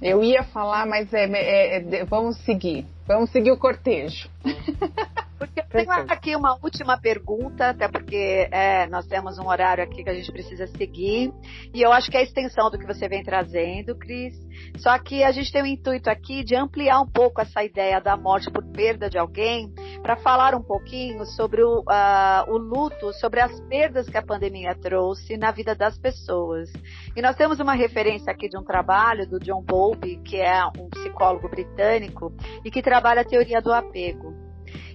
Eu 0.00 0.22
ia 0.22 0.42
falar, 0.44 0.86
mas 0.86 1.12
é, 1.12 1.24
é, 1.24 1.76
é, 1.76 2.04
vamos 2.04 2.36
seguir. 2.44 2.86
Vamos 3.06 3.30
seguir 3.30 3.50
o 3.50 3.58
cortejo. 3.58 4.30
Porque 5.38 5.60
eu 5.60 5.64
tenho 5.68 5.90
aqui 5.90 6.36
uma 6.36 6.56
última 6.62 6.98
pergunta, 6.98 7.70
até 7.70 7.88
porque 7.88 8.48
é, 8.50 8.86
nós 8.86 9.06
temos 9.06 9.38
um 9.38 9.48
horário 9.48 9.82
aqui 9.82 10.04
que 10.04 10.10
a 10.10 10.14
gente 10.14 10.30
precisa 10.30 10.66
seguir. 10.66 11.32
E 11.72 11.82
eu 11.82 11.92
acho 11.92 12.10
que 12.10 12.16
é 12.16 12.20
a 12.20 12.22
extensão 12.22 12.70
do 12.70 12.78
que 12.78 12.86
você 12.86 13.08
vem 13.08 13.22
trazendo, 13.22 13.96
Cris. 13.96 14.34
Só 14.78 14.96
que 14.98 15.24
a 15.24 15.32
gente 15.32 15.52
tem 15.52 15.62
o 15.62 15.66
intuito 15.66 16.08
aqui 16.08 16.44
de 16.44 16.54
ampliar 16.54 17.00
um 17.00 17.06
pouco 17.06 17.40
essa 17.40 17.62
ideia 17.64 18.00
da 18.00 18.16
morte 18.16 18.50
por 18.50 18.64
perda 18.64 19.10
de 19.10 19.18
alguém, 19.18 19.72
para 20.02 20.16
falar 20.16 20.54
um 20.54 20.62
pouquinho 20.62 21.24
sobre 21.26 21.62
o, 21.62 21.80
uh, 21.80 22.52
o 22.52 22.56
luto, 22.56 23.12
sobre 23.14 23.40
as 23.40 23.60
perdas 23.62 24.08
que 24.08 24.16
a 24.16 24.22
pandemia 24.22 24.74
trouxe 24.74 25.36
na 25.36 25.50
vida 25.50 25.74
das 25.74 25.98
pessoas. 25.98 26.72
E 27.16 27.22
nós 27.22 27.36
temos 27.36 27.58
uma 27.60 27.74
referência 27.74 28.32
aqui 28.32 28.48
de 28.48 28.58
um 28.58 28.64
trabalho 28.64 29.28
do 29.28 29.38
John 29.40 29.62
Bowlby, 29.62 30.18
que 30.24 30.36
é 30.36 30.64
um 30.78 30.88
psicólogo 30.88 31.48
britânico, 31.48 32.32
e 32.64 32.70
que 32.70 32.82
trabalha 32.82 33.22
a 33.22 33.24
teoria 33.24 33.60
do 33.60 33.72
apego. 33.72 34.33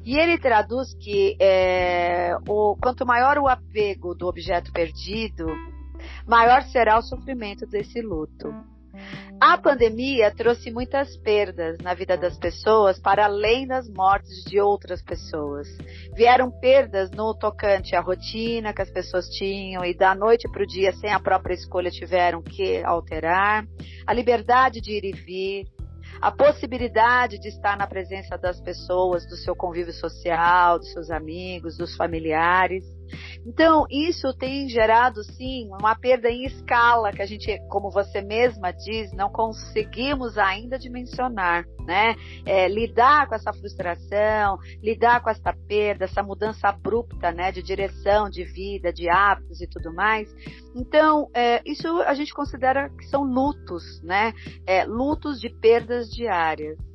E 0.05 0.17
ele 0.17 0.37
traduz 0.37 0.93
que 0.95 1.35
é, 1.39 2.35
o, 2.47 2.75
quanto 2.81 3.05
maior 3.05 3.37
o 3.37 3.47
apego 3.47 4.15
do 4.15 4.27
objeto 4.27 4.71
perdido, 4.71 5.47
maior 6.27 6.63
será 6.63 6.97
o 6.97 7.01
sofrimento 7.01 7.65
desse 7.65 8.01
luto. 8.01 8.53
A 9.41 9.57
pandemia 9.57 10.33
trouxe 10.35 10.69
muitas 10.69 11.15
perdas 11.17 11.77
na 11.81 11.93
vida 11.93 12.17
das 12.17 12.37
pessoas 12.37 12.99
para 12.99 13.23
além 13.23 13.65
das 13.65 13.87
mortes 13.87 14.43
de 14.43 14.59
outras 14.59 15.01
pessoas. 15.01 15.65
Vieram 16.13 16.51
perdas 16.51 17.09
no 17.11 17.33
tocante 17.33 17.95
à 17.95 18.01
rotina 18.01 18.73
que 18.73 18.81
as 18.81 18.91
pessoas 18.91 19.29
tinham 19.29 19.85
e 19.85 19.95
da 19.95 20.13
noite 20.13 20.49
para 20.51 20.63
o 20.63 20.67
dia, 20.67 20.91
sem 20.91 21.09
a 21.09 21.19
própria 21.19 21.53
escolha, 21.53 21.89
tiveram 21.89 22.41
que 22.41 22.83
alterar. 22.83 23.65
A 24.05 24.13
liberdade 24.13 24.81
de 24.81 24.91
ir 24.91 25.05
e 25.05 25.13
vir, 25.13 25.65
a 26.21 26.31
possibilidade 26.31 27.39
de 27.39 27.47
estar 27.47 27.77
na 27.77 27.87
presença 27.87 28.37
das 28.37 28.59
pessoas, 28.59 29.25
do 29.25 29.37
seu 29.37 29.55
convívio 29.55 29.93
social, 29.93 30.77
dos 30.77 30.91
seus 30.91 31.09
amigos, 31.09 31.77
dos 31.77 31.95
familiares. 31.95 32.98
Então, 33.45 33.85
isso 33.89 34.33
tem 34.33 34.67
gerado, 34.69 35.23
sim, 35.23 35.69
uma 35.79 35.95
perda 35.95 36.29
em 36.29 36.45
escala 36.45 37.11
que 37.11 37.21
a 37.21 37.25
gente, 37.25 37.57
como 37.69 37.89
você 37.89 38.21
mesma 38.21 38.71
diz, 38.71 39.11
não 39.13 39.31
conseguimos 39.31 40.37
ainda 40.37 40.77
dimensionar, 40.77 41.65
né? 41.85 42.15
É, 42.45 42.67
lidar 42.67 43.27
com 43.27 43.35
essa 43.35 43.53
frustração, 43.53 44.57
lidar 44.81 45.21
com 45.21 45.29
essa 45.29 45.53
perda, 45.67 46.05
essa 46.05 46.23
mudança 46.23 46.69
abrupta, 46.69 47.31
né, 47.31 47.51
de 47.51 47.61
direção, 47.61 48.29
de 48.29 48.43
vida, 48.43 48.91
de 48.91 49.09
hábitos 49.09 49.61
e 49.61 49.67
tudo 49.67 49.93
mais. 49.93 50.29
Então, 50.75 51.29
é, 51.33 51.61
isso 51.65 51.87
a 52.01 52.13
gente 52.13 52.33
considera 52.33 52.89
que 52.89 53.05
são 53.05 53.23
lutos, 53.23 54.01
né? 54.03 54.33
É, 54.65 54.85
lutos 54.85 55.39
de 55.39 55.49
perdas 55.49 56.09
diárias. 56.09 56.88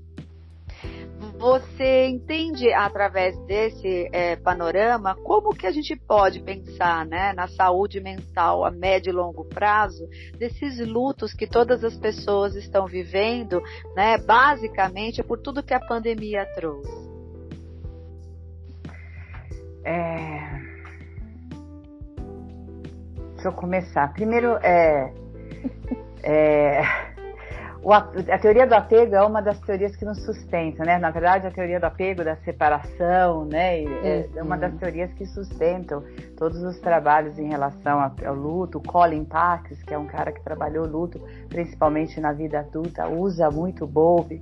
Você 1.39 2.07
entende 2.07 2.73
através 2.73 3.39
desse 3.47 4.09
é, 4.13 4.37
panorama 4.37 5.15
como 5.17 5.55
que 5.55 5.67
a 5.67 5.71
gente 5.71 5.97
pode 5.97 6.41
pensar 6.41 7.07
né, 7.07 7.33
na 7.33 7.49
saúde 7.49 8.01
mental 8.01 8.65
a 8.65 8.71
médio 8.71 9.11
e 9.11 9.13
longo 9.13 9.45
prazo 9.45 10.09
desses 10.39 10.79
lutos 10.87 11.33
que 11.33 11.47
todas 11.47 11.83
as 11.85 11.97
pessoas 11.97 12.55
estão 12.55 12.87
vivendo, 12.87 13.63
né, 13.95 14.19
basicamente 14.19 15.23
por 15.23 15.39
tudo 15.39 15.63
que 15.63 15.75
a 15.75 15.81
pandemia 15.81 16.47
trouxe? 16.55 17.15
É... 19.85 20.75
Deixa 23.35 23.49
eu 23.49 23.53
começar. 23.53 24.13
Primeiro, 24.15 24.57
é, 24.63 25.13
é 26.23 27.14
a 27.93 28.39
teoria 28.39 28.67
do 28.67 28.75
apego 28.75 29.15
é 29.15 29.23
uma 29.23 29.43
das 29.43 29.59
teorias 29.61 29.95
que 29.95 30.05
nos 30.05 30.23
sustenta, 30.25 30.85
né? 30.85 30.99
Na 30.99 31.11
verdade, 31.11 31.47
a 31.47 31.51
teoria 31.51 31.79
do 31.79 31.85
apego, 31.85 32.25
da 32.25 32.37
separação, 32.37 33.45
né? 33.45 33.83
É, 33.83 34.29
é 34.35 34.43
uma 34.43 34.57
das 34.57 34.75
teorias 34.77 35.13
que 35.13 35.27
sustentam 35.27 36.03
todos 36.37 36.63
os 36.63 36.79
trabalhos 36.79 37.39
em 37.39 37.49
relação 37.49 38.01
ao 38.01 38.35
luto. 38.35 38.81
Colin 38.81 39.25
Parkes, 39.25 39.83
que 39.83 39.93
é 39.93 39.99
um 39.99 40.07
cara 40.07 40.33
que 40.33 40.43
trabalhou 40.43 40.87
luto, 40.87 41.21
principalmente 41.49 42.19
na 42.21 42.33
vida 42.33 42.61
adulta, 42.61 43.07
usa 43.07 43.51
muito 43.51 43.87
Bowlby. 43.87 44.41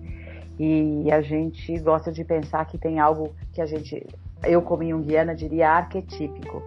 E 0.58 1.10
a 1.10 1.20
gente 1.20 1.76
gosta 1.80 2.12
de 2.12 2.22
pensar 2.24 2.64
que 2.66 2.78
tem 2.78 3.00
algo 3.00 3.34
que 3.52 3.60
a 3.60 3.66
gente, 3.66 4.06
eu 4.44 4.62
como 4.62 4.84
junguiana, 4.84 5.34
diria 5.34 5.70
arquetípico 5.70 6.62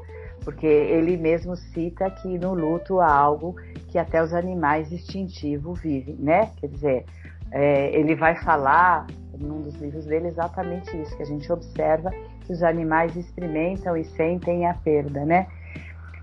porque 0.45 0.67
ele 0.67 1.17
mesmo 1.17 1.55
cita 1.55 2.09
que 2.11 2.37
no 2.37 2.53
luto 2.53 2.99
há 2.99 3.11
algo 3.11 3.55
que 3.95 3.99
até 3.99 4.21
os 4.21 4.33
animais 4.33 4.91
instintivos 4.91 5.79
vivem, 5.79 6.17
né? 6.19 6.51
Quer 6.57 6.67
dizer, 6.67 7.05
é, 7.49 7.97
ele 7.97 8.13
vai 8.13 8.35
falar 8.43 9.07
num 9.39 9.61
dos 9.61 9.73
livros 9.75 10.05
dele 10.05 10.27
exatamente 10.27 11.01
isso, 11.01 11.15
que 11.15 11.23
a 11.23 11.25
gente 11.25 11.49
observa 11.49 12.11
que 12.41 12.51
os 12.51 12.61
animais 12.61 13.15
experimentam 13.15 13.95
e 13.95 14.03
sentem 14.03 14.67
a 14.67 14.73
perda, 14.73 15.23
né? 15.23 15.47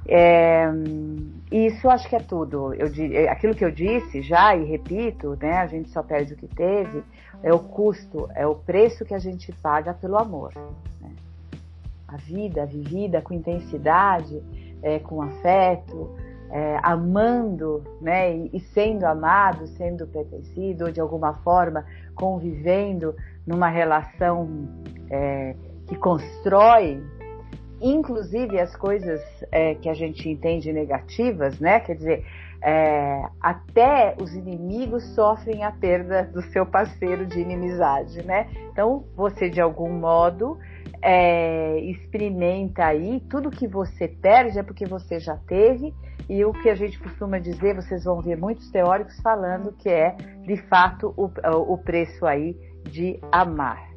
É, 0.06 0.66
isso 1.50 1.88
acho 1.88 2.06
que 2.10 2.16
é 2.16 2.20
tudo. 2.20 2.74
Eu, 2.74 2.88
é, 3.10 3.30
aquilo 3.30 3.54
que 3.54 3.64
eu 3.64 3.70
disse 3.70 4.20
já 4.20 4.54
e 4.54 4.66
repito, 4.66 5.34
né? 5.40 5.56
A 5.56 5.66
gente 5.66 5.88
só 5.88 6.02
perde 6.02 6.34
o 6.34 6.36
que 6.36 6.48
teve. 6.48 7.02
É 7.42 7.54
o 7.54 7.58
custo, 7.58 8.28
é 8.34 8.46
o 8.46 8.54
preço 8.54 9.02
que 9.02 9.14
a 9.14 9.18
gente 9.18 9.50
paga 9.50 9.94
pelo 9.94 10.18
amor. 10.18 10.52
Né? 11.00 11.08
a 12.06 12.18
vida 12.18 12.66
vivida 12.66 13.22
com 13.22 13.32
intensidade, 13.32 14.42
é, 14.82 14.98
com 14.98 15.22
afeto, 15.22 16.10
é, 16.52 16.78
amando, 16.82 17.82
né, 18.00 18.36
e, 18.36 18.50
e, 18.52 18.60
sendo 18.60 19.04
amado, 19.04 19.66
sendo 19.68 20.06
pertencido, 20.06 20.84
ou 20.84 20.92
de 20.92 21.00
alguma 21.00 21.32
forma 21.36 21.84
convivendo 22.14 23.16
numa 23.46 23.68
relação 23.68 24.68
é, 25.10 25.56
que 25.88 25.96
constrói, 25.96 27.02
inclusive 27.80 28.60
as 28.60 28.76
coisas 28.76 29.20
é, 29.50 29.74
que 29.76 29.88
a 29.88 29.94
gente 29.94 30.28
entende 30.28 30.70
negativas, 30.74 31.58
né, 31.58 31.80
quer 31.80 31.96
dizer, 31.96 32.24
é, 32.62 33.24
até 33.40 34.14
os 34.20 34.34
inimigos 34.34 35.02
sofrem 35.14 35.64
a 35.64 35.72
perda 35.72 36.22
do 36.24 36.42
seu 36.42 36.64
parceiro 36.64 37.26
de 37.26 37.40
inimizade, 37.40 38.24
né? 38.24 38.46
Então 38.70 39.04
você 39.16 39.50
de 39.50 39.60
algum 39.60 39.90
modo 39.90 40.56
é, 41.02 41.80
experimenta 41.80 42.84
aí 42.84 43.18
tudo 43.28 43.50
que 43.50 43.66
você 43.66 44.06
perde 44.06 44.60
é 44.60 44.62
porque 44.62 44.86
você 44.86 45.18
já 45.18 45.36
teve 45.36 45.92
e 46.28 46.44
o 46.44 46.52
que 46.52 46.68
a 46.68 46.74
gente 46.74 46.98
costuma 46.98 47.38
dizer, 47.38 47.74
vocês 47.74 48.04
vão 48.04 48.20
ver 48.20 48.36
muitos 48.36 48.70
teóricos 48.70 49.20
falando 49.20 49.72
que 49.72 49.88
é 49.88 50.16
de 50.46 50.56
fato 50.68 51.12
o, 51.16 51.30
o 51.72 51.78
preço 51.78 52.26
aí 52.26 52.56
de 52.84 53.18
amar. 53.30 53.92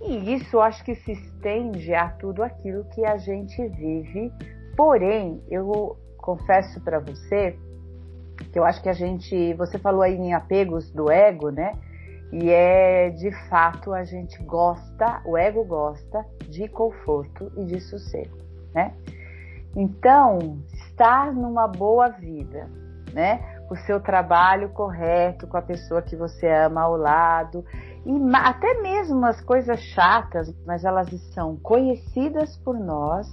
E 0.00 0.34
isso 0.34 0.60
acho 0.60 0.82
que 0.84 0.94
se 0.94 1.12
estende 1.12 1.94
a 1.94 2.08
tudo 2.08 2.42
aquilo 2.42 2.84
que 2.94 3.04
a 3.04 3.18
gente 3.18 3.66
vive. 3.68 4.32
Porém, 4.76 5.42
eu 5.50 5.96
confesso 6.16 6.80
para 6.80 6.98
você 6.98 7.58
que 8.50 8.58
eu 8.58 8.64
acho 8.64 8.82
que 8.82 8.88
a 8.88 8.94
gente, 8.94 9.52
você 9.54 9.78
falou 9.78 10.02
aí 10.02 10.14
em 10.14 10.32
apegos 10.32 10.90
do 10.90 11.10
ego, 11.10 11.50
né? 11.50 11.72
E 12.32 12.48
é 12.48 13.10
de 13.10 13.30
fato 13.48 13.92
a 13.92 14.04
gente 14.04 14.42
gosta, 14.44 15.20
o 15.26 15.36
ego 15.36 15.64
gosta 15.64 16.24
de 16.48 16.68
conforto 16.68 17.52
e 17.56 17.64
de 17.64 17.80
sossego, 17.80 18.38
né? 18.74 18.94
Então, 19.76 20.58
estar 21.00 21.32
numa 21.32 21.66
boa 21.66 22.08
vida, 22.08 22.68
né? 23.14 23.40
O 23.70 23.76
seu 23.86 24.00
trabalho 24.00 24.68
correto 24.70 25.46
com 25.46 25.56
a 25.56 25.62
pessoa 25.62 26.02
que 26.02 26.14
você 26.14 26.46
ama 26.46 26.82
ao 26.82 26.96
lado 26.96 27.64
e 28.04 28.12
até 28.36 28.82
mesmo 28.82 29.24
as 29.24 29.40
coisas 29.40 29.80
chatas, 29.80 30.54
mas 30.66 30.84
elas 30.84 31.08
são 31.32 31.56
conhecidas 31.56 32.54
por 32.58 32.78
nós, 32.78 33.26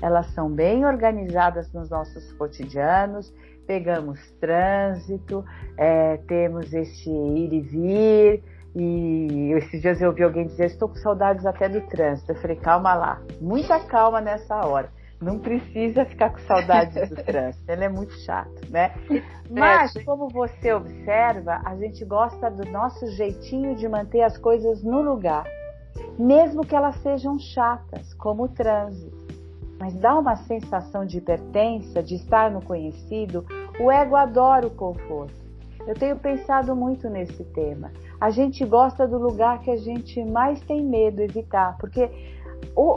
elas 0.00 0.26
são 0.34 0.50
bem 0.50 0.84
organizadas 0.84 1.72
nos 1.72 1.88
nossos 1.88 2.32
cotidianos, 2.32 3.32
pegamos 3.66 4.18
trânsito, 4.40 5.44
é, 5.76 6.16
temos 6.26 6.72
este 6.72 7.08
ir 7.08 7.52
e 7.52 7.60
vir, 7.60 8.44
e 8.74 9.52
esses 9.58 9.80
dias 9.80 10.00
eu 10.00 10.08
ouvi 10.08 10.24
alguém 10.24 10.46
dizer, 10.46 10.66
estou 10.66 10.88
com 10.88 10.96
saudades 10.96 11.46
até 11.46 11.68
do 11.68 11.82
trânsito. 11.82 12.32
Eu 12.32 12.36
falei, 12.36 12.56
calma 12.56 12.94
lá, 12.94 13.20
muita 13.40 13.78
calma 13.78 14.20
nessa 14.20 14.66
hora. 14.66 14.90
Não 15.22 15.38
precisa 15.38 16.04
ficar 16.04 16.30
com 16.30 16.38
saudades 16.40 17.08
do 17.08 17.16
trânsito, 17.22 17.70
ele 17.70 17.84
é 17.84 17.88
muito 17.88 18.12
chato, 18.24 18.70
né? 18.70 18.92
Mas, 19.48 19.92
como 20.04 20.28
você 20.28 20.72
observa, 20.72 21.60
a 21.64 21.76
gente 21.76 22.04
gosta 22.04 22.50
do 22.50 22.68
nosso 22.70 23.06
jeitinho 23.12 23.74
de 23.76 23.88
manter 23.88 24.22
as 24.22 24.36
coisas 24.36 24.82
no 24.82 25.00
lugar, 25.00 25.44
mesmo 26.18 26.66
que 26.66 26.74
elas 26.74 26.96
sejam 27.02 27.38
chatas, 27.38 28.12
como 28.14 28.44
o 28.44 28.48
trânsito 28.48 29.22
mas 29.82 29.94
dá 29.96 30.16
uma 30.16 30.36
sensação 30.36 31.04
de 31.04 31.20
pertença, 31.20 32.00
de 32.00 32.14
estar 32.14 32.48
no 32.52 32.62
conhecido. 32.62 33.44
O 33.80 33.90
ego 33.90 34.14
adora 34.14 34.64
o 34.64 34.70
conforto. 34.70 35.34
Eu 35.84 35.94
tenho 35.94 36.16
pensado 36.16 36.76
muito 36.76 37.10
nesse 37.10 37.42
tema. 37.46 37.90
A 38.20 38.30
gente 38.30 38.64
gosta 38.64 39.08
do 39.08 39.18
lugar 39.18 39.58
que 39.58 39.72
a 39.72 39.76
gente 39.76 40.24
mais 40.24 40.60
tem 40.60 40.84
medo 40.84 41.16
de 41.16 41.24
evitar, 41.24 41.76
porque 41.78 42.08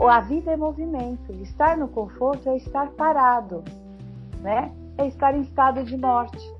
a 0.08 0.20
vida 0.20 0.52
é 0.52 0.56
movimento. 0.56 1.32
Estar 1.42 1.76
no 1.76 1.88
conforto 1.88 2.48
é 2.48 2.56
estar 2.56 2.88
parado, 2.90 3.62
né? 4.40 4.72
É 4.98 5.06
estar 5.06 5.34
em 5.34 5.42
estado 5.42 5.84
de 5.84 5.96
morte. 5.96 6.56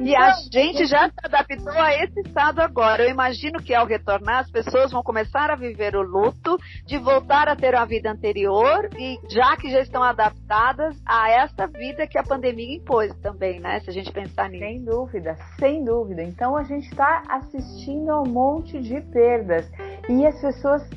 E 0.00 0.14
a 0.14 0.32
gente 0.52 0.86
já 0.86 1.08
se 1.08 1.14
adaptou 1.24 1.72
a 1.72 1.92
esse 1.92 2.20
estado 2.20 2.60
agora. 2.60 3.02
Eu 3.02 3.10
imagino 3.10 3.60
que 3.60 3.74
ao 3.74 3.84
retornar, 3.84 4.40
as 4.40 4.50
pessoas 4.50 4.92
vão 4.92 5.02
começar 5.02 5.50
a 5.50 5.56
viver 5.56 5.96
o 5.96 6.02
luto, 6.02 6.56
de 6.86 6.98
voltar 6.98 7.48
a 7.48 7.56
ter 7.56 7.74
a 7.74 7.84
vida 7.84 8.10
anterior, 8.10 8.88
e 8.96 9.18
já 9.28 9.56
que 9.56 9.70
já 9.70 9.80
estão 9.80 10.02
adaptadas 10.02 10.96
a 11.04 11.30
esta 11.30 11.66
vida 11.66 12.06
que 12.06 12.16
a 12.16 12.22
pandemia 12.22 12.76
impôs 12.76 13.12
também, 13.20 13.58
né? 13.58 13.80
Se 13.80 13.90
a 13.90 13.92
gente 13.92 14.12
pensar 14.12 14.48
nisso. 14.48 14.64
Sem 14.64 14.84
dúvida, 14.84 15.36
sem 15.58 15.84
dúvida. 15.84 16.22
Então 16.22 16.56
a 16.56 16.62
gente 16.62 16.88
está 16.88 17.24
assistindo 17.28 18.10
a 18.10 18.22
um 18.22 18.28
monte 18.28 18.80
de 18.80 19.00
perdas. 19.00 19.68
E 20.08 20.24
as 20.24 20.40
pessoas 20.40 20.88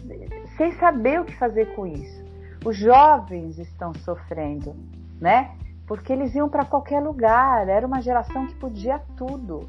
sem 0.61 0.73
saber 0.73 1.19
o 1.19 1.25
que 1.25 1.35
fazer 1.37 1.73
com 1.73 1.87
isso. 1.87 2.23
Os 2.63 2.77
jovens 2.77 3.57
estão 3.57 3.93
sofrendo, 3.95 4.75
né? 5.19 5.55
porque 5.91 6.13
eles 6.13 6.33
iam 6.35 6.47
para 6.47 6.63
qualquer 6.63 7.01
lugar, 7.01 7.67
era 7.67 7.85
uma 7.85 8.01
geração 8.01 8.47
que 8.47 8.55
podia 8.55 9.01
tudo. 9.17 9.67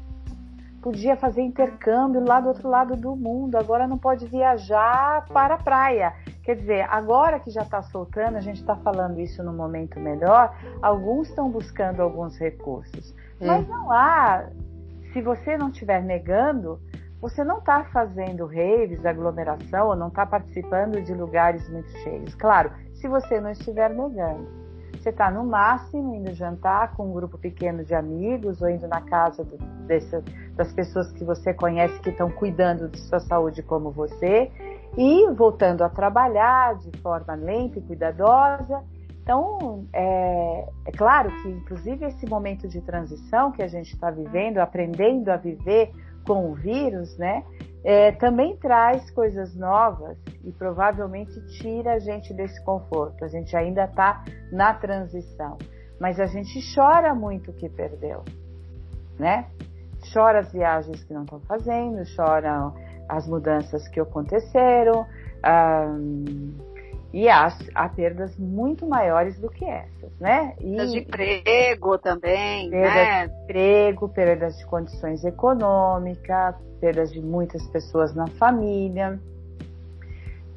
Podia 0.81 1.17
fazer 1.17 1.41
intercâmbio 1.41 2.23
lá 2.25 2.39
do 2.39 2.47
outro 2.47 2.69
lado 2.69 2.95
do 2.95 3.13
mundo, 3.13 3.57
agora 3.57 3.87
não 3.89 3.97
pode 3.97 4.25
viajar 4.27 5.25
para 5.33 5.55
a 5.55 5.57
praia. 5.57 6.13
Quer 6.41 6.55
dizer, 6.55 6.87
agora 6.89 7.41
que 7.41 7.51
já 7.51 7.63
está 7.63 7.81
soltando, 7.81 8.37
a 8.37 8.39
gente 8.39 8.61
está 8.61 8.73
falando 8.77 9.19
isso 9.19 9.43
no 9.43 9.51
momento 9.51 9.99
melhor, 9.99 10.55
alguns 10.81 11.27
estão 11.27 11.49
buscando 11.49 12.01
alguns 12.01 12.37
recursos. 12.37 13.13
Hum. 13.41 13.47
Mas 13.47 13.67
não 13.67 13.91
há, 13.91 14.45
se 15.11 15.21
você 15.21 15.57
não 15.57 15.67
estiver 15.67 16.01
negando, 16.01 16.79
você 17.23 17.41
não 17.41 17.59
está 17.59 17.85
fazendo 17.85 18.45
raves, 18.45 19.05
aglomeração, 19.05 19.87
ou 19.87 19.95
não 19.95 20.09
está 20.09 20.25
participando 20.25 21.01
de 21.01 21.13
lugares 21.13 21.69
muito 21.69 21.89
cheios. 21.99 22.35
Claro, 22.35 22.69
se 22.95 23.07
você 23.07 23.39
não 23.39 23.49
estiver 23.49 23.89
negando. 23.91 24.45
Você 24.99 25.07
está 25.07 25.31
no 25.31 25.45
máximo 25.45 26.13
indo 26.15 26.33
jantar 26.33 26.93
com 26.95 27.07
um 27.09 27.13
grupo 27.13 27.37
pequeno 27.37 27.81
de 27.85 27.95
amigos 27.95 28.61
ou 28.61 28.69
indo 28.69 28.89
na 28.89 28.99
casa 28.99 29.41
do, 29.41 29.57
das 30.55 30.73
pessoas 30.73 31.13
que 31.13 31.23
você 31.23 31.53
conhece 31.53 31.97
que 32.01 32.09
estão 32.09 32.29
cuidando 32.29 32.89
de 32.89 32.99
sua 32.99 33.21
saúde 33.21 33.63
como 33.63 33.89
você 33.89 34.51
e 34.97 35.25
voltando 35.31 35.81
a 35.81 35.89
trabalhar 35.89 36.75
de 36.75 36.91
forma 36.99 37.35
lenta 37.35 37.79
e 37.79 37.81
cuidadosa. 37.83 38.83
Então, 39.21 39.85
é, 39.93 40.67
é 40.87 40.91
claro 40.91 41.31
que, 41.41 41.47
inclusive, 41.47 42.05
esse 42.05 42.25
momento 42.25 42.67
de 42.67 42.81
transição 42.81 43.49
que 43.53 43.63
a 43.63 43.67
gente 43.67 43.93
está 43.93 44.11
vivendo, 44.11 44.57
aprendendo 44.57 45.29
a 45.29 45.37
viver 45.37 45.93
com 46.25 46.51
o 46.51 46.53
vírus, 46.53 47.17
né, 47.17 47.43
é, 47.83 48.13
também 48.13 48.55
traz 48.57 49.09
coisas 49.11 49.53
novas 49.55 50.17
e 50.43 50.51
provavelmente 50.51 51.39
tira 51.59 51.93
a 51.93 51.99
gente 51.99 52.33
desse 52.33 52.63
conforto. 52.63 53.25
A 53.25 53.27
gente 53.27 53.55
ainda 53.55 53.83
está 53.83 54.23
na 54.51 54.73
transição, 54.73 55.57
mas 55.99 56.19
a 56.19 56.25
gente 56.25 56.59
chora 56.73 57.13
muito 57.13 57.51
o 57.51 57.53
que 57.53 57.67
perdeu, 57.67 58.23
né? 59.19 59.47
Chora 60.13 60.39
as 60.39 60.51
viagens 60.51 61.03
que 61.03 61.13
não 61.13 61.23
estão 61.23 61.39
fazendo, 61.41 62.03
chora 62.15 62.71
as 63.09 63.27
mudanças 63.27 63.87
que 63.89 63.99
aconteceram. 63.99 65.05
E 67.13 67.29
há, 67.29 67.55
há, 67.75 67.87
perdas 67.89 68.35
muito 68.39 68.87
maiores 68.87 69.37
do 69.37 69.47
que 69.47 69.63
essas, 69.63 70.11
né? 70.19 70.55
E, 70.59 70.71
perdas 70.71 70.91
de 70.91 70.99
emprego 70.99 71.97
também, 71.99 72.71
perdas 72.71 72.95
né? 72.95 73.27
de 73.27 73.43
emprego, 73.43 74.09
perdas 74.09 74.57
de 74.57 74.65
condições 74.65 75.23
econômicas, 75.23 76.55
perdas 76.81 77.11
de 77.11 77.21
muitas 77.21 77.61
pessoas 77.67 78.15
na 78.15 78.25
família, 78.25 79.19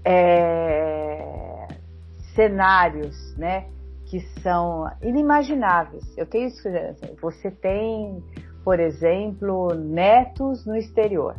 é, 0.03 1.69
cenários, 2.35 3.37
né? 3.37 3.67
Que 4.07 4.21
são 4.41 4.91
inimagináveis. 5.03 6.17
Eu 6.17 6.25
tenho 6.25 6.49
você 7.21 7.51
tem, 7.51 8.25
por 8.65 8.81
exemplo, 8.81 9.75
netos 9.75 10.65
no 10.65 10.75
exterior. 10.75 11.37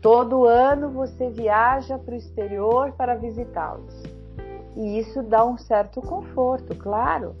Todo 0.00 0.46
ano 0.46 0.88
você 0.88 1.28
viaja 1.28 1.98
para 1.98 2.14
o 2.14 2.16
exterior 2.16 2.92
para 2.92 3.16
visitá-los 3.16 4.13
e 4.76 4.98
isso 4.98 5.22
dá 5.22 5.44
um 5.44 5.56
certo 5.56 6.00
conforto, 6.00 6.74
claro, 6.76 7.34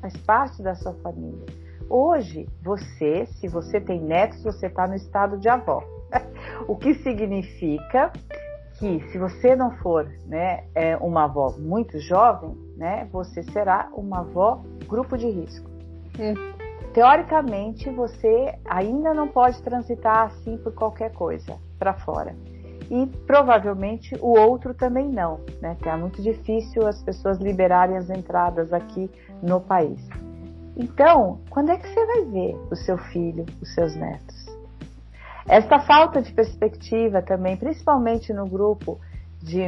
faz 0.00 0.16
parte 0.18 0.62
da 0.62 0.74
sua 0.74 0.92
família. 0.94 1.46
Hoje, 1.88 2.48
você, 2.62 3.26
se 3.26 3.48
você 3.48 3.80
tem 3.80 4.00
netos, 4.00 4.42
você 4.42 4.66
está 4.66 4.86
no 4.86 4.94
estado 4.94 5.38
de 5.38 5.48
avó. 5.48 5.82
o 6.68 6.76
que 6.76 6.94
significa 6.94 8.12
que 8.78 9.00
se 9.10 9.18
você 9.18 9.54
não 9.54 9.70
for 9.78 10.10
né, 10.26 10.64
é 10.74 10.96
uma 10.96 11.24
avó 11.24 11.54
muito 11.58 11.98
jovem, 12.00 12.56
né, 12.76 13.08
você 13.12 13.42
será 13.44 13.88
uma 13.94 14.20
avó 14.20 14.62
grupo 14.86 15.16
de 15.16 15.28
risco. 15.28 15.70
Hum. 16.18 16.34
Teoricamente, 16.92 17.90
você 17.90 18.54
ainda 18.64 19.12
não 19.12 19.28
pode 19.28 19.60
transitar 19.62 20.26
assim 20.26 20.56
por 20.58 20.72
qualquer 20.72 21.12
coisa 21.12 21.56
para 21.78 21.94
fora 21.94 22.34
e 22.90 23.06
provavelmente 23.26 24.14
o 24.20 24.38
outro 24.38 24.74
também 24.74 25.08
não, 25.08 25.40
né? 25.60 25.76
Que 25.80 25.88
é 25.88 25.96
muito 25.96 26.22
difícil 26.22 26.86
as 26.86 27.02
pessoas 27.02 27.38
liberarem 27.38 27.96
as 27.96 28.10
entradas 28.10 28.72
aqui 28.72 29.10
no 29.42 29.60
país. 29.60 30.00
Então, 30.76 31.40
quando 31.50 31.70
é 31.70 31.76
que 31.76 31.88
você 31.88 32.06
vai 32.06 32.24
ver 32.24 32.56
o 32.70 32.76
seu 32.76 32.98
filho, 32.98 33.46
os 33.62 33.72
seus 33.74 33.94
netos? 33.94 34.44
Esta 35.46 35.78
falta 35.80 36.22
de 36.22 36.32
perspectiva 36.32 37.20
também, 37.20 37.56
principalmente 37.56 38.32
no 38.32 38.46
grupo 38.46 38.98
de 39.42 39.62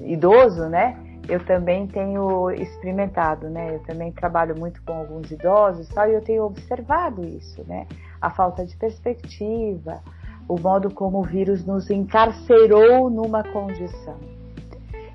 idoso, 0.00 0.66
né? 0.66 0.98
Eu 1.28 1.44
também 1.44 1.86
tenho 1.86 2.50
experimentado, 2.50 3.48
né? 3.48 3.76
Eu 3.76 3.80
também 3.80 4.10
trabalho 4.10 4.58
muito 4.58 4.82
com 4.82 4.94
alguns 4.94 5.30
idosos, 5.30 5.88
tal, 5.88 6.08
e 6.08 6.14
eu 6.14 6.22
tenho 6.22 6.44
observado 6.44 7.22
isso, 7.24 7.62
né? 7.68 7.86
A 8.20 8.30
falta 8.30 8.64
de 8.64 8.76
perspectiva, 8.76 10.02
o 10.50 10.58
modo 10.58 10.92
como 10.92 11.20
o 11.20 11.22
vírus 11.22 11.64
nos 11.64 11.88
encarcerou 11.90 13.08
numa 13.08 13.44
condição. 13.44 14.16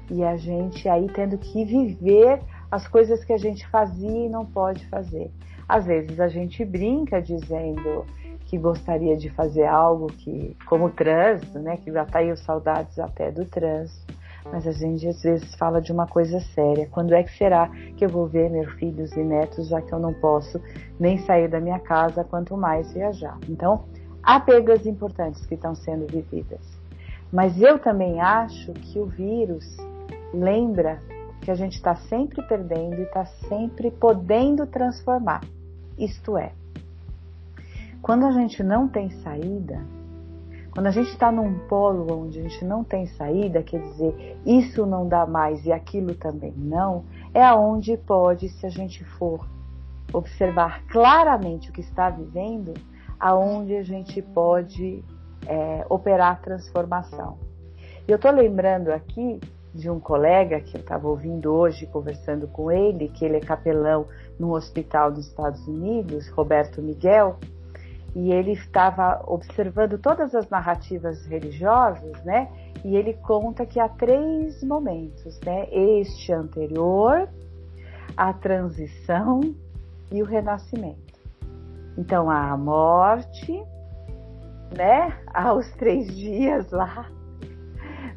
E 0.09 0.23
a 0.23 0.37
gente 0.37 0.87
aí 0.87 1.09
tendo 1.13 1.37
que 1.37 1.65
viver 1.65 2.39
as 2.71 2.87
coisas 2.87 3.21
que 3.25 3.33
a 3.33 3.37
gente 3.37 3.67
fazia 3.67 4.27
e 4.27 4.29
não 4.29 4.45
pode 4.45 4.87
fazer. 4.87 5.29
Às 5.67 5.85
vezes 5.87 6.21
a 6.21 6.29
gente 6.29 6.63
brinca 6.63 7.21
dizendo 7.21 8.05
que 8.45 8.57
gostaria 8.57 9.17
de 9.17 9.29
fazer 9.29 9.65
algo 9.65 10.07
que, 10.07 10.55
como 10.67 10.85
o 10.85 10.91
trânsito, 10.91 11.59
né, 11.59 11.77
que 11.77 11.91
já 11.91 12.05
tá 12.05 12.19
aí 12.19 12.31
os 12.31 12.39
saudades 12.39 12.97
até 12.97 13.29
do 13.29 13.43
trânsito, 13.43 14.13
mas 14.49 14.65
a 14.65 14.71
gente 14.71 15.05
às 15.05 15.21
vezes 15.21 15.53
fala 15.55 15.81
de 15.81 15.91
uma 15.91 16.07
coisa 16.07 16.39
séria. 16.39 16.87
Quando 16.91 17.13
é 17.13 17.23
que 17.23 17.35
será 17.35 17.67
que 17.97 18.05
eu 18.05 18.09
vou 18.09 18.27
ver 18.27 18.49
meus 18.49 18.71
filhos 18.75 19.11
e 19.13 19.23
netos, 19.23 19.67
já 19.67 19.81
que 19.81 19.91
eu 19.91 19.99
não 19.99 20.13
posso 20.13 20.61
nem 20.97 21.17
sair 21.17 21.49
da 21.49 21.59
minha 21.59 21.79
casa, 21.79 22.23
quanto 22.23 22.55
mais 22.55 22.93
viajar? 22.93 23.37
Então, 23.49 23.83
há 24.25 24.39
perdas 24.39 24.85
importantes 24.85 25.45
que 25.45 25.53
estão 25.53 25.75
sendo 25.75 26.07
vividas. 26.07 26.59
Mas 27.31 27.61
eu 27.61 27.77
também 27.77 28.19
acho 28.19 28.73
que 28.73 28.99
o 28.99 29.05
vírus 29.05 29.77
lembra 30.33 30.99
que 31.41 31.51
a 31.51 31.55
gente 31.55 31.75
está 31.75 31.95
sempre 31.95 32.41
perdendo 32.47 32.95
e 32.95 33.03
está 33.03 33.25
sempre 33.25 33.91
podendo 33.91 34.65
transformar. 34.65 35.41
Isto 35.97 36.37
é, 36.37 36.51
quando 38.01 38.25
a 38.25 38.31
gente 38.31 38.63
não 38.63 38.87
tem 38.87 39.09
saída, 39.21 39.83
quando 40.71 40.87
a 40.87 40.91
gente 40.91 41.09
está 41.09 41.31
num 41.31 41.57
polo 41.67 42.05
onde 42.11 42.39
a 42.39 42.43
gente 42.43 42.65
não 42.65 42.83
tem 42.83 43.07
saída, 43.07 43.63
quer 43.63 43.81
dizer, 43.81 44.37
isso 44.45 44.85
não 44.85 45.07
dá 45.07 45.25
mais 45.25 45.65
e 45.65 45.71
aquilo 45.71 46.13
também 46.15 46.53
não, 46.57 47.05
é 47.33 47.43
aonde 47.43 47.95
pode, 47.95 48.49
se 48.49 48.65
a 48.65 48.69
gente 48.69 49.03
for 49.03 49.47
observar 50.11 50.83
claramente 50.87 51.69
o 51.69 51.73
que 51.73 51.81
está 51.81 52.09
vivendo, 52.09 52.73
aonde 53.19 53.75
a 53.75 53.83
gente 53.83 54.21
pode 54.21 55.03
é, 55.47 55.85
operar 55.89 56.41
transformação. 56.41 57.37
Eu 58.07 58.17
estou 58.17 58.31
lembrando 58.31 58.89
aqui 58.89 59.39
de 59.73 59.89
um 59.89 59.99
colega 59.99 60.61
que 60.61 60.77
eu 60.77 60.81
estava 60.81 61.07
ouvindo 61.07 61.53
hoje, 61.53 61.85
conversando 61.85 62.47
com 62.47 62.71
ele, 62.71 63.09
que 63.09 63.25
ele 63.25 63.37
é 63.37 63.41
capelão 63.41 64.07
num 64.39 64.51
hospital 64.51 65.11
dos 65.11 65.27
Estados 65.27 65.67
Unidos, 65.67 66.29
Roberto 66.29 66.81
Miguel, 66.81 67.37
e 68.15 68.31
ele 68.31 68.53
estava 68.53 69.21
observando 69.27 69.97
todas 69.97 70.33
as 70.33 70.49
narrativas 70.49 71.25
religiosas, 71.25 72.23
né? 72.23 72.49
E 72.85 72.95
ele 72.95 73.13
conta 73.13 73.65
que 73.65 73.77
há 73.77 73.89
três 73.89 74.63
momentos, 74.63 75.37
né? 75.41 75.67
Este 75.69 76.31
anterior, 76.31 77.27
a 78.15 78.31
transição 78.31 79.41
e 80.09 80.21
o 80.21 80.25
renascimento. 80.25 81.04
Então, 81.97 82.29
a 82.29 82.55
morte, 82.57 83.63
né? 84.75 85.17
Há 85.27 85.53
os 85.53 85.71
três 85.73 86.13
dias 86.15 86.69
lá 86.71 87.09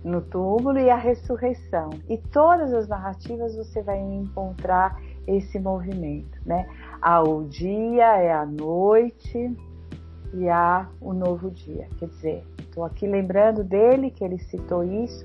no 0.05 0.21
túmulo 0.21 0.79
e 0.79 0.91
a 0.91 0.97
ressurreição. 0.97 1.91
E 2.09 2.17
todas 2.17 2.73
as 2.73 2.89
narrativas 2.89 3.57
você 3.57 3.83
vai 3.83 3.99
encontrar 3.99 5.01
esse 5.27 5.59
movimento, 5.59 6.39
né? 6.47 6.69
Há 7.01 7.23
o 7.23 7.45
dia, 7.45 8.17
é 8.17 8.33
a 8.33 8.47
noite, 8.47 9.55
e 10.35 10.49
há 10.49 10.89
o 11.01 11.13
novo 11.13 11.51
dia. 11.51 11.89
Quer 11.99 12.07
dizer, 12.07 12.45
estou 12.61 12.85
aqui 12.85 13.07
lembrando 13.07 13.65
dele 13.65 14.11
que 14.11 14.25
ele 14.25 14.39
citou 14.39 14.85
isso. 14.85 15.25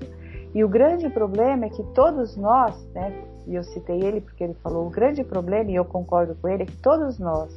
E 0.54 0.62
o 0.62 0.68
grande 0.68 1.08
problema 1.08 1.66
é 1.66 1.68
que 1.68 1.82
todos 1.94 2.36
nós, 2.36 2.86
né, 2.94 3.12
e 3.46 3.54
eu 3.56 3.64
citei 3.64 4.00
ele 4.02 4.20
porque 4.20 4.44
ele 4.44 4.54
falou, 4.54 4.86
o 4.86 4.90
grande 4.90 5.24
problema, 5.24 5.70
e 5.70 5.74
eu 5.74 5.84
concordo 5.84 6.36
com 6.36 6.48
ele, 6.48 6.62
é 6.62 6.66
que 6.66 6.76
todos 6.76 7.18
nós 7.18 7.52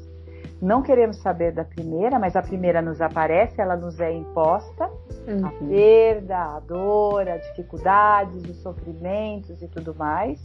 não 0.62 0.82
queremos 0.82 1.18
saber 1.18 1.51
da 1.51 1.64
primeira, 1.64 2.18
mas 2.18 2.36
a 2.36 2.41
primeira 2.41 2.82
nos 2.82 2.99
aparece, 2.99 3.62
ela 3.62 3.76
nos 3.76 3.99
é 3.99 4.12
imposta, 4.12 4.89
uhum. 5.28 5.45
a 5.45 5.51
perda, 5.51 6.38
a 6.38 6.60
dor, 6.60 7.28
as 7.28 7.41
dificuldades, 7.47 8.43
os 8.43 8.58
sofrimentos 8.58 9.62
e 9.62 9.68
tudo 9.68 9.93
mais. 9.93 10.41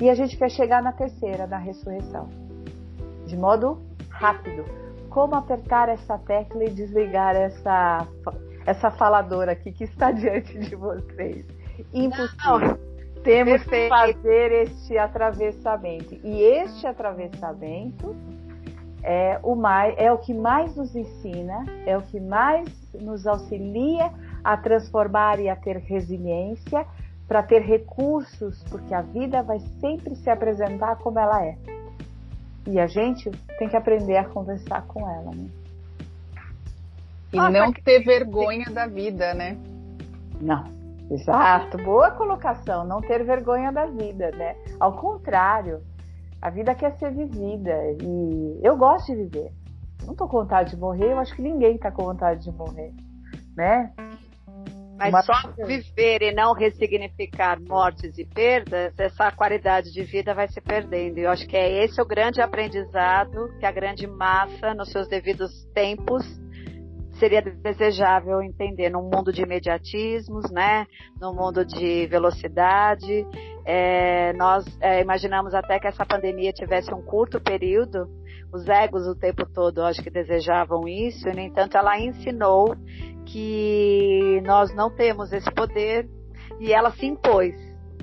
E 0.00 0.10
a 0.10 0.14
gente 0.14 0.36
quer 0.36 0.50
chegar 0.50 0.82
na 0.82 0.92
terceira, 0.92 1.46
na 1.46 1.58
ressurreição, 1.58 2.28
de 3.24 3.36
modo 3.36 3.80
rápido 4.10 4.64
como 5.08 5.34
apertar 5.34 5.88
essa 5.88 6.18
tecla 6.18 6.64
e 6.64 6.70
desligar 6.70 7.34
essa, 7.34 8.06
essa 8.66 8.90
faladora 8.90 9.52
aqui 9.52 9.72
que 9.72 9.84
está 9.84 10.10
diante 10.12 10.58
de 10.58 10.74
vocês. 10.76 11.46
Impossível. 11.94 12.58
Não, 12.60 12.78
Temos 13.22 13.64
perfeito. 13.64 13.94
que 13.94 14.12
fazer 14.12 14.52
este 14.52 14.98
atravessamento. 14.98 16.14
E 16.22 16.42
este 16.42 16.86
atravessamento 16.86 18.14
é 19.06 19.38
o, 19.40 19.54
mais, 19.54 19.94
é 19.96 20.10
o 20.10 20.18
que 20.18 20.34
mais 20.34 20.74
nos 20.74 20.96
ensina, 20.96 21.64
é 21.86 21.96
o 21.96 22.02
que 22.02 22.18
mais 22.18 22.68
nos 22.92 23.24
auxilia 23.24 24.12
a 24.42 24.56
transformar 24.56 25.38
e 25.38 25.48
a 25.48 25.54
ter 25.54 25.76
resiliência, 25.76 26.84
para 27.28 27.42
ter 27.42 27.62
recursos, 27.62 28.64
porque 28.64 28.92
a 28.92 29.02
vida 29.02 29.42
vai 29.42 29.60
sempre 29.80 30.16
se 30.16 30.28
apresentar 30.28 30.96
como 30.96 31.18
ela 31.20 31.44
é. 31.44 31.56
E 32.66 32.80
a 32.80 32.86
gente 32.88 33.30
tem 33.58 33.68
que 33.68 33.76
aprender 33.76 34.16
a 34.16 34.24
conversar 34.24 34.82
com 34.86 35.08
ela, 35.08 35.30
né? 35.32 35.46
E 37.32 37.38
ah, 37.38 37.48
não 37.48 37.72
ter 37.72 38.00
vergonha 38.00 38.66
da 38.70 38.86
vida, 38.86 39.34
né? 39.34 39.56
Não. 40.40 40.64
Exato, 41.08 41.78
boa 41.78 42.10
colocação, 42.10 42.84
não 42.84 43.00
ter 43.00 43.22
vergonha 43.24 43.70
da 43.70 43.86
vida, 43.86 44.32
né? 44.32 44.56
Ao 44.80 44.92
contrário, 44.92 45.80
a 46.46 46.50
vida 46.50 46.76
quer 46.76 46.96
ser 46.96 47.12
vivida 47.12 47.74
e 48.00 48.60
eu 48.62 48.76
gosto 48.76 49.06
de 49.06 49.16
viver. 49.16 49.50
Não 50.06 50.14
tô 50.14 50.28
com 50.28 50.42
vontade 50.42 50.70
de 50.70 50.76
morrer, 50.76 51.10
eu 51.10 51.18
acho 51.18 51.34
que 51.34 51.42
ninguém 51.42 51.76
tá 51.76 51.90
com 51.90 52.04
vontade 52.04 52.44
de 52.44 52.52
morrer, 52.52 52.92
né? 53.56 53.92
Mas 54.96 55.12
Uma... 55.12 55.22
só 55.24 55.34
viver 55.66 56.22
e 56.22 56.32
não 56.32 56.52
ressignificar 56.52 57.60
mortes 57.60 58.16
e 58.16 58.24
perdas, 58.24 58.96
essa 58.96 59.32
qualidade 59.32 59.92
de 59.92 60.04
vida 60.04 60.34
vai 60.34 60.46
se 60.46 60.60
perdendo. 60.60 61.18
E 61.18 61.22
eu 61.22 61.30
acho 61.30 61.48
que 61.48 61.56
é 61.56 61.84
esse 61.84 62.00
o 62.00 62.06
grande 62.06 62.40
aprendizado 62.40 63.52
que 63.58 63.66
a 63.66 63.72
grande 63.72 64.06
massa, 64.06 64.72
nos 64.72 64.92
seus 64.92 65.08
devidos 65.08 65.50
tempos, 65.74 66.24
seria 67.18 67.42
desejável 67.42 68.40
entender 68.40 68.88
num 68.88 69.10
mundo 69.12 69.32
de 69.32 69.42
imediatismos, 69.42 70.48
né? 70.52 70.86
Num 71.20 71.34
mundo 71.34 71.64
de 71.64 72.06
velocidade. 72.06 73.26
É, 73.66 74.32
nós 74.34 74.64
é, 74.80 75.02
imaginamos 75.02 75.52
até 75.52 75.80
que 75.80 75.88
essa 75.88 76.06
pandemia 76.06 76.52
tivesse 76.52 76.94
um 76.94 77.02
curto 77.02 77.40
período. 77.40 78.08
Os 78.52 78.68
egos 78.68 79.06
o 79.08 79.16
tempo 79.16 79.44
todo, 79.52 79.82
acho 79.82 80.00
que 80.02 80.08
desejavam 80.08 80.86
isso, 80.86 81.28
e 81.28 81.32
no 81.32 81.40
entanto 81.40 81.76
ela 81.76 81.98
ensinou 81.98 82.76
que 83.26 84.40
nós 84.46 84.72
não 84.72 84.88
temos 84.88 85.32
esse 85.32 85.50
poder 85.52 86.08
e 86.60 86.72
ela 86.72 86.92
se 86.92 87.06
impôs. 87.06 87.54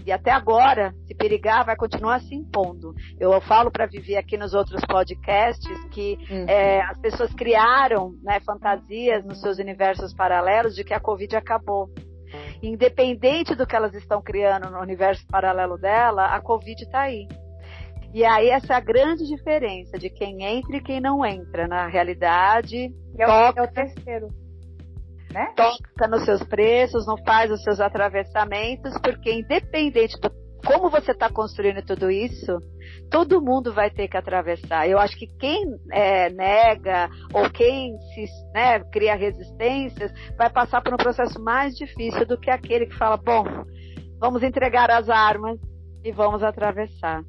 E 0.06 0.12
até 0.12 0.32
agora, 0.32 0.94
se 1.08 1.16
perigar, 1.16 1.64
vai 1.64 1.78
continuar 1.78 2.20
se 2.20 2.36
impondo. 2.36 2.94
Eu 3.18 3.40
falo 3.40 3.72
para 3.72 3.86
viver 3.86 4.18
aqui 4.18 4.38
nos 4.38 4.54
outros 4.54 4.84
podcasts 4.86 5.86
que 5.92 6.18
uhum. 6.30 6.46
é, 6.46 6.82
as 6.82 7.00
pessoas 7.00 7.34
criaram 7.34 8.14
né, 8.22 8.42
fantasias 8.42 9.24
nos 9.24 9.40
seus 9.40 9.60
universos 9.60 10.14
paralelos 10.14 10.76
de 10.76 10.84
que 10.84 10.94
a 10.94 11.00
Covid 11.00 11.38
acabou. 11.38 11.90
Independente 12.64 13.56
do 13.56 13.68
que 13.68 13.76
elas 13.76 13.94
estão 13.94 14.22
criando 14.22 14.72
no 14.72 14.80
universo 14.80 15.26
paralelo 15.28 15.78
dela, 15.78 16.28
a 16.28 16.42
Covid 16.42 16.82
está 16.82 17.02
aí. 17.02 17.28
E 18.14 18.24
aí 18.24 18.50
essa 18.50 18.74
é 18.74 18.76
a 18.78 18.80
grande 18.80 19.26
diferença 19.28 19.98
de 20.00 20.10
quem 20.10 20.44
entra 20.44 20.78
e 20.78 20.82
quem 20.82 21.02
não 21.02 21.26
entra 21.26 21.68
na 21.68 21.88
realidade. 21.88 22.94
É 23.18 23.28
o, 23.28 23.54
é 23.56 23.62
o 23.62 23.72
terceiro 23.72 24.30
né? 25.34 25.52
Toca 25.56 26.08
nos 26.08 26.24
seus 26.24 26.44
preços, 26.44 27.08
não 27.08 27.18
faz 27.18 27.52
os 27.52 27.62
seus 27.64 27.80
atravessamentos, 27.82 28.94
porque 29.02 29.34
independente 29.34 30.18
do 30.22 30.30
como 30.66 30.90
você 30.90 31.12
está 31.12 31.30
construindo 31.30 31.84
tudo 31.86 32.10
isso, 32.10 32.58
todo 33.10 33.42
mundo 33.42 33.74
vai 33.74 33.90
ter 33.90 34.08
que 34.08 34.18
atravessar. 34.18 34.88
Eu 34.88 34.98
acho 34.98 35.18
que 35.18 35.28
quem 35.38 35.66
é, 35.92 36.30
nega 36.30 37.10
ou 37.34 37.50
quem 37.50 37.98
se 38.14 38.26
né, 38.54 38.80
cria 38.92 39.16
resistências 39.16 40.12
vai 40.38 40.50
passar 40.50 40.82
por 40.82 40.94
um 40.94 40.98
processo 40.98 41.42
mais 41.42 41.76
difícil 41.76 42.26
do 42.26 42.40
que 42.40 42.50
aquele 42.50 42.86
que 42.86 42.98
fala: 42.98 43.18
bom, 43.18 43.44
vamos 44.20 44.42
entregar 44.42 44.90
as 44.90 45.10
armas 45.10 45.60
e 46.04 46.12
vamos 46.12 46.42
atravessar. 46.44 47.24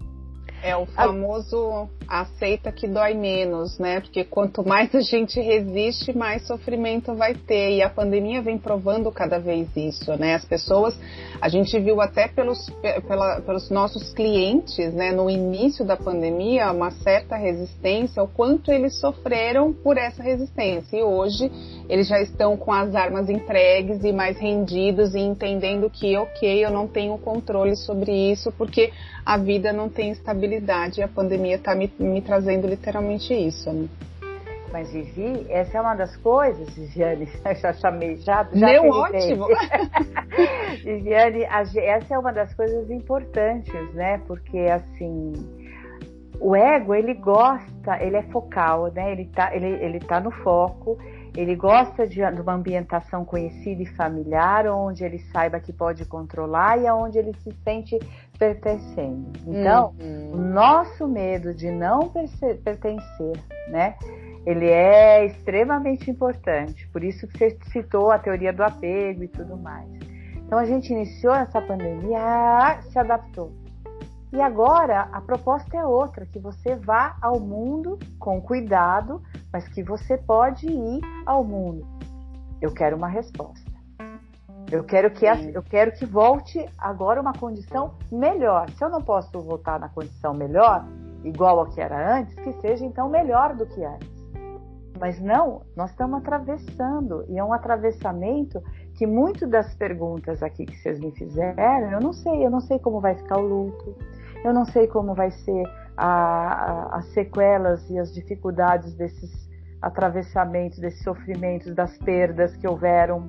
É 0.65 0.75
o 0.75 0.87
famoso 0.87 1.91
aceita 2.09 2.73
que 2.73 2.89
dói 2.89 3.13
menos, 3.13 3.79
né? 3.79 4.01
Porque 4.01 4.25
quanto 4.25 4.67
mais 4.67 4.95
a 4.95 5.01
gente 5.03 5.39
resiste, 5.39 6.17
mais 6.17 6.47
sofrimento 6.47 7.15
vai 7.15 7.35
ter. 7.35 7.73
E 7.73 7.83
a 7.83 7.91
pandemia 7.91 8.41
vem 8.41 8.57
provando 8.57 9.13
cada 9.13 9.39
vez 9.39 9.69
isso, 9.77 10.17
né? 10.17 10.35
As 10.35 10.45
pessoas, 10.47 10.99
a 11.39 11.51
gente 11.51 11.79
viu 11.79 12.01
até 12.01 12.29
pelos, 12.29 12.71
pela, 13.07 13.43
pelos 13.43 13.69
nossos 13.69 14.15
clientes, 14.15 14.95
né? 14.95 15.13
No 15.13 15.29
início 15.29 15.85
da 15.85 15.99
pandemia, 15.99 16.73
uma 16.73 16.91
certa 16.91 17.37
resistência, 17.37 18.23
o 18.23 18.29
quanto 18.29 18.73
eles 18.73 18.99
sofreram 18.99 19.71
por 19.71 19.99
essa 19.99 20.23
resistência. 20.23 20.97
E 20.97 21.03
hoje 21.03 21.53
eles 21.91 22.09
já 22.09 22.23
estão 22.23 22.57
com 22.57 22.73
as 22.73 22.95
armas 22.95 23.29
entregues 23.29 24.03
e 24.03 24.13
mais 24.13 24.39
rendidos 24.39 25.15
e 25.15 25.21
entendendo 25.21 25.91
que, 25.91 26.17
ok, 26.17 26.65
eu 26.65 26.71
não 26.71 26.89
tenho 26.89 27.19
controle 27.19 27.77
sobre 27.77 28.33
isso, 28.33 28.51
porque 28.53 28.91
a 29.27 29.37
vida 29.37 29.71
não 29.71 29.91
tem 29.91 30.11
estabilidade 30.11 30.54
e 30.99 31.03
a 31.03 31.09
pandemia 31.09 31.57
está 31.57 31.75
me, 31.75 31.93
me, 31.99 32.21
trazendo 32.21 32.67
literalmente 32.67 33.33
isso. 33.33 33.73
Né? 33.73 33.89
Mas 34.73 34.93
Vivi, 34.93 35.47
essa 35.49 35.79
é 35.79 35.81
uma 35.81 35.95
das 35.95 36.17
coisas, 36.17 36.75
Viviane, 36.75 37.29
já 37.61 37.73
chamei, 37.75 38.17
já, 38.17 38.43
já 38.53 38.67
Meu 38.67 38.89
ótimo! 38.89 39.47
Viviane, 40.85 41.45
essa 41.45 42.15
é 42.15 42.19
uma 42.19 42.33
das 42.33 42.53
coisas 42.55 42.91
importantes, 42.91 43.95
né? 43.95 44.21
Porque 44.27 44.59
assim, 44.59 45.33
o 46.41 46.57
ego, 46.57 46.95
ele 46.95 47.15
gosta, 47.15 48.03
ele 48.03 48.17
é 48.17 48.23
focal, 48.25 48.93
né? 48.93 49.13
Ele 49.13 49.27
tá, 49.27 49.55
ele, 49.55 49.67
ele 49.67 50.01
tá 50.01 50.21
no 50.21 50.31
foco, 50.31 50.99
ele 51.37 51.57
gosta 51.57 52.07
de, 52.07 52.17
de, 52.17 52.41
uma 52.41 52.55
ambientação 52.55 53.25
conhecida 53.25 53.83
e 53.83 53.87
familiar, 53.87 54.67
onde 54.69 55.05
ele 55.05 55.19
saiba 55.33 55.59
que 55.59 55.73
pode 55.73 56.05
controlar 56.05 56.79
e 56.79 56.87
aonde 56.87 57.19
ele 57.19 57.33
se 57.43 57.53
sente 57.65 57.99
pertencendo. 58.39 59.33
Então, 59.47 59.95
uhum. 60.01 60.33
o 60.33 60.37
nosso 60.37 61.09
medo 61.09 61.53
de 61.53 61.71
não 61.71 62.13
pertencer, 62.63 63.37
né? 63.69 63.97
Ele 64.47 64.67
é 64.67 65.25
extremamente 65.25 66.11
importante. 66.11 66.87
Por 66.89 67.03
isso 67.03 67.27
que 67.27 67.39
você 67.39 67.59
citou 67.73 68.11
a 68.11 68.19
teoria 68.19 68.53
do 68.53 68.63
apego 68.63 69.25
e 69.25 69.29
tudo 69.29 69.57
mais. 69.57 69.89
Então 70.47 70.59
a 70.59 70.67
gente 70.67 70.93
iniciou 70.93 71.35
essa 71.35 71.61
pandemia, 71.61 72.79
se 72.83 72.99
adaptou. 72.99 73.51
E 74.35 74.41
agora 74.41 75.09
a 75.13 75.21
proposta 75.21 75.77
é 75.77 75.87
outra, 75.87 76.27
que 76.27 76.41
você 76.41 76.75
vá 76.75 77.17
ao 77.23 77.39
mundo 77.39 77.97
com 78.19 78.43
cuidado, 78.43 79.23
mas 79.53 79.69
que 79.69 79.81
você 79.81 80.19
pode 80.19 80.67
ir 80.67 81.01
ao 81.25 81.45
mundo. 81.45 81.87
Eu 82.61 82.75
quero 82.75 82.97
uma 82.97 83.07
resposta. 83.07 83.71
Eu 84.73 84.83
quero 84.83 85.09
que 85.13 85.25
eu 85.25 85.63
quero 85.63 85.93
que 85.93 86.05
volte 86.05 86.69
agora 86.77 87.21
uma 87.21 87.33
condição 87.33 87.95
melhor. 88.11 88.69
Se 88.71 88.85
eu 88.85 88.91
não 88.91 89.01
posso 89.01 89.41
voltar 89.41 89.79
na 89.79 89.89
condição 89.89 90.35
melhor, 90.35 90.85
igual 91.23 91.61
ao 91.61 91.67
que 91.67 91.81
era 91.81 92.19
antes, 92.19 92.35
que 92.35 92.53
seja 92.55 92.85
então 92.85 93.09
melhor 93.09 93.55
do 93.55 93.65
que 93.67 93.85
antes. 93.85 94.13
Mas 94.99 95.21
não, 95.21 95.63
nós 95.77 95.91
estamos 95.91 96.19
atravessando 96.19 97.25
e 97.29 97.39
é 97.39 97.45
um 97.45 97.53
atravessamento 97.53 98.61
que 98.95 99.07
muito 99.07 99.47
das 99.47 99.75
perguntas 99.77 100.43
aqui 100.43 100.67
que 100.67 100.77
vocês 100.77 100.99
me 100.99 101.13
fizeram, 101.13 101.93
eu 101.93 102.01
não 102.01 102.13
sei, 102.13 102.45
eu 102.45 102.51
não 102.51 102.61
sei 102.61 102.81
como 102.81 103.01
vai 103.01 103.15
ficar 103.15 103.39
o 103.39 103.47
luto, 103.47 103.97
eu 104.45 104.53
não 104.53 104.67
sei 104.67 104.87
como 104.87 105.15
vai 105.15 105.31
ser 105.31 105.65
a, 105.97 106.07
a, 106.07 106.97
as 106.99 107.07
sequelas 107.15 107.89
e 107.89 107.99
as 107.99 108.13
dificuldades 108.13 108.95
desses 108.95 109.49
atravessamentos, 109.81 110.79
desses 110.79 111.03
sofrimentos, 111.03 111.75
das 111.75 111.97
perdas 111.99 112.55
que 112.57 112.69
houveram, 112.69 113.29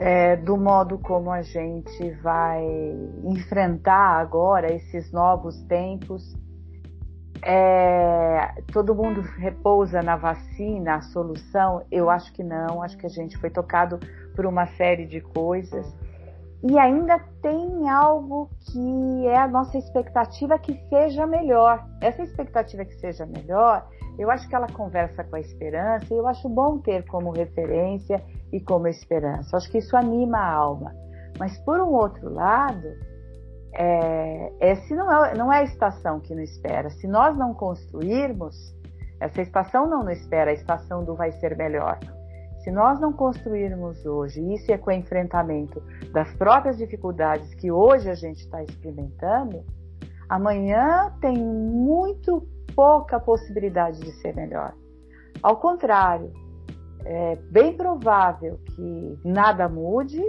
é, 0.00 0.36
do 0.36 0.56
modo 0.56 0.98
como 0.98 1.30
a 1.30 1.42
gente 1.42 2.10
vai 2.22 2.64
enfrentar 3.24 4.20
agora 4.20 4.72
esses 4.72 5.12
novos 5.12 5.60
tempos. 5.62 6.36
É, 7.40 8.62
todo 8.72 8.94
mundo 8.94 9.20
repousa 9.20 10.02
na 10.02 10.16
vacina, 10.16 10.96
a 10.96 11.00
solução? 11.00 11.84
Eu 11.90 12.10
acho 12.10 12.32
que 12.32 12.42
não, 12.42 12.82
acho 12.82 12.96
que 12.98 13.06
a 13.06 13.10
gente 13.10 13.36
foi 13.38 13.50
tocado 13.50 13.98
por 14.34 14.44
uma 14.44 14.66
série 14.66 15.06
de 15.06 15.20
coisas. 15.20 15.86
E 16.62 16.76
ainda 16.76 17.20
tem 17.40 17.88
algo 17.88 18.50
que 18.60 19.26
é 19.28 19.36
a 19.36 19.46
nossa 19.46 19.78
expectativa 19.78 20.58
que 20.58 20.74
seja 20.88 21.26
melhor. 21.26 21.86
Essa 22.00 22.22
expectativa 22.22 22.84
que 22.84 22.94
seja 22.94 23.24
melhor, 23.26 23.86
eu 24.18 24.28
acho 24.30 24.48
que 24.48 24.54
ela 24.56 24.66
conversa 24.66 25.22
com 25.22 25.36
a 25.36 25.40
esperança 25.40 26.12
e 26.12 26.16
eu 26.16 26.26
acho 26.26 26.48
bom 26.48 26.78
ter 26.78 27.06
como 27.06 27.30
referência 27.30 28.20
e 28.52 28.60
como 28.60 28.88
esperança. 28.88 29.54
Eu 29.54 29.58
acho 29.58 29.70
que 29.70 29.78
isso 29.78 29.96
anima 29.96 30.38
a 30.38 30.52
alma. 30.52 30.92
Mas 31.38 31.56
por 31.58 31.80
um 31.80 31.92
outro 31.92 32.28
lado, 32.28 32.88
é, 33.74 34.52
esse 34.60 34.94
não 34.96 35.24
é, 35.24 35.34
não 35.36 35.52
é 35.52 35.58
a 35.58 35.62
estação 35.62 36.18
que 36.18 36.34
nos 36.34 36.50
espera. 36.50 36.90
Se 36.90 37.06
nós 37.06 37.36
não 37.36 37.54
construirmos, 37.54 38.74
essa 39.20 39.42
estação 39.42 39.88
não 39.88 40.02
nos 40.02 40.18
espera, 40.18 40.50
a 40.50 40.54
estação 40.54 41.04
do 41.04 41.14
vai 41.14 41.30
ser 41.30 41.56
melhor. 41.56 42.00
Se 42.68 42.72
nós 42.72 43.00
não 43.00 43.14
construirmos 43.14 44.04
hoje, 44.04 44.42
isso 44.52 44.70
é 44.70 44.76
com 44.76 44.90
o 44.90 44.92
enfrentamento 44.92 45.82
das 46.12 46.30
próprias 46.34 46.76
dificuldades 46.76 47.54
que 47.54 47.72
hoje 47.72 48.10
a 48.10 48.14
gente 48.14 48.40
está 48.40 48.62
experimentando, 48.62 49.64
amanhã 50.28 51.10
tem 51.18 51.38
muito 51.38 52.46
pouca 52.76 53.18
possibilidade 53.18 53.98
de 54.00 54.12
ser 54.20 54.36
melhor. 54.36 54.74
Ao 55.42 55.56
contrário, 55.56 56.30
é 57.06 57.36
bem 57.50 57.74
provável 57.74 58.60
que 58.76 59.18
nada 59.24 59.66
mude 59.66 60.22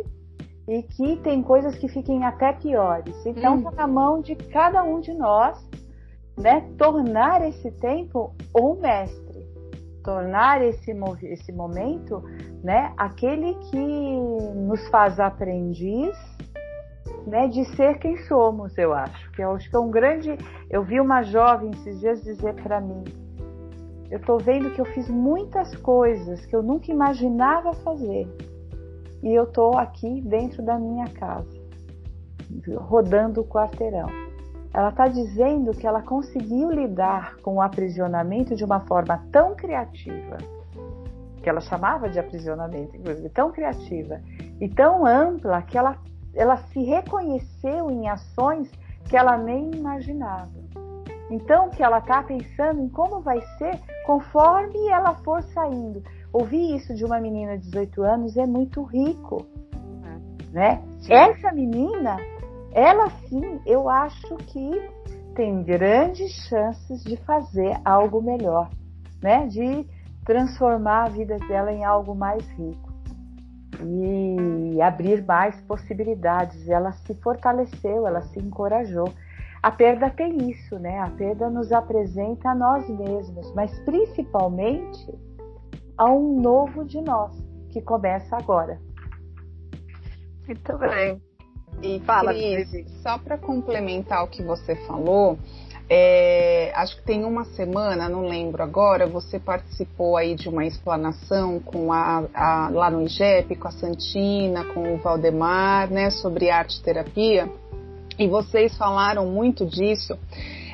e 0.66 0.82
que 0.82 1.18
tem 1.18 1.44
coisas 1.44 1.78
que 1.78 1.90
fiquem 1.90 2.24
até 2.24 2.54
piores. 2.54 3.18
Então, 3.26 3.58
está 3.58 3.70
hum. 3.70 3.76
na 3.76 3.88
mão 3.88 4.22
de 4.22 4.38
cada 4.38 4.82
um 4.82 5.02
de 5.02 5.14
nós, 5.14 5.62
né, 6.38 6.62
tornar 6.78 7.46
esse 7.46 7.70
tempo 7.70 8.34
um 8.58 8.76
mestre 8.76 9.29
tornar 10.10 10.64
esse, 10.64 10.92
esse 11.22 11.52
momento 11.52 12.24
né, 12.64 12.92
aquele 12.98 13.54
que 13.70 13.78
nos 14.56 14.88
faz 14.88 15.20
aprendiz 15.20 16.18
né, 17.28 17.48
de 17.48 17.64
ser 17.76 18.00
quem 18.00 18.18
somos, 18.24 18.76
eu 18.76 18.92
acho. 18.92 19.32
Que 19.34 19.44
eu 19.44 19.52
acho 19.52 19.70
que 19.70 19.76
é 19.76 19.80
um 19.80 19.92
grande. 19.92 20.36
Eu 20.68 20.84
vi 20.84 21.00
uma 21.00 21.22
jovem 21.22 21.70
esses 21.70 22.00
dias 22.00 22.24
dizer 22.24 22.56
para 22.56 22.82
mim: 22.82 23.04
eu 24.10 24.18
estou 24.18 24.40
vendo 24.40 24.72
que 24.72 24.82
eu 24.82 24.86
fiz 24.86 25.08
muitas 25.08 25.76
coisas 25.76 26.44
que 26.48 26.56
eu 26.56 26.64
nunca 26.64 26.92
imaginava 26.92 27.72
fazer. 27.74 28.28
E 29.22 29.32
eu 29.32 29.44
estou 29.44 29.78
aqui 29.78 30.22
dentro 30.22 30.64
da 30.64 30.80
minha 30.80 31.06
casa, 31.10 31.62
rodando 32.88 33.42
o 33.42 33.46
quarteirão 33.46 34.29
ela 34.74 34.90
está 34.90 35.08
dizendo 35.08 35.72
que 35.72 35.88
ela 35.88 36.02
conseguiu 36.02 36.72
lidar 36.72 37.38
com 37.38 37.56
o 37.56 37.62
aprisionamento 37.62 38.56
de 38.56 38.64
uma 38.64 38.80
forma 38.82 39.24
tão 39.32 39.56
criativa, 39.56 40.38
que 41.42 41.50
ela 41.50 41.62
chamava 41.62 42.10
de 42.10 42.20
aprisionamento, 42.20 42.96
inclusive, 42.96 43.30
tão 43.30 43.52
criativa 43.52 44.22
e 44.62 44.70
tão 44.70 45.06
ampla 45.06 45.62
que 45.64 45.78
ela, 45.78 45.98
ela 46.36 46.58
se 46.58 46.84
reconheceu 46.84 47.90
em 47.90 48.08
ações 48.08 48.70
que 49.06 49.18
ela 49.18 49.38
nem 49.38 49.72
imaginava. 49.72 50.60
Então, 51.32 51.70
que 51.70 51.84
ela 51.84 52.00
está 52.00 52.24
pensando 52.24 52.82
em 52.82 52.90
como 52.90 53.22
vai 53.22 53.42
ser 53.58 53.80
conforme 54.06 54.88
ela 54.88 55.14
for 55.16 55.42
saindo. 55.44 56.04
Ouvir 56.34 56.76
isso 56.76 56.94
de 56.94 57.06
uma 57.06 57.20
menina 57.20 57.58
de 57.58 57.66
18 57.66 58.04
anos 58.04 58.38
é 58.38 58.46
muito 58.46 58.84
rico. 58.84 59.46
É. 60.04 60.52
Né? 60.52 60.84
Essa 61.08 61.52
menina 61.52 62.18
ela 62.72 63.10
sim, 63.28 63.60
eu 63.66 63.90
acho 63.90 64.36
que 64.38 64.72
tem 65.36 65.64
grandes 65.64 66.32
chances 66.48 67.04
de 67.04 67.18
fazer 67.18 67.80
algo 67.86 68.22
melhor, 68.22 68.70
né? 69.22 69.48
De 69.48 69.88
transformar 70.26 71.06
a 71.06 71.10
vida 71.10 71.38
dela 71.48 71.72
em 71.72 71.84
algo 71.84 72.14
mais 72.14 72.48
rico 72.52 72.90
e 73.82 74.82
abrir 74.82 75.26
mais 75.26 75.60
possibilidades. 75.62 76.68
Ela 76.68 76.92
se 76.92 77.14
fortaleceu, 77.16 78.06
ela 78.06 78.22
se 78.22 78.40
encorajou. 78.40 79.12
A 79.62 79.72
perda 79.72 80.10
tem 80.10 80.50
isso, 80.50 80.78
né? 80.80 81.00
A 81.00 81.10
perda 81.10 81.50
nos 81.50 81.72
apresenta 81.72 82.50
a 82.50 82.56
nós 82.56 82.88
mesmos, 82.90 83.54
mas 83.54 83.78
principalmente 83.80 85.14
a 85.98 86.10
um 86.12 86.40
novo 86.40 86.86
de 86.86 87.02
nós 87.02 87.36
que 87.70 87.82
começa 87.82 88.38
agora. 88.38 88.80
Muito 90.48 90.78
bem. 90.78 91.22
E 91.82 92.00
Fala, 92.02 92.34
Cris, 92.34 92.86
só 93.02 93.18
para 93.18 93.38
complementar 93.38 94.24
o 94.24 94.28
que 94.28 94.44
você 94.44 94.76
falou, 94.86 95.38
é, 95.90 96.72
acho 96.76 96.98
que 96.98 97.04
tem 97.04 97.24
uma 97.26 97.46
semana, 97.46 98.08
não 98.08 98.28
lembro 98.28 98.62
agora, 98.62 99.08
você 99.08 99.40
participou 99.40 100.18
aí 100.18 100.36
de 100.36 100.48
uma 100.48 100.66
explanação 100.66 101.60
com 101.60 101.92
a, 101.92 102.26
a, 102.34 102.70
lá 102.70 102.92
no 102.92 103.02
IGEP, 103.02 103.56
com 103.56 103.68
a 103.68 103.72
Santina, 103.72 104.66
com 104.66 104.94
o 104.94 104.98
Valdemar, 104.98 105.90
né, 105.90 106.12
sobre 106.12 106.52
arte 106.52 106.82
terapia, 106.84 107.50
e 108.20 108.28
vocês 108.28 108.78
falaram 108.78 109.26
muito 109.26 109.66
disso 109.66 110.16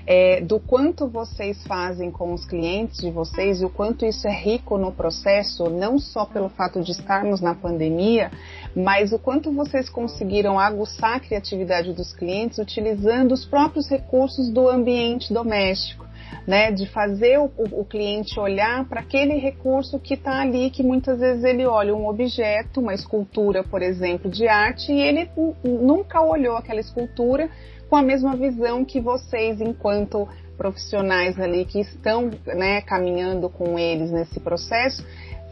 é, 0.08 0.40
do 0.42 0.60
quanto 0.60 1.08
vocês 1.08 1.64
fazem 1.66 2.12
com 2.12 2.34
os 2.34 2.46
clientes 2.46 2.98
de 2.98 3.10
vocês 3.10 3.62
e 3.62 3.66
o 3.66 3.70
quanto 3.70 4.06
isso 4.06 4.28
é 4.28 4.34
rico 4.34 4.78
no 4.78 4.92
processo, 4.92 5.70
não 5.70 5.98
só 5.98 6.26
pelo 6.26 6.50
fato 6.50 6.82
de 6.82 6.92
estarmos 6.92 7.42
na 7.42 7.56
pandemia, 7.56 8.32
mas 8.76 9.14
o 9.14 9.20
quanto 9.20 9.52
vocês 9.52 9.90
conseguiram 9.90 10.60
aguçar 10.60 11.16
a 11.16 11.20
criatividade 11.20 11.94
dos 11.94 12.12
clientes 12.12 12.58
utilizando 12.58 13.32
os 13.32 13.46
próprios 13.46 13.90
recursos 13.90 14.50
do 14.50 14.68
ambiente 14.68 15.34
doméstico. 15.34 16.06
né? 16.46 16.72
De 16.72 16.86
fazer 16.88 17.40
o, 17.40 17.50
o, 17.58 17.86
cliente 17.86 18.40
olhar 18.40 18.86
para 18.88 19.00
aquele 19.00 19.36
recurso 19.36 20.00
que 20.00 20.16
está 20.16 20.42
ali, 20.42 20.70
que 20.70 20.84
muitas 20.84 21.20
vezes 21.20 21.44
ele 21.44 21.66
olha 21.66 21.96
um 21.96 22.08
objeto, 22.08 22.82
uma 22.82 22.94
escultura, 22.94 23.64
por 23.64 23.82
exemplo, 23.82 24.30
de 24.30 24.48
arte, 24.48 24.92
e 24.92 25.02
ele 25.02 25.30
nunca 25.64 26.22
olhou 26.22 26.58
aquela 26.58 26.80
escultura 26.80 27.50
com 27.90 27.96
a 27.96 28.02
mesma 28.02 28.36
visão 28.36 28.84
que 28.84 29.00
vocês, 29.00 29.62
enquanto 29.62 30.28
profissionais 30.58 31.40
ali 31.40 31.66
que 31.66 31.80
estão 31.80 32.32
né, 32.46 32.82
caminhando 32.82 33.50
com 33.50 33.78
eles 33.78 34.12
nesse 34.12 34.40
processo, 34.40 35.06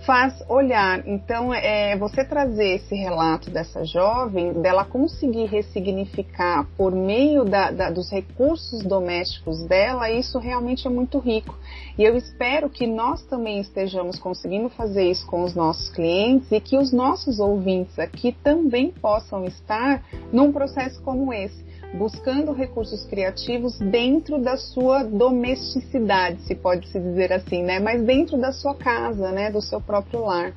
faz 0.05 0.43
olhar. 0.49 1.07
Então, 1.07 1.53
é, 1.53 1.97
você 1.97 2.23
trazer 2.23 2.75
esse 2.75 2.95
relato 2.95 3.49
dessa 3.49 3.85
jovem, 3.85 4.53
dela 4.61 4.85
conseguir 4.85 5.45
ressignificar 5.45 6.67
por 6.77 6.93
meio 6.93 7.45
da, 7.45 7.71
da, 7.71 7.89
dos 7.89 8.09
recursos 8.11 8.83
domésticos 8.83 9.63
dela, 9.63 10.11
isso 10.11 10.39
realmente 10.39 10.87
é 10.87 10.89
muito 10.89 11.19
rico. 11.19 11.57
E 11.97 12.03
eu 12.03 12.15
espero 12.17 12.69
que 12.69 12.85
nós 12.85 13.23
também 13.23 13.59
estejamos 13.59 14.19
conseguindo 14.19 14.69
fazer 14.69 15.09
isso 15.09 15.25
com 15.27 15.43
os 15.43 15.55
nossos 15.55 15.89
clientes 15.89 16.51
e 16.51 16.59
que 16.59 16.77
os 16.77 16.91
nossos 16.91 17.39
ouvintes 17.39 17.97
aqui 17.97 18.35
também 18.43 18.91
possam 18.91 19.45
estar 19.45 20.03
num 20.31 20.51
processo 20.51 21.01
como 21.01 21.33
esse 21.33 21.72
buscando 21.93 22.51
recursos 22.51 23.05
criativos 23.05 23.77
dentro 23.77 24.39
da 24.39 24.57
sua 24.57 25.03
domesticidade, 25.03 26.41
se 26.41 26.55
pode 26.55 26.87
se 26.87 26.99
dizer 26.99 27.31
assim, 27.31 27.61
né? 27.63 27.79
Mas 27.79 28.01
dentro 28.03 28.37
da 28.37 28.51
sua 28.51 28.75
casa, 28.75 29.31
né? 29.31 29.51
Do 29.51 29.61
seu 29.61 29.79
próprio 29.79 30.21
lar. 30.21 30.53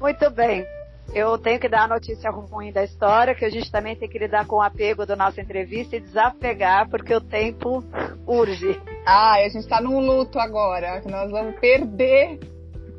Muito 0.00 0.30
bem. 0.30 0.64
Eu 1.12 1.38
tenho 1.38 1.58
que 1.58 1.68
dar 1.68 1.84
a 1.84 1.88
notícia 1.88 2.30
ruim 2.30 2.70
da 2.70 2.84
história, 2.84 3.34
que 3.34 3.44
a 3.44 3.50
gente 3.50 3.70
também 3.72 3.96
tem 3.96 4.08
que 4.08 4.18
lidar 4.18 4.46
com 4.46 4.56
o 4.56 4.62
apego 4.62 5.06
da 5.06 5.16
nossa 5.16 5.40
entrevista 5.40 5.96
e 5.96 6.00
desapegar, 6.00 6.88
porque 6.88 7.14
o 7.14 7.20
tempo 7.20 7.82
urge. 8.26 8.78
Ah, 9.06 9.36
a 9.36 9.48
gente 9.48 9.58
está 9.58 9.80
num 9.80 10.00
luto 10.00 10.38
agora. 10.38 11.02
Nós 11.06 11.30
vamos 11.30 11.58
perder 11.58 12.38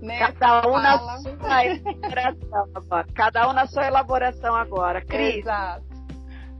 né? 0.02 0.32
Cada 0.34 0.68
um 0.68 0.74
na 0.82 0.97
sua 0.97 1.66
elaboração 1.66 2.68
agora. 2.76 3.08
Cada 3.14 3.50
um 3.50 3.54
na 3.54 3.68
sua 3.68 3.88
elaboração 3.88 4.56
agora. 4.56 5.02
Cris, 5.06 5.38
Exato. 5.38 5.84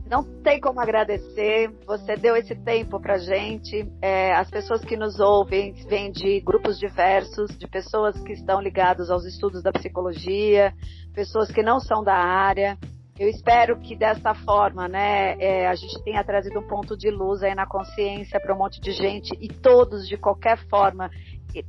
não 0.10 0.24
tem 0.42 0.60
como 0.60 0.80
agradecer. 0.80 1.72
Você 1.86 2.16
deu 2.16 2.36
esse 2.36 2.56
tempo 2.56 3.00
pra 3.00 3.18
gente. 3.18 3.88
É, 4.02 4.34
as 4.34 4.50
pessoas 4.50 4.84
que 4.84 4.98
nos 4.98 5.20
ouvem 5.20 5.74
vêm 5.88 6.12
de 6.12 6.40
grupos 6.42 6.78
diversos, 6.78 7.58
de 7.58 7.68
pessoas 7.68 8.20
que 8.22 8.34
estão 8.34 8.62
ligadas 8.62 9.10
aos 9.10 9.26
estudos 9.26 9.64
da 9.64 9.72
psicologia, 9.72 10.74
pessoas 11.14 11.52
que 11.52 11.64
não 11.64 11.80
são 11.80 12.04
da 12.04 12.16
área. 12.16 12.78
Eu 13.20 13.28
espero 13.28 13.78
que 13.78 13.98
dessa 13.98 14.34
forma, 14.34 14.88
né, 14.88 15.36
é, 15.40 15.68
a 15.68 15.76
gente 15.76 16.02
tenha 16.06 16.24
trazido 16.24 16.58
um 16.58 16.66
ponto 16.66 16.96
de 16.96 17.12
luz 17.12 17.44
aí 17.44 17.54
na 17.54 17.68
consciência 17.68 18.40
para 18.40 18.56
um 18.56 18.58
monte 18.58 18.80
de 18.80 18.94
gente 18.94 19.38
e 19.42 19.50
todos, 19.50 20.08
de 20.08 20.16
qualquer 20.16 20.58
forma, 20.70 21.12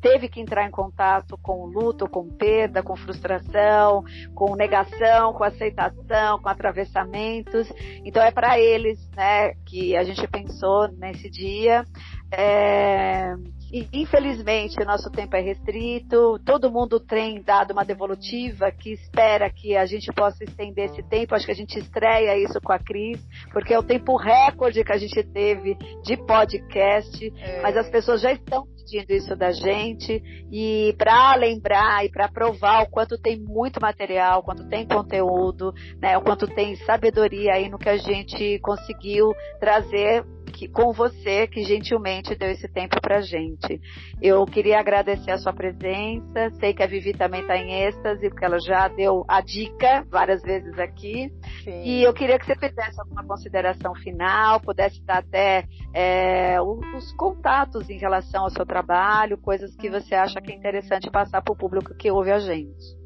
teve 0.00 0.28
que 0.28 0.40
entrar 0.40 0.66
em 0.66 0.70
contato 0.70 1.38
com 1.42 1.64
luto, 1.64 2.08
com 2.08 2.28
perda, 2.28 2.82
com 2.82 2.94
frustração, 2.96 4.04
com 4.34 4.54
negação, 4.54 5.32
com 5.32 5.44
aceitação, 5.44 6.38
com 6.38 6.48
atravessamentos. 6.48 7.72
Então 8.04 8.22
é 8.22 8.30
para 8.30 8.58
eles, 8.58 9.08
né, 9.16 9.54
que 9.66 9.96
a 9.96 10.04
gente 10.04 10.26
pensou 10.28 10.88
nesse 10.88 11.30
dia. 11.30 11.84
É... 12.30 13.34
E, 13.72 13.86
infelizmente, 13.92 14.80
o 14.82 14.86
nosso 14.86 15.10
tempo 15.10 15.36
é 15.36 15.40
restrito, 15.40 16.38
todo 16.44 16.70
mundo 16.70 16.98
tem 16.98 17.40
dado 17.40 17.72
uma 17.72 17.84
devolutiva 17.84 18.70
que 18.72 18.92
espera 18.92 19.50
que 19.50 19.76
a 19.76 19.86
gente 19.86 20.12
possa 20.12 20.42
estender 20.42 20.86
esse 20.86 21.02
tempo. 21.04 21.34
Acho 21.34 21.46
que 21.46 21.52
a 21.52 21.56
gente 21.56 21.78
estreia 21.78 22.36
isso 22.36 22.60
com 22.60 22.72
a 22.72 22.78
Cris, 22.78 23.20
porque 23.52 23.72
é 23.72 23.78
o 23.78 23.82
tempo 23.82 24.16
recorde 24.16 24.82
que 24.82 24.92
a 24.92 24.98
gente 24.98 25.22
teve 25.22 25.76
de 26.02 26.16
podcast, 26.16 27.32
é. 27.36 27.62
mas 27.62 27.76
as 27.76 27.88
pessoas 27.88 28.20
já 28.20 28.32
estão 28.32 28.66
pedindo 28.90 29.12
isso 29.12 29.36
da 29.36 29.52
gente 29.52 30.20
e 30.50 30.94
para 30.98 31.34
lembrar 31.36 32.04
e 32.04 32.10
para 32.10 32.28
provar 32.28 32.82
o 32.82 32.90
quanto 32.90 33.16
tem 33.18 33.38
muito 33.38 33.80
material, 33.80 34.42
quanto 34.42 34.68
tem 34.68 34.86
conteúdo, 34.86 35.72
né, 36.00 36.18
o 36.18 36.22
quanto 36.22 36.46
tem 36.46 36.74
sabedoria 36.76 37.52
aí 37.54 37.68
no 37.68 37.78
que 37.78 37.88
a 37.88 37.96
gente 37.96 38.58
conseguiu 38.60 39.32
trazer 39.60 40.24
que, 40.50 40.68
com 40.68 40.92
você, 40.92 41.46
que 41.46 41.62
gentilmente 41.62 42.34
deu 42.34 42.50
esse 42.50 42.68
tempo 42.68 43.00
pra 43.00 43.20
gente. 43.20 43.80
Eu 44.20 44.44
queria 44.44 44.78
agradecer 44.78 45.30
a 45.30 45.38
sua 45.38 45.52
presença, 45.52 46.50
sei 46.58 46.74
que 46.74 46.82
a 46.82 46.86
Vivi 46.86 47.12
também 47.12 47.40
está 47.42 47.56
em 47.56 47.84
êxtase, 47.84 48.28
porque 48.28 48.44
ela 48.44 48.58
já 48.60 48.88
deu 48.88 49.24
a 49.28 49.40
dica 49.40 50.04
várias 50.10 50.42
vezes 50.42 50.78
aqui. 50.78 51.32
Sim. 51.64 51.82
E 51.84 52.02
eu 52.02 52.12
queria 52.12 52.38
que 52.38 52.46
você 52.46 52.54
fizesse 52.54 53.00
alguma 53.00 53.24
consideração 53.24 53.94
final, 53.94 54.60
pudesse 54.60 55.02
dar 55.04 55.18
até 55.18 55.64
é, 55.94 56.60
os 56.60 57.12
contatos 57.12 57.88
em 57.90 57.98
relação 57.98 58.44
ao 58.44 58.50
seu 58.50 58.66
trabalho, 58.66 59.38
coisas 59.38 59.74
que 59.76 59.88
você 59.88 60.14
acha 60.14 60.40
que 60.40 60.52
é 60.52 60.56
interessante 60.56 61.10
passar 61.10 61.42
para 61.42 61.52
o 61.52 61.56
público 61.56 61.94
que 61.94 62.10
ouve 62.10 62.30
a 62.30 62.38
gente. 62.38 63.00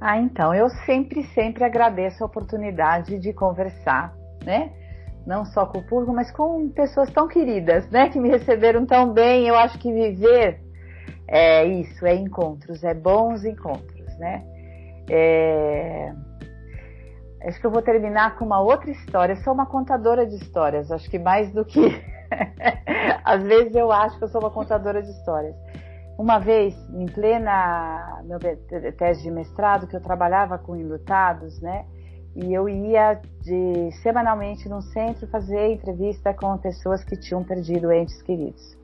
Ah, 0.00 0.18
então, 0.18 0.54
eu 0.54 0.68
sempre, 0.84 1.22
sempre 1.28 1.64
agradeço 1.64 2.22
a 2.22 2.26
oportunidade 2.26 3.18
de 3.18 3.32
conversar, 3.32 4.12
né? 4.44 4.70
Não 5.26 5.44
só 5.44 5.66
com 5.66 5.78
o 5.78 5.86
público, 5.86 6.12
mas 6.12 6.30
com 6.30 6.68
pessoas 6.70 7.10
tão 7.10 7.26
queridas, 7.26 7.88
né, 7.90 8.08
que 8.08 8.20
me 8.20 8.28
receberam 8.28 8.84
tão 8.84 9.12
bem. 9.12 9.48
Eu 9.48 9.56
acho 9.56 9.78
que 9.78 9.92
viver 9.92 10.60
é 11.26 11.64
isso, 11.64 12.04
é 12.06 12.14
encontros, 12.14 12.84
é 12.84 12.94
bons 12.94 13.44
encontros, 13.44 14.18
né? 14.18 14.44
É... 15.10 16.12
Acho 17.46 17.60
que 17.60 17.66
eu 17.66 17.70
vou 17.70 17.82
terminar 17.82 18.36
com 18.36 18.44
uma 18.44 18.60
outra 18.60 18.90
história. 18.90 19.34
Eu 19.34 19.36
sou 19.38 19.52
uma 19.52 19.66
contadora 19.66 20.26
de 20.26 20.36
histórias, 20.36 20.90
acho 20.90 21.10
que 21.10 21.18
mais 21.18 21.50
do 21.52 21.64
que. 21.64 21.80
Às 23.24 23.42
vezes 23.42 23.74
eu 23.74 23.92
acho 23.92 24.18
que 24.18 24.24
eu 24.24 24.28
sou 24.28 24.40
uma 24.40 24.50
contadora 24.50 25.02
de 25.02 25.10
histórias. 25.10 25.54
Uma 26.16 26.38
vez, 26.38 26.74
em 26.90 27.06
plena 27.06 28.22
meu 28.24 28.38
tese 28.38 29.22
de 29.22 29.30
mestrado, 29.30 29.86
que 29.86 29.96
eu 29.96 30.00
trabalhava 30.00 30.58
com 30.58 30.76
enlutados, 30.76 31.60
né? 31.60 31.84
E 32.34 32.52
eu 32.52 32.68
ia 32.68 33.20
de 33.40 33.92
semanalmente 34.02 34.68
no 34.68 34.82
centro 34.82 35.26
fazer 35.28 35.72
entrevista 35.72 36.34
com 36.34 36.56
pessoas 36.58 37.04
que 37.04 37.16
tinham 37.16 37.44
perdido 37.44 37.92
entes 37.92 38.20
queridos. 38.22 38.76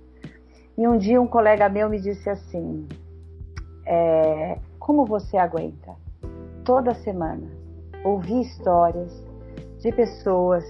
E 0.79 0.87
um 0.87 0.97
dia 0.97 1.21
um 1.21 1.27
colega 1.27 1.69
meu 1.69 1.89
me 1.89 2.01
disse 2.01 2.31
assim: 2.31 2.87
é, 3.85 4.59
Como 4.79 5.05
você 5.05 5.37
aguenta 5.37 5.97
toda 6.65 6.95
semana 6.95 7.47
ouvir 8.05 8.43
histórias 8.43 9.13
de 9.79 9.91
pessoas, 9.91 10.65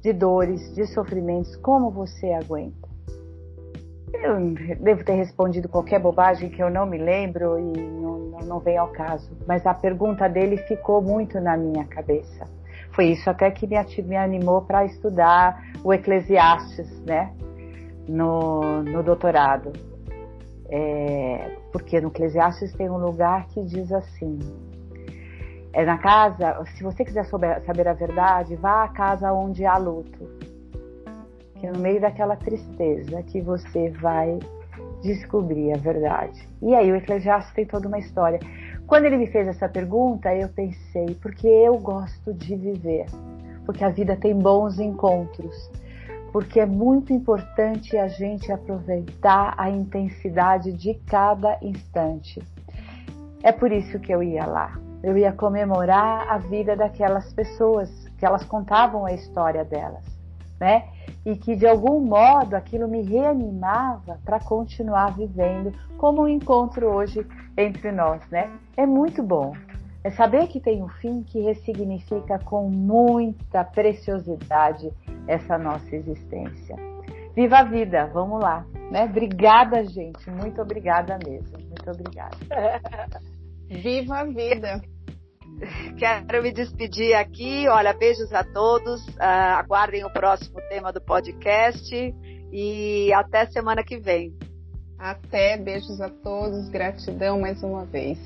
de 0.00 0.12
dores, 0.12 0.74
de 0.74 0.86
sofrimentos? 0.86 1.54
Como 1.56 1.90
você 1.90 2.32
aguenta? 2.32 2.83
Eu 4.22 4.38
devo 4.80 5.04
ter 5.04 5.14
respondido 5.14 5.68
qualquer 5.68 6.00
bobagem 6.00 6.48
que 6.48 6.62
eu 6.62 6.70
não 6.70 6.86
me 6.86 6.98
lembro 6.98 7.58
e 7.58 7.80
não, 7.80 8.18
não, 8.46 8.60
vem 8.60 8.78
ao 8.78 8.88
caso. 8.88 9.36
Mas 9.46 9.66
a 9.66 9.74
pergunta 9.74 10.28
dele 10.28 10.56
ficou 10.56 11.02
muito 11.02 11.40
na 11.40 11.56
minha 11.56 11.84
cabeça. 11.84 12.46
Foi 12.92 13.06
isso 13.06 13.28
até 13.28 13.50
que 13.50 13.66
me, 13.66 13.76
me 14.04 14.16
animou 14.16 14.62
para 14.62 14.84
estudar 14.84 15.60
o 15.82 15.92
Eclesiastes, 15.92 17.02
né? 17.04 17.32
No, 18.08 18.82
no 18.82 19.02
doutorado. 19.02 19.72
É, 20.68 21.56
porque 21.72 22.00
no 22.00 22.08
Eclesiastes 22.08 22.72
tem 22.72 22.88
um 22.88 22.98
lugar 22.98 23.46
que 23.48 23.62
diz 23.64 23.92
assim: 23.92 24.38
é 25.72 25.84
na 25.84 25.98
casa, 25.98 26.64
se 26.76 26.82
você 26.82 27.04
quiser 27.04 27.24
saber 27.24 27.88
a 27.88 27.92
verdade, 27.92 28.54
vá 28.54 28.84
à 28.84 28.88
casa 28.88 29.32
onde 29.32 29.66
há 29.66 29.76
luto 29.76 30.33
no 31.72 31.78
meio 31.78 32.00
daquela 32.00 32.36
tristeza 32.36 33.22
que 33.22 33.40
você 33.40 33.90
vai 33.90 34.38
descobrir 35.02 35.72
a 35.72 35.76
verdade. 35.76 36.48
E 36.62 36.74
aí 36.74 36.90
o 36.90 36.96
Eclesiastes 36.96 37.52
tem 37.54 37.66
toda 37.66 37.86
uma 37.86 37.98
história. 37.98 38.40
Quando 38.86 39.04
ele 39.04 39.16
me 39.16 39.26
fez 39.26 39.46
essa 39.46 39.68
pergunta, 39.68 40.34
eu 40.34 40.48
pensei, 40.48 41.14
porque 41.20 41.46
eu 41.46 41.78
gosto 41.78 42.32
de 42.32 42.56
viver, 42.56 43.06
porque 43.66 43.84
a 43.84 43.90
vida 43.90 44.16
tem 44.16 44.34
bons 44.34 44.78
encontros, 44.78 45.70
porque 46.32 46.58
é 46.58 46.66
muito 46.66 47.12
importante 47.12 47.96
a 47.96 48.08
gente 48.08 48.50
aproveitar 48.50 49.54
a 49.56 49.70
intensidade 49.70 50.72
de 50.72 50.94
cada 51.06 51.58
instante. 51.62 52.42
É 53.42 53.52
por 53.52 53.70
isso 53.70 53.98
que 54.00 54.12
eu 54.12 54.22
ia 54.22 54.46
lá. 54.46 54.78
Eu 55.02 55.18
ia 55.18 55.32
comemorar 55.32 56.26
a 56.30 56.38
vida 56.38 56.74
daquelas 56.74 57.30
pessoas, 57.34 57.90
que 58.18 58.24
elas 58.24 58.42
contavam 58.44 59.04
a 59.04 59.12
história 59.12 59.62
delas, 59.64 60.04
né? 60.58 60.88
E 61.24 61.36
que 61.36 61.56
de 61.56 61.66
algum 61.66 62.00
modo 62.00 62.54
aquilo 62.54 62.86
me 62.86 63.02
reanimava 63.02 64.18
para 64.24 64.40
continuar 64.40 65.16
vivendo 65.16 65.72
como 65.96 66.22
um 66.22 66.28
encontro 66.28 66.86
hoje 66.88 67.26
entre 67.56 67.90
nós, 67.92 68.20
né? 68.30 68.50
É 68.76 68.84
muito 68.84 69.22
bom. 69.22 69.54
É 70.02 70.10
saber 70.10 70.48
que 70.48 70.60
tem 70.60 70.82
um 70.82 70.88
fim 70.88 71.22
que 71.22 71.40
ressignifica 71.40 72.38
com 72.38 72.68
muita 72.68 73.64
preciosidade 73.64 74.92
essa 75.26 75.56
nossa 75.56 75.96
existência. 75.96 76.76
Viva 77.34 77.60
a 77.60 77.64
vida, 77.64 78.06
vamos 78.12 78.40
lá, 78.42 78.66
né? 78.90 79.04
Obrigada, 79.04 79.82
gente, 79.84 80.30
muito 80.30 80.60
obrigada 80.60 81.18
mesmo, 81.26 81.58
muito 81.58 81.90
obrigada. 81.90 82.36
Viva 83.66 84.18
a 84.18 84.24
vida. 84.24 84.82
Quero 85.98 86.42
me 86.42 86.52
despedir 86.52 87.14
aqui. 87.14 87.68
Olha, 87.68 87.92
beijos 87.92 88.32
a 88.32 88.44
todos. 88.44 89.06
Uh, 89.08 89.56
aguardem 89.58 90.04
o 90.04 90.10
próximo 90.10 90.60
tema 90.68 90.92
do 90.92 91.00
podcast 91.00 91.94
e 92.52 93.12
até 93.12 93.46
semana 93.46 93.82
que 93.82 93.98
vem. 93.98 94.36
Até, 94.98 95.56
beijos 95.56 96.00
a 96.00 96.08
todos, 96.08 96.68
gratidão 96.68 97.40
mais 97.40 97.62
uma 97.62 97.84
vez. 97.84 98.18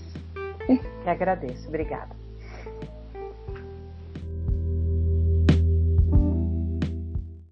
Que 1.02 1.08
agradeço, 1.08 1.66
obrigada. 1.68 2.27